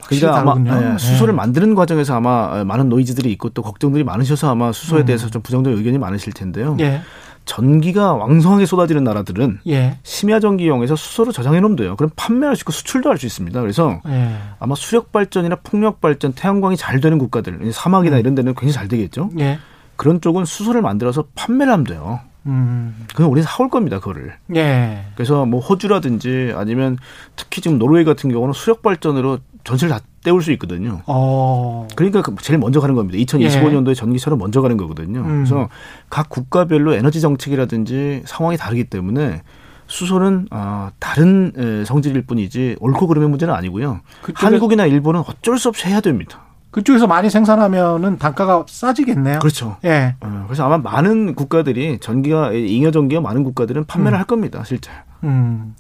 그러니까 0.08 0.40
아마 0.40 0.94
예, 0.94 0.98
수소를 0.98 1.34
네. 1.34 1.38
만드는 1.38 1.74
과정에서 1.74 2.16
아마 2.16 2.64
많은 2.64 2.90
노이즈들이 2.90 3.32
있고 3.34 3.50
또 3.50 3.64
걱정들이 3.64 4.04
많으셔서 4.04 4.52
아마 4.52 4.72
수소에 4.72 5.02
음. 5.02 5.06
대해서 5.06 5.30
좀 5.30 5.42
부정적인 5.42 5.78
의견이 5.80 5.98
많으실 5.98 6.34
텐데요. 6.34 6.78
예. 6.80 7.02
전기가 7.46 8.14
왕성하게 8.14 8.66
쏟아지는 8.66 9.04
나라들은 9.04 9.60
예. 9.68 10.00
심야 10.04 10.40
전기 10.40 10.66
이용해서 10.66 10.96
수소를 10.96 11.32
저장해 11.32 11.60
놓으면 11.60 11.76
돼요. 11.76 11.96
그럼 11.96 12.10
판매할 12.16 12.56
수 12.56 12.62
있고 12.62 12.72
수출도 12.72 13.10
할 13.10 13.18
수 13.18 13.26
있습니다. 13.26 13.60
그래서 13.62 14.02
예. 14.08 14.36
아마 14.60 14.76
수력 14.76 15.12
발전이나 15.12 15.58
풍력 15.64 16.02
발전, 16.02 16.34
태양광이 16.34 16.76
잘 16.76 17.00
되는 17.00 17.18
국가들, 17.18 17.72
사막이나 17.72 18.18
음. 18.18 18.20
이런 18.20 18.36
데는 18.36 18.54
굉장히 18.54 18.74
잘 18.74 18.88
되겠죠. 18.88 19.30
예. 19.40 19.60
그런 19.96 20.22
쪽은 20.22 20.46
수소를 20.46 20.82
만들어서 20.82 21.24
판매를 21.36 21.72
하면 21.74 21.84
돼요. 21.86 22.20
음. 22.46 23.06
그럼 23.16 23.32
우리는 23.32 23.46
사올 23.46 23.70
겁니다, 23.70 24.00
그거를. 24.00 24.34
예. 24.56 25.06
그래서 25.16 25.46
뭐 25.46 25.60
호주라든지 25.60 26.54
아니면 26.56 26.98
특히 27.36 27.62
지금 27.62 27.80
노르웨이 27.80 28.04
같은 28.04 28.32
경우는 28.32 28.54
수력 28.54 28.82
발전으로 28.82 29.40
전체를 29.64 29.96
다 29.96 30.02
때울 30.24 30.42
수 30.42 30.52
있거든요. 30.54 31.02
어. 31.08 31.88
그러니까 31.96 32.22
그 32.22 32.36
제일 32.42 32.60
먼저 32.60 32.80
가는 32.80 32.96
겁니다. 32.96 33.18
2025년도에 33.18 33.90
예. 33.90 33.94
전기차로 33.94 34.38
먼저 34.38 34.62
가는 34.62 34.78
거거든요. 34.78 35.22
음. 35.22 35.44
그래서 35.44 35.70
각 36.10 36.30
국가별로 36.30 36.94
에너지 36.94 37.20
정책이라든지 37.20 38.24
상황이 38.26 38.58
다르기 38.58 38.86
때문에 38.86 39.42
수소는 39.88 40.48
아, 40.52 40.92
다른 41.00 41.84
성질일 41.86 42.24
뿐이지 42.24 42.78
옳고 42.80 43.08
그름의 43.08 43.30
문제는 43.30 43.54
아니고요. 43.54 44.02
한국이나 44.34 44.86
일본은 44.86 45.22
어쩔 45.28 45.60
수 45.60 45.70
없이 45.70 45.88
해야 45.88 46.02
됩니다. 46.02 46.45
그쪽에서 46.76 47.08
많이 47.08 47.30
생산하면은 47.30 48.18
단가가 48.18 48.66
싸지겠네요. 48.68 49.40
그렇죠. 49.40 49.78
예. 49.86 50.16
어, 50.20 50.44
그래서 50.46 50.66
아마 50.66 50.78
많은 50.78 51.34
국가들이 51.34 52.00
전기가 52.02 52.52
잉여 52.52 52.92
전기가 52.92 53.22
많은 53.22 53.46
국가들은 53.46 53.86
판매를 53.86 54.18
음. 54.18 54.20
할 54.20 54.26
겁니다, 54.26 54.62
실제. 54.66 54.92
음. 55.24 55.74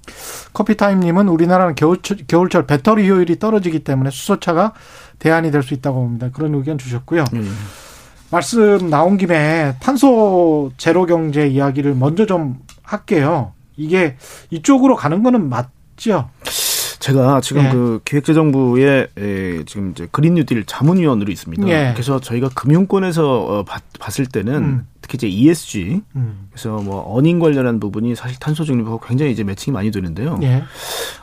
커피타임님은 0.53 1.27
우리나라는 1.27 1.75
겨울철, 1.75 2.19
겨울철 2.29 2.65
배터리 2.65 3.09
효율이 3.09 3.39
떨어지기 3.39 3.79
때문에 3.79 4.09
수소차가 4.09 4.71
대안이 5.19 5.51
될 5.51 5.63
수 5.63 5.73
있다고 5.73 5.99
봅니다. 5.99 6.29
그런 6.31 6.55
의견 6.55 6.77
주셨고요. 6.77 7.25
음. 7.33 7.53
말씀 8.31 8.89
나온 8.89 9.17
김에 9.17 9.75
탄소 9.81 10.71
제로 10.77 11.05
경제 11.05 11.45
이야기를 11.45 11.95
먼저 11.95 12.25
좀 12.25 12.59
할게요. 12.83 13.51
이게 13.75 14.15
이쪽으로 14.49 14.95
가는 14.95 15.23
거는 15.23 15.49
맞, 15.49 15.67
있죠. 15.97 16.29
제가 17.05 17.39
지금 17.41 17.65
예. 17.65 17.69
그 17.69 17.99
기획재정부의 18.03 19.07
에, 19.15 19.63
지금 19.65 19.91
이제 19.91 20.07
그린 20.09 20.33
뉴딜 20.33 20.65
자문위원으로 20.65 21.31
있습니다. 21.31 21.67
예. 21.67 21.91
그래서 21.93 22.19
저희가 22.19 22.49
금융권에서 22.55 23.41
어, 23.41 23.63
봤, 23.63 23.83
봤을 23.99 24.25
때는 24.25 24.55
음. 24.55 24.87
특히 25.01 25.17
이제 25.17 25.27
ESG 25.27 26.01
음. 26.15 26.47
그래서 26.49 26.77
뭐 26.77 27.15
어닝 27.15 27.37
관련한 27.37 27.79
부분이 27.79 28.15
사실 28.15 28.39
탄소 28.39 28.63
중립하고 28.63 28.99
굉장히 29.01 29.31
이제 29.31 29.43
매칭이 29.43 29.71
많이 29.71 29.91
되는데요. 29.91 30.39
예. 30.41 30.63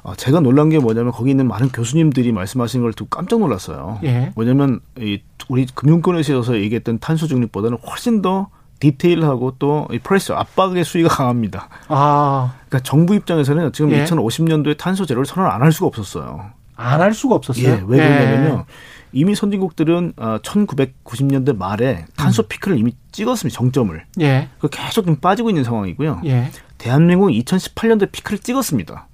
어, 0.04 0.14
제가 0.14 0.38
놀란 0.38 0.68
게 0.68 0.78
뭐냐면 0.78 1.10
거기 1.10 1.30
있는 1.30 1.48
많은 1.48 1.70
교수님들이 1.70 2.30
말씀하시는 2.30 2.80
걸 2.80 2.92
듣고 2.92 3.08
깜짝 3.08 3.40
놀랐어요. 3.40 3.98
예. 4.04 4.30
뭐냐면 4.36 4.78
이 5.00 5.20
우리 5.48 5.66
금융권에서 5.66 6.58
얘기했던 6.58 7.00
탄소 7.00 7.26
중립보다는 7.26 7.78
훨씬 7.78 8.22
더 8.22 8.50
디테일하고 8.82 9.52
또이 9.60 10.00
프레스 10.02 10.32
압박의 10.32 10.84
수위가 10.84 11.08
강합니다. 11.08 11.68
아, 11.86 12.54
그러니까 12.68 12.80
정부 12.80 13.14
입장에서는 13.14 13.72
지금 13.72 13.92
예. 13.92 14.04
2050년도에 14.04 14.76
탄소 14.76 15.06
제로를 15.06 15.24
선언 15.24 15.48
안 15.50 15.62
할 15.62 15.70
수가 15.70 15.86
없었어요. 15.86 16.50
안 16.74 17.00
할 17.00 17.14
수가 17.14 17.36
없었어요. 17.36 17.64
예, 17.68 17.82
왜 17.86 17.98
그러냐면요. 17.98 18.64
이미 19.12 19.34
선진국들은 19.36 20.14
아, 20.16 20.38
1990년대 20.42 21.56
말에 21.56 22.06
탄소 22.16 22.42
피크를 22.42 22.76
이미 22.78 22.94
찍었습니다. 23.12 23.56
정점을. 23.56 24.04
예. 24.20 24.48
그 24.58 24.68
계속 24.68 25.06
좀 25.06 25.14
빠지고 25.16 25.50
있는 25.50 25.62
상황이고요. 25.62 26.22
예. 26.24 26.50
대한민국은 26.78 27.32
2018년도에 27.34 28.10
피크를 28.10 28.38
찍었습니다. 28.40 29.06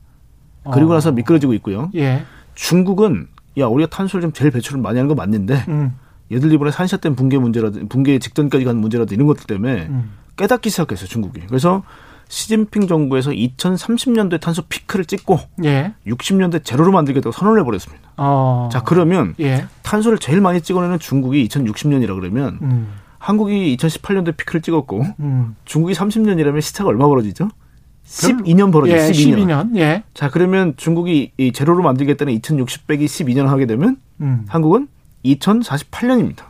그리고 0.73 0.93
어. 0.93 0.95
나서 0.95 1.13
미끄러지고 1.13 1.53
있고요. 1.55 1.91
예. 1.95 2.23
중국은 2.55 3.29
야 3.59 3.67
우리가 3.67 3.91
탄소를 3.91 4.23
좀 4.23 4.33
제일 4.33 4.51
배출을 4.51 4.81
많이 4.81 4.97
하는 4.97 5.09
거 5.09 5.15
맞는데 5.15 5.65
음. 5.69 5.97
얘들 6.33 6.53
이번에 6.53 6.71
산샤댐 6.71 7.15
붕괴 7.17 7.39
문제라든 7.39 7.89
붕괴 7.89 8.19
직전까지 8.19 8.65
간 8.65 8.77
문제라든 8.77 9.15
이런 9.17 9.27
것들 9.27 9.45
때문에 9.47 9.87
음. 9.89 10.11
깨닫기 10.37 10.71
시작했어요 10.71 11.09
중국이. 11.09 11.41
그래서 11.47 11.83
시진핑 12.29 12.87
정부에서 12.87 13.31
2030년도에 13.31 14.39
탄소 14.41 14.63
피크를 14.63 15.07
찍고 15.07 15.39
예. 15.65 15.95
60년대 16.07 16.63
제로로 16.63 16.93
만들겠다고 16.93 17.33
선언을 17.33 17.61
해버렸습니다. 17.61 18.11
어. 18.19 18.69
자 18.71 18.83
그러면 18.83 19.35
예. 19.41 19.67
탄소를 19.83 20.19
제일 20.19 20.41
많이 20.43 20.61
찍어내는 20.61 20.99
중국이 20.99 21.49
2060년이라 21.49 22.15
그러면 22.21 22.59
음. 22.61 22.89
한국이 23.19 23.77
2018년도에 23.79 24.37
피크를 24.37 24.61
찍었고 24.61 25.05
음. 25.21 25.57
중국이 25.65 25.95
중국이 25.95 25.95
30년이라면 25.95 26.61
시차가 26.61 26.91
얼마 26.91 27.07
벌어지죠? 27.09 27.49
별- 27.49 28.37
12년 28.39 28.73
벌어져. 28.73 28.93
예, 28.97 29.11
12년. 29.11 29.47
12년. 29.73 29.77
예. 29.77 30.03
자 30.15 30.29
그러면 30.31 30.75
중국이 30.77 31.33
이 31.39 31.53
제로로 31.53 31.83
만들겠다는 31.83 32.33
2060 32.35 32.87
빼기 32.87 33.07
12년 33.07 33.47
하게 33.47 33.65
되면 33.67 33.97
음. 34.21 34.45
한국은 34.49 34.89
2048년입니다. 35.25 36.45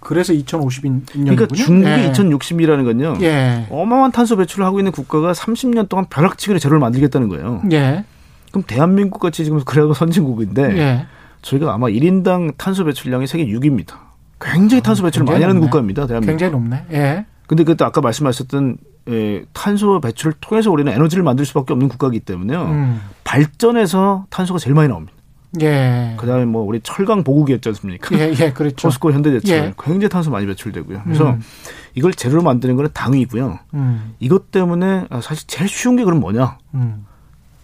그래서 0.00 0.32
2050년이군요. 0.32 1.36
그러니까 1.36 1.46
중국이 1.48 1.90
예. 1.90 2.12
2060이라는 2.12 2.84
건요. 2.84 3.16
예. 3.20 3.66
어마어마한 3.70 4.12
탄소 4.12 4.36
배출을 4.36 4.64
하고 4.64 4.78
있는 4.80 4.92
국가가 4.92 5.32
30년 5.32 5.88
동안 5.88 6.06
벼락치기로 6.08 6.58
제로를 6.58 6.78
만들겠다는 6.80 7.28
거예요. 7.28 7.62
예. 7.72 8.04
그럼 8.50 8.64
대한민국 8.66 9.18
같이 9.18 9.44
지금 9.44 9.60
그래도 9.64 9.92
선진국인데 9.92 10.78
예. 10.78 11.06
저희가 11.42 11.74
아마 11.74 11.88
1인당 11.88 12.56
탄소 12.56 12.84
배출량이 12.84 13.26
세계 13.26 13.44
6위입니다. 13.46 13.94
굉장히 14.40 14.82
탄소 14.82 15.02
배출을 15.02 15.26
굉장히 15.26 15.34
많이 15.40 15.44
하는 15.44 15.56
높네. 15.56 15.66
국가입니다. 15.66 16.06
대한민국. 16.06 16.30
굉장히 16.30 16.52
높네. 16.52 16.84
예. 16.92 17.26
근데 17.46 17.64
그때 17.64 17.84
아까 17.84 18.00
말씀하셨던 18.00 18.76
에, 19.08 19.42
탄소 19.52 20.00
배출을 20.00 20.34
통해서 20.40 20.70
우리는 20.70 20.90
에너지를 20.92 21.24
만들 21.24 21.44
수밖에 21.44 21.72
없는 21.72 21.88
국가이기 21.88 22.20
때문에요. 22.20 22.62
음. 22.62 23.00
발전에서 23.24 24.26
탄소가 24.30 24.58
제일 24.58 24.74
많이 24.74 24.88
나옵니다. 24.88 25.12
예. 25.62 26.14
그다음에 26.18 26.44
뭐 26.44 26.62
우리 26.62 26.80
철강 26.82 27.24
보국이 27.24 27.54
었지 27.54 27.68
않습니까? 27.70 28.16
예, 28.18 28.34
예, 28.38 28.52
그렇죠. 28.52 28.88
포스코 28.88 29.12
현대제철 29.12 29.56
예. 29.56 29.74
굉장히 29.78 30.08
탄소 30.08 30.30
많이 30.30 30.46
배출되고요. 30.46 31.02
그래서 31.04 31.30
음. 31.30 31.40
이걸 31.94 32.12
재료로 32.12 32.42
만드는 32.42 32.76
거는 32.76 32.90
당위고요. 32.92 33.58
음. 33.74 34.14
이것 34.20 34.50
때문에 34.50 35.06
아, 35.10 35.20
사실 35.20 35.46
제일 35.46 35.68
쉬운 35.68 35.96
게 35.96 36.04
그럼 36.04 36.20
뭐냐? 36.20 36.58
음. 36.74 37.06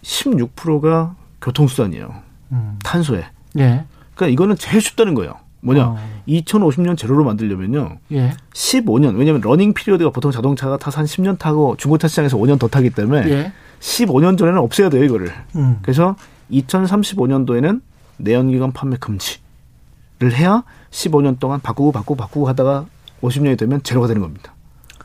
16%가 0.03 1.15
교통수단이에요. 1.41 2.15
음. 2.53 2.79
탄소에. 2.83 3.27
예. 3.59 3.85
그러니까 4.15 4.33
이거는 4.33 4.57
제일 4.57 4.81
쉽다는 4.81 5.15
거예요. 5.15 5.35
뭐냐? 5.61 5.87
어. 5.87 5.97
2050년 6.29 6.97
제로로 6.97 7.25
만들려면요. 7.25 7.99
예. 8.13 8.33
15년. 8.53 9.17
왜냐하면 9.17 9.41
running 9.43 9.73
period가 9.75 10.11
보통 10.11 10.31
자동차가 10.31 10.77
타서 10.77 10.99
한 10.99 11.07
10년 11.07 11.39
타고 11.39 11.75
중고차 11.77 12.09
시장에서 12.09 12.37
5년 12.37 12.59
더 12.59 12.69
타기 12.69 12.91
때문에 12.91 13.31
예. 13.31 13.53
15년 13.81 14.39
전에는 14.39 14.59
없애야 14.59 14.91
돼요, 14.91 15.05
이거를. 15.05 15.33
음. 15.57 15.79
그래서 15.83 16.17
2035년도에는 16.61 17.81
내연기관 18.19 18.73
판매 18.73 18.97
금지를 18.97 20.33
해야 20.37 20.63
15년 20.91 21.39
동안 21.39 21.61
바꾸고 21.61 21.93
바꾸고 21.93 22.17
바꾸고 22.17 22.49
하다가 22.49 22.87
50년이 23.23 23.59
되면 23.59 23.83
제로가 23.83 24.07
되는 24.07 24.23
겁니다. 24.23 24.53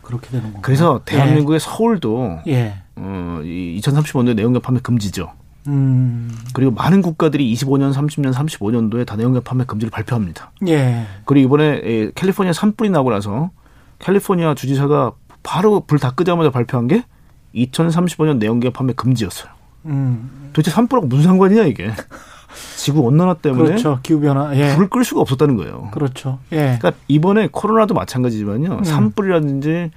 그렇게 0.02 0.30
되는 0.30 0.48
거고. 0.50 0.62
그래서 0.62 1.02
대한민국의 1.06 1.60
서울도 1.60 2.40
예. 2.48 2.82
음. 2.98 3.40
어, 3.40 3.42
이 3.44 3.80
2035년도에 3.82 4.36
내연기관 4.36 4.62
판매 4.62 4.80
금지죠. 4.82 5.32
음. 5.68 6.36
그리고 6.54 6.72
많은 6.72 7.02
국가들이 7.02 7.54
25년, 7.54 7.94
30년, 7.94 8.34
35년도에 8.34 9.06
다 9.06 9.16
내연기관 9.16 9.44
판매 9.44 9.66
금지를 9.66 9.92
발표합니다. 9.92 10.52
예. 10.68 11.06
그리고 11.26 11.46
이번에 11.46 11.82
에, 11.84 12.12
캘리포니아 12.16 12.54
산불이 12.54 12.90
나고 12.90 13.12
나서 13.12 13.52
캘리포니아 14.00 14.56
주지사가 14.56 15.14
바로 15.44 15.82
불 15.82 16.00
다 16.00 16.12
끄자마자 16.12 16.50
발표한 16.50 16.88
게 16.88 17.04
2035년 17.56 18.38
내연기관 18.38 18.74
판매 18.74 18.94
금지였어요. 18.94 19.52
음. 19.86 20.50
도대체 20.54 20.72
산불하고 20.72 21.08
무슨 21.08 21.24
상관이냐 21.24 21.64
이게. 21.64 21.92
지구 22.76 23.02
온난화 23.02 23.36
때문에 23.36 23.64
그렇죠. 23.64 24.00
기후 24.04 24.20
변화. 24.20 24.56
예. 24.56 24.74
불을 24.74 24.90
끌 24.90 25.04
수가 25.04 25.22
없었다는 25.22 25.56
거예요. 25.56 25.90
그렇죠. 25.92 26.40
예. 26.52 26.78
그러니까 26.80 26.94
이번에 27.08 27.48
코로나도 27.52 27.94
마찬가지지만요. 27.94 28.80
음. 28.80 28.84
산불이라든지 28.84 29.92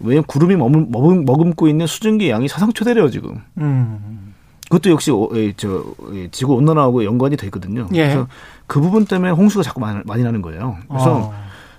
왜냐면 0.00 0.24
구름이 0.24 0.56
머금, 0.56 0.90
머금, 0.90 1.24
머금고 1.24 1.68
있는 1.68 1.86
수증기 1.86 2.28
양이 2.30 2.48
사상 2.48 2.72
최대래요 2.72 3.10
지금. 3.10 3.40
음. 3.58 4.34
그것도 4.68 4.90
역시 4.90 5.10
저 5.56 5.88
에, 6.12 6.28
지구 6.30 6.54
온난화하고 6.54 7.04
연관이 7.04 7.36
돼 7.36 7.46
있거든요. 7.46 7.88
예. 7.94 8.08
그래서 8.08 8.28
그 8.66 8.80
부분 8.80 9.04
때문에 9.04 9.30
홍수가 9.32 9.62
자꾸 9.62 9.80
많이, 9.80 10.22
나는 10.22 10.42
거예요. 10.42 10.76
그래서 10.88 11.16
어. 11.16 11.34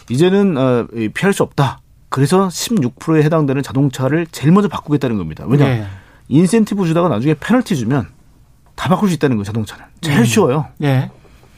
이제는 0.09 0.57
어, 0.57 0.87
이, 0.93 1.09
피할 1.09 1.33
수 1.33 1.43
없다. 1.43 1.79
그래서 2.09 2.47
16%에 2.47 3.23
해당되는 3.23 3.61
자동차를 3.61 4.27
제일 4.31 4.53
먼저 4.53 4.69
바꾸겠다는 4.69 5.17
겁니다. 5.17 5.43
왜냐? 5.47 5.67
예. 5.67 5.85
인센티브 6.27 6.85
주다가 6.85 7.07
나중에 7.09 7.35
페널티 7.35 7.75
주면 7.75 8.07
다 8.75 8.89
바꿀 8.89 9.09
수 9.09 9.15
있다는 9.15 9.37
거예요. 9.37 9.43
자동차는 9.45 9.85
제일 10.01 10.19
음. 10.19 10.25
쉬워요. 10.25 10.67
예. 10.83 11.09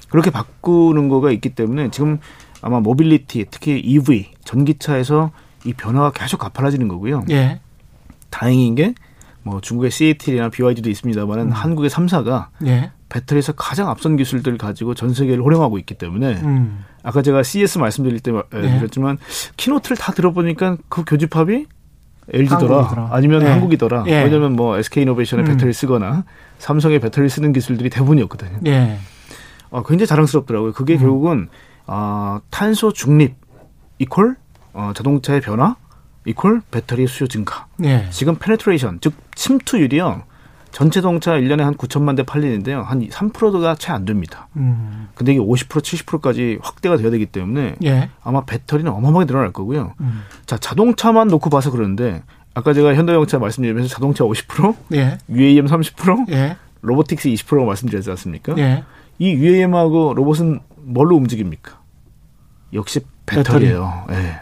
그렇게 0.10 0.30
바꾸는 0.30 1.10
거가 1.10 1.32
있기 1.32 1.50
때문에 1.50 1.90
지금 1.92 2.20
아마 2.62 2.80
모빌리티 2.80 3.46
특히 3.52 3.80
EV 3.80 4.32
전기차에서 4.44 5.32
이 5.66 5.74
변화가 5.74 6.12
계속 6.12 6.38
가팔라지는 6.38 6.88
거고요. 6.88 7.26
예. 7.30 7.60
다행인 8.30 8.76
게 8.76 8.94
뭐 9.48 9.62
중국의 9.62 9.92
CATL이나 9.92 10.50
BYD도 10.50 10.90
있습니다만은 10.90 11.48
음. 11.48 11.52
한국의 11.52 11.90
3사가 11.90 12.48
예. 12.66 12.92
배터리에서 13.08 13.54
가장 13.54 13.90
앞선 13.90 14.18
기술들을 14.18 14.58
가지고 14.58 14.94
전 14.94 15.14
세계를 15.14 15.42
호령하고 15.42 15.80
있기 15.80 15.94
때문에 15.96 16.36
음. 16.44 16.84
아까 17.02 17.22
제가 17.22 17.42
CES 17.44 17.78
말씀드릴 17.78 18.20
때 18.20 18.32
네. 18.32 18.78
드렸지만 18.78 19.18
키노트를 19.56 19.96
다 19.96 20.12
들어보니까 20.12 20.78
그 20.90 21.06
교집합이 21.06 21.66
LG더라 22.34 22.78
한국이더라. 22.78 23.10
아니면 23.12 23.42
예. 23.44 23.48
한국이더라 23.48 24.04
예. 24.08 24.24
왜냐면 24.24 24.56
뭐 24.56 24.78
SK이노베이션의 24.78 25.46
음. 25.46 25.48
배터리 25.52 25.74
쓰거나 25.74 26.26
삼성의 26.60 27.00
배터리 27.00 27.30
쓰는 27.30 27.54
기술들이 27.54 27.90
대부분이었거든요. 27.90 28.60
예. 28.68 29.00
어, 29.70 29.84
굉장히 29.84 30.08
자랑스럽더라고요. 30.08 30.74
그게 30.74 30.94
음. 30.96 31.00
결국은 31.00 31.50
아, 31.86 32.42
탄소 32.50 32.92
중립 32.92 33.36
equal 34.00 34.36
어, 34.74 34.92
자동차의 34.96 35.42
변화 35.42 35.76
equal 36.26 36.62
배터리 36.72 37.08
수요 37.08 37.28
증가. 37.28 37.68
예. 37.84 38.08
지금 38.12 38.36
penetration 38.36 39.00
즉 39.02 39.14
침투율이요. 39.36 40.24
전체 40.78 41.02
자동차 41.02 41.32
1년에 41.32 41.62
한 41.62 41.74
9천만 41.74 42.16
대 42.16 42.22
팔리는데요. 42.22 42.84
한 42.84 43.02
3%가 43.08 43.74
채 43.74 43.92
안 43.92 44.06
됩니다. 44.06 44.48
음. 44.58 45.08
근데 45.16 45.32
이게 45.32 45.42
50% 45.42 45.82
70%까지 45.82 46.60
확대가 46.62 46.98
돼야 46.98 47.10
되기 47.10 47.26
때문에 47.26 47.78
예. 47.84 48.12
아마 48.24 48.46
배터리는 48.46 48.92
어마어마하게 48.92 49.26
늘어날 49.26 49.52
거고요. 49.52 49.96
음. 50.02 50.22
자, 50.46 50.56
자동차만 50.60 51.30
놓고 51.30 51.50
봐서 51.50 51.72
그러는데 51.72 52.22
아까 52.54 52.74
제가 52.74 52.94
현대자동차 52.94 53.40
말씀드리면서 53.40 53.90
자동차 53.90 54.24
50%, 54.24 54.76
예. 54.94 55.18
UAM 55.32 55.66
30%, 55.66 56.30
예. 56.30 56.58
robotics 56.82 57.30
20%가 57.30 57.66
말씀드렸지 57.66 58.12
않습니까? 58.12 58.56
예. 58.60 58.84
이 59.18 59.32
UAM하고 59.32 60.14
로봇은 60.14 60.60
뭘로 60.76 61.16
움직입니까? 61.16 61.80
역시 62.74 63.00
배터리예요. 63.26 64.06
예. 64.12 64.42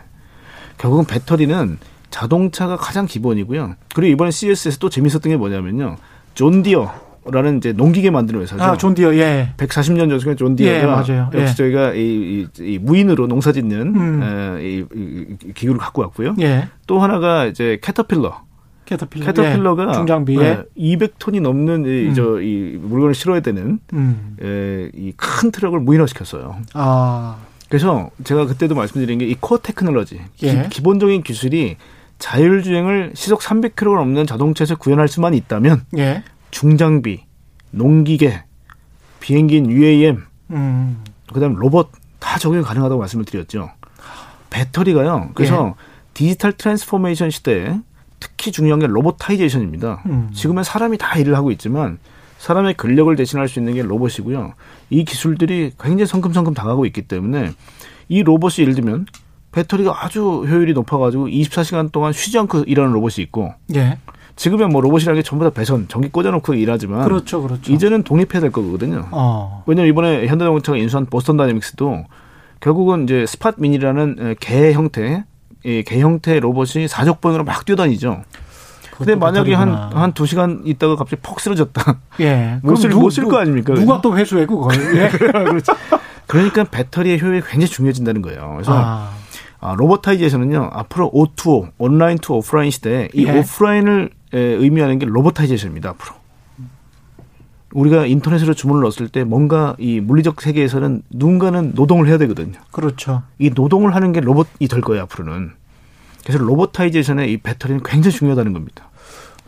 결국은 0.77 1.05
배터리는 1.05 1.77
자동차가 2.09 2.75
가장 2.75 3.05
기본이고요. 3.05 3.75
그리고 3.93 4.11
이번에 4.11 4.31
CES에서 4.31 4.79
또 4.79 4.89
재밌었던 4.89 5.29
게 5.29 5.37
뭐냐면요. 5.37 5.95
존디어라는 6.35 7.57
이제 7.57 7.73
농기계 7.73 8.11
만드는 8.11 8.41
회사죠. 8.41 8.63
아, 8.63 8.77
존디어. 8.77 9.15
예. 9.15 9.53
140년 9.57 10.19
전에 10.21 10.35
존디어가 10.35 10.77
예, 10.79 10.85
맞아요. 10.85 11.29
역시 11.33 11.51
예. 11.51 11.55
저희가 11.55 11.93
이, 11.93 11.99
이, 11.99 12.47
이 12.63 12.77
무인으로 12.77 13.27
농사짓는 13.27 13.95
음. 13.95 14.23
에, 14.23 14.63
이, 14.63 14.85
이, 14.93 15.25
이 15.45 15.53
기구를 15.53 15.79
갖고 15.79 16.01
왔고요. 16.03 16.35
예. 16.41 16.67
또 16.87 16.99
하나가 16.99 17.45
이제 17.45 17.79
캐터필러. 17.81 18.43
캐터필러. 18.85 19.25
캐터필러가 19.25 19.87
예. 19.89 19.93
중장비. 19.93 20.37
예. 20.39 20.63
200톤이 20.77 21.41
넘는 21.41 21.85
이, 21.85 22.07
음. 22.09 22.13
저, 22.13 22.39
이 22.41 22.77
물건을 22.79 23.15
실어야 23.15 23.39
되는 23.39 23.79
음. 23.93 24.37
에, 24.41 24.89
이큰 24.93 25.51
트럭을 25.51 25.79
무인화시켰어요. 25.79 26.57
아. 26.73 27.37
그래서 27.67 28.11
제가 28.23 28.45
그때도 28.45 28.75
말씀드린 28.75 29.17
게 29.17 29.25
이 29.25 29.35
core 29.39 29.57
technology 29.57 30.21
예. 30.43 30.67
기, 30.69 30.81
본적인 30.81 31.23
기술이 31.23 31.77
자율주행을 32.19 33.11
시속 33.15 33.41
300km가 33.41 33.95
넘는 33.95 34.25
자동차에서 34.25 34.75
구현할 34.75 35.07
수만 35.07 35.33
있다면 35.33 35.85
예. 35.97 36.23
중장비, 36.51 37.25
농기계, 37.71 38.43
비행기인 39.19 39.69
UAM, 39.69 40.23
음. 40.51 41.03
그다음에 41.33 41.55
로봇 41.57 41.91
다 42.19 42.39
적용이 42.39 42.63
가능하다고 42.63 42.99
말씀을 42.99 43.25
드렸죠. 43.25 43.71
배터리가요. 44.49 45.31
그래서 45.33 45.75
예. 45.77 45.83
digital 46.13 46.53
transformation 46.53 47.29
시대에 47.29 47.77
특히 48.19 48.51
중요한 48.51 48.79
게 48.79 48.87
robotization입니다. 48.87 50.03
음. 50.05 50.29
지금은 50.33 50.63
사람이 50.63 50.97
다 50.97 51.17
일을 51.17 51.35
하고 51.35 51.51
있지만 51.51 51.99
사람의 52.37 52.75
근력을 52.75 53.13
대신할 53.15 53.47
수 53.47 53.59
있는 53.59 53.73
게 53.73 53.81
로봇이고요. 53.81 54.53
이 54.89 55.03
기술들이 55.03 55.71
굉장히 55.79 56.05
성큼성큼 56.05 56.53
당하고 56.53 56.85
있기 56.85 57.03
때문에 57.03 57.51
이 58.07 58.23
로봇이 58.23 58.55
예를 58.59 58.75
들면 58.75 59.07
배터리가 59.59 60.03
아주 60.05 60.43
효율이 60.47 60.73
높아가지고 60.73 61.27
24시간 61.27 61.91
동안 61.91 62.11
쉬지 62.13 62.37
않고 62.37 62.63
일하는 62.67 62.91
로봇이 62.91 63.15
있고 63.19 63.53
예. 63.73 63.97
지금은 64.35 64.69
뭐 64.69 64.81
로봇이라는 64.81 65.17
게 65.21 65.23
전부 65.23 65.45
다 65.45 65.49
배선, 65.51 65.87
전기 65.87 66.09
꽂아놓고 66.09 66.55
일하지만 66.55 67.05
그렇죠, 67.05 67.41
그렇죠. 67.41 67.71
이제는 67.71 68.03
독립해야 68.03 68.41
될 68.41 68.51
거거든요. 68.51 69.07
어. 69.11 69.63
왜냐면 69.65 69.89
이번에 69.89 70.27
현대자동차가 70.27 70.77
인수한 70.77 71.05
보스턴 71.05 71.37
다이내믹스도 71.37 72.03
결국은 72.59 73.05
이제 73.05 73.25
스팟 73.25 73.53
미니라는 73.57 74.35
개 74.41 74.73
형태, 74.73 75.23
이개 75.63 76.01
형태 76.01 76.39
로봇이 76.41 76.89
사족 76.89 77.21
보행으로 77.21 77.45
막 77.45 77.63
뛰어다니죠. 77.65 78.23
근데 78.97 79.15
만약에 79.15 79.53
한. 79.53 79.69
한 79.73 80.13
두 80.13 80.25
시간 80.25 80.61
있다가 80.65 80.95
갑자기 80.97 81.21
퍽 81.21 81.39
쓰러졌다. 81.39 81.97
예. 82.19 82.59
못 82.63 82.75
쓸- 82.75 82.89
그럼 82.89 83.03
못쓸거 83.03 83.37
아닙니까? 83.37 83.73
누가 83.73 84.01
또 84.01 84.17
회수해 84.17 84.45
그걸? 84.45 84.73
예. 84.97 85.09
그렇지. 85.15 85.71
그러니까 86.27 86.63
배터리의 86.65 87.21
효율이 87.21 87.41
굉장히 87.41 87.67
중요해진다는 87.67 88.21
거예요. 88.21 88.51
그래서 88.55 88.71
아. 88.75 89.11
아, 89.65 89.73
robotization은요, 89.73 90.69
앞으로 90.73 91.11
O2O, 91.11 91.71
online 91.79 92.19
to 92.19 92.33
offline 92.33 92.69
시대에 92.69 93.09
이 93.15 93.25
예. 93.25 93.39
오프라인을 93.39 94.11
에, 94.31 94.39
의미하는 94.39 94.99
게 94.99 95.07
robotization입니다, 95.07 95.89
앞으로. 95.89 96.13
우리가 97.73 98.05
인터넷으로 98.05 98.53
주문을 98.53 98.83
넣었을 98.83 99.09
때 99.09 99.23
뭔가 99.23 99.75
이 99.79 99.99
물리적 99.99 100.39
세계에서는 100.39 101.01
누군가는 101.09 101.71
노동을 101.73 102.07
해야 102.07 102.19
되거든요. 102.19 102.59
그렇죠. 102.71 103.23
이 103.39 103.49
노동을 103.53 103.95
하는 103.95 104.11
게 104.11 104.19
로봇이 104.19 104.67
될 104.69 104.81
거예요, 104.81 105.01
앞으로는. 105.03 105.53
그래서 106.23 106.43
robotization의 106.43 107.33
이 107.33 107.37
배터리는 107.37 107.81
굉장히 107.83 108.15
중요하다는 108.15 108.53
겁니다. 108.53 108.89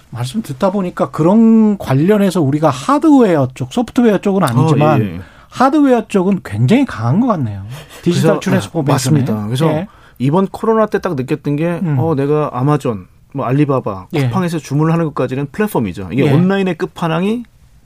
말씀 0.10 0.42
듣다 0.42 0.72
보니까 0.72 1.12
그런 1.12 1.78
관련해서 1.78 2.42
우리가 2.42 2.72
하드웨어 2.72 3.50
쪽, 3.54 3.72
소프트웨어 3.72 4.18
쪽은 4.18 4.44
아니지만 4.44 5.02
어, 5.02 5.04
예, 5.04 5.14
예. 5.14 5.22
하드웨어 5.50 6.08
쪽은 6.08 6.40
굉장히 6.44 6.86
강한 6.86 7.20
것 7.20 7.28
같네요. 7.28 7.66
digital 8.02 8.40
transformation 8.40 9.14
맞습니다. 9.14 9.46
그래서 9.46 9.86
이번 10.20 10.48
코로나 10.48 10.86
때 10.88 11.00
딱 11.00 11.16
느꼈던 11.16 11.56
게, 11.58 11.80
음. 11.84 11.98
어, 12.00 12.16
내가 12.16 12.50
아마존, 12.54 13.08
뭐 13.34 13.46
알리바바, 13.46 14.08
예. 14.14 14.28
쿠팡에서 14.28 14.58
주문을 14.60 14.92
하는 14.94 15.06
것까지는 15.06 15.48
플랫폼이죠. 15.52 16.10
이게 16.12 16.26
예. 16.26 16.32
온라인의 16.34 16.76
끝판왕이 16.76 17.44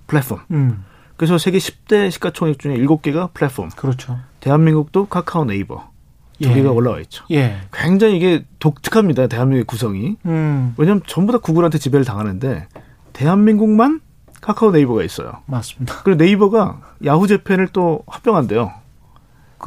플랫폼. 0.07 0.39
음, 0.51 0.83
그래서 1.17 1.37
세계 1.37 1.57
10대 1.57 2.09
시가총액 2.11 2.57
중에 2.59 2.77
7개가 2.77 3.33
플랫폼. 3.33 3.69
그렇죠. 3.75 4.17
대한민국도 4.39 5.05
카카오 5.07 5.45
네이버 5.45 5.89
두 6.41 6.49
예. 6.49 6.53
개가 6.55 6.71
올라와 6.71 6.99
있죠. 7.01 7.23
예. 7.31 7.57
굉장히 7.73 8.17
이게 8.17 8.45
독특합니다. 8.59 9.27
대한민국의 9.27 9.65
구성이. 9.65 10.15
음, 10.25 10.73
왜냐하면 10.77 11.03
전부 11.05 11.31
다 11.31 11.37
구글한테 11.37 11.77
지배를 11.77 12.05
당하는데 12.05 12.67
대한민국만 13.13 14.01
카카오 14.41 14.71
네이버가 14.71 15.03
있어요. 15.03 15.33
맞습니다. 15.45 16.01
그리고 16.03 16.23
네이버가 16.23 16.79
야후 17.05 17.27
재팬을 17.27 17.67
또 17.67 18.01
합병한대요. 18.07 18.71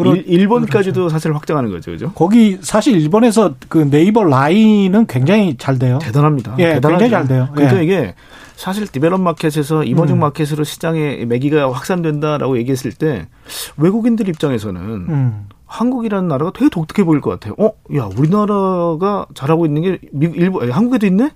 일, 0.03 0.25
일본까지도 0.27 1.09
사실 1.09 1.35
확장하는 1.35 1.71
거죠, 1.71 1.91
그죠? 1.93 2.13
거기 2.13 2.59
사실 2.61 3.01
일본에서 3.01 3.55
그 3.69 3.89
네이버 3.89 4.25
라인은 4.25 5.07
굉장히 5.07 5.57
잘 5.57 5.79
돼요. 5.79 5.99
대단합니다. 6.03 6.57
예, 6.59 6.75
대단하죠. 6.75 6.99
굉장히 6.99 7.11
잘 7.11 7.29
돼요. 7.29 7.49
그러니까 7.55 7.79
예. 7.79 7.85
이게 7.85 8.15
사실 8.57 8.87
developed 8.87 9.21
market에서 9.21 9.85
emerging 9.85 10.17
음. 10.17 10.21
market으로 10.21 10.65
시장의 10.65 11.27
매기가 11.27 11.73
확산된다라고 11.73 12.57
얘기했을 12.59 12.93
때 12.93 13.29
외국인들 13.77 14.29
입장에서는 14.29 14.81
음, 14.81 15.49
한국이라는 15.67 16.29
나라가 16.29 16.53
되게 16.53 16.69
독특해 16.69 17.05
보일 17.05 17.21
것 17.21 17.31
같아요. 17.31 17.55
어, 17.59 17.73
야, 17.97 18.09
우리나라가 18.17 19.27
잘하고 19.35 19.67
있는 19.67 19.83
게 19.83 19.99
미국, 20.13 20.37
일본, 20.37 20.71
한국에도 20.71 21.07
있네? 21.07 21.25
야, 21.25 21.31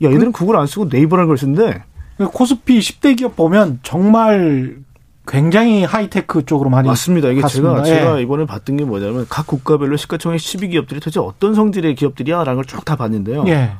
그 0.00 0.14
얘들은 0.14 0.32
구글 0.32 0.56
안 0.56 0.66
쓰고 0.66 0.88
네이버라는 0.90 1.26
걸 1.28 1.38
쓴대. 1.38 1.82
코스피 2.18 2.78
10대 2.78 3.16
기업 3.16 3.36
보면 3.36 3.80
정말 3.82 4.76
굉장히 5.26 5.84
high-tech 5.84 6.44
쪽으로 6.46 6.70
많이 6.70 6.88
맞습니다. 6.88 7.28
이게 7.28 7.40
갔습니다. 7.40 7.82
제가, 7.82 7.98
제가 7.98 8.18
예. 8.18 8.22
이번에 8.22 8.46
봤던 8.46 8.76
게 8.76 8.84
뭐냐면 8.84 9.26
각 9.28 9.46
국가별로 9.46 9.96
시가총액 9.96 10.38
12기업들이 10.38 10.94
도대체 11.00 11.20
어떤 11.20 11.54
성질의 11.54 11.94
기업들이야라는 11.96 12.54
걸 12.54 12.64
쭉 12.64 12.84
다 12.84 12.96
봤는데요. 12.96 13.44
예. 13.48 13.72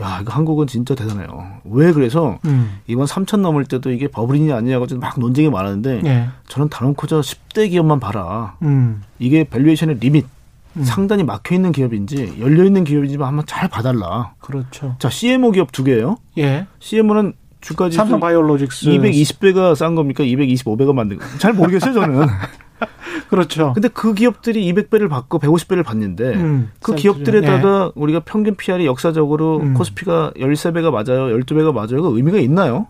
야, 0.00 0.18
이거 0.20 0.32
한국은 0.32 0.66
진짜 0.66 0.94
대단해요. 0.96 1.28
왜 1.64 1.92
그래서 1.92 2.38
음. 2.46 2.78
이번 2.88 3.06
3천 3.06 3.40
넘을 3.40 3.64
때도 3.66 3.92
이게 3.92 4.08
버블이냐 4.08 4.56
아니냐고 4.56 4.86
좀 4.86 4.98
막 4.98 5.18
논쟁이 5.20 5.48
많았는데 5.50 6.02
예. 6.04 6.28
저는 6.48 6.68
단언코 6.70 7.06
저 7.06 7.20
10대 7.20 7.70
기업만 7.70 8.00
봐라. 8.00 8.56
음. 8.62 9.02
이게 9.20 9.44
valuation의 9.44 9.98
limit 10.00 10.26
음. 10.78 10.84
상단이 10.84 11.22
막혀 11.22 11.54
있는 11.54 11.70
기업인지 11.70 12.38
열려 12.40 12.64
있는 12.64 12.82
기업인지 12.82 13.16
한번 13.18 13.44
잘 13.46 13.68
봐달라. 13.68 14.32
그렇죠. 14.40 14.96
자, 14.98 15.08
CMO 15.10 15.50
기업 15.52 15.70
두 15.70 15.84
개예요. 15.84 16.16
예. 16.38 16.66
CMO는 16.80 17.34
주가 17.62 17.88
지수 17.88 17.96
삼성 17.96 18.20
바이오로직스 18.20 18.90
220배가 18.90 19.74
싼 19.74 19.94
겁니까? 19.94 20.22
225배가 20.24 20.94
맞는 20.94 21.18
거? 21.18 21.24
잘 21.38 21.54
모르겠어요, 21.54 21.94
저는. 21.94 22.26
그렇죠. 23.28 23.72
근데 23.72 23.88
그 23.88 24.14
기업들이 24.14 24.72
200배를 24.72 25.08
받고 25.08 25.38
150배를 25.38 25.84
받는데 25.84 26.34
음, 26.34 26.70
그 26.80 26.88
센 26.88 26.96
기업들에다가 26.96 27.92
우리가 27.94 28.20
평균 28.20 28.54
PER이 28.56 28.86
역사적으로 28.86 29.60
음. 29.60 29.74
코스피가 29.74 30.32
13배가 30.36 30.90
맞아요, 30.90 31.36
12배가 31.38 31.72
맞아요. 31.72 32.02
그 32.02 32.16
의미가 32.16 32.38
있나요? 32.38 32.88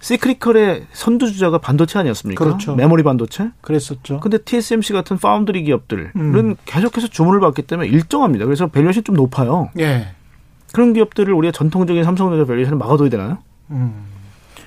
cyclical의 0.00 0.86
선두주자가 0.92 1.58
반도체 1.58 1.98
아니었습니까? 1.98 2.44
그렇죠. 2.44 2.76
메모리 2.76 3.02
반도체? 3.02 3.50
그랬었죠. 3.60 4.20
근데 4.20 4.38
TSMC 4.38 4.92
같은 4.92 5.18
파운드리 5.18 5.64
기업들은 5.64 6.12
음. 6.14 6.54
계속해서 6.64 7.08
주문을 7.08 7.40
받기 7.40 7.62
때문에 7.62 7.88
일정합니다. 7.88 8.44
그래서 8.44 8.68
valuation이 8.68 9.02
좀 9.02 9.16
높아요. 9.16 9.70
예. 9.80 10.08
그런 10.72 10.92
기업들을 10.92 11.32
우리가 11.32 11.50
전통적인 11.50 12.04
삼성전자 12.04 12.44
valuation을 12.44 12.78
막아둬야 12.78 13.08
되나요? 13.08 13.38
음. 13.70 14.06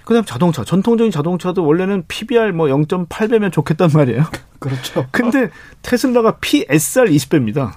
그다음 0.06 0.26
자동차, 0.26 0.64
전통적인 0.64 1.12
자동차도 1.12 1.64
원래는 1.64 2.04
PBR 2.08 2.52
뭐 2.54 2.68
0.8배면 2.68 3.52
좋겠단 3.52 3.91
말이에요. 3.93 4.24
그렇죠. 4.60 5.06
근데 5.12 5.50
테슬라가 5.84 6.38
PSR 6.41 7.10
20배입니다. 7.12 7.74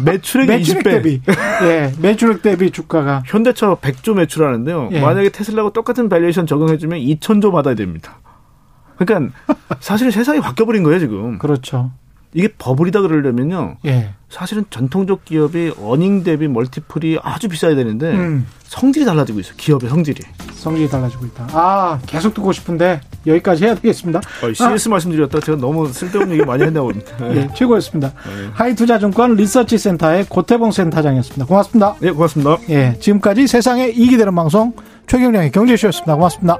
매출액 0.00 0.46
매출액 0.46 0.82
20배. 0.82 0.84
대비. 0.84 1.22
예. 1.62 1.92
매출액 2.00 2.42
대비 2.42 2.70
주가가 2.70 3.22
현대차 3.26 3.74
100조 3.76 4.14
매출하는데요. 4.14 4.90
예. 4.92 5.00
만약에 5.00 5.30
테슬라가 5.30 5.72
똑같은 5.72 6.08
valuation 6.08 6.46
적용해주면 6.46 6.98
2천조 7.00 7.52
받아야 7.52 7.74
됩니다. 7.74 8.18
그러니까 8.96 9.32
사실은 9.80 10.10
세상이 10.10 10.40
바뀌어버린 10.40 10.82
거예요 10.82 10.98
지금. 10.98 11.38
그렇죠. 11.38 11.90
이게 12.34 12.48
버블이다 12.58 13.00
그러려면요. 13.00 13.76
예. 13.86 14.10
사실은 14.28 14.64
전통적 14.68 15.24
기업이 15.24 15.72
earning 15.82 16.22
대비 16.22 16.48
multiple이 16.48 17.18
아주 17.22 17.48
비싸야 17.48 17.74
되는데 17.74 18.12
음. 18.12 18.46
성질이 18.64 19.06
달라지고 19.06 19.40
있어요. 19.40 19.54
기업의 19.56 19.88
성질이. 19.88 20.22
성질이 20.52 20.88
달라지고 20.90 21.24
있다. 21.26 21.48
아, 21.52 21.98
계속 22.06 22.34
듣고 22.34 22.52
싶은데 22.52 23.00
여기까지 23.26 23.64
해야 23.64 23.74
되겠습니다. 23.74 24.20
어, 24.42 24.52
CS 24.52 24.90
말씀드렸다. 24.90 25.40
제가 25.40 25.56
너무 25.56 25.88
쓸데없는 25.90 26.36
얘기 26.36 26.44
많이 26.44 26.62
했나 26.62 26.82
봅니다. 26.82 27.10
예, 27.34 27.48
최고였습니다. 27.54 28.08
네. 28.08 28.50
하이투자증권 28.52 29.36
리서치 29.36 29.78
센터의 29.78 30.26
고태봉 30.28 30.72
센터장이었습니다. 30.72 31.46
고맙습니다. 31.46 31.94
네, 32.00 32.10
고맙습니다. 32.10 32.58
예, 32.68 32.98
지금까지 33.00 33.46
세상에 33.46 33.88
이익이 33.88 34.18
되는 34.18 34.34
방송 34.34 34.74
최경량의 35.06 35.52
경제쇼였습니다. 35.52 36.14
고맙습니다. 36.16 36.58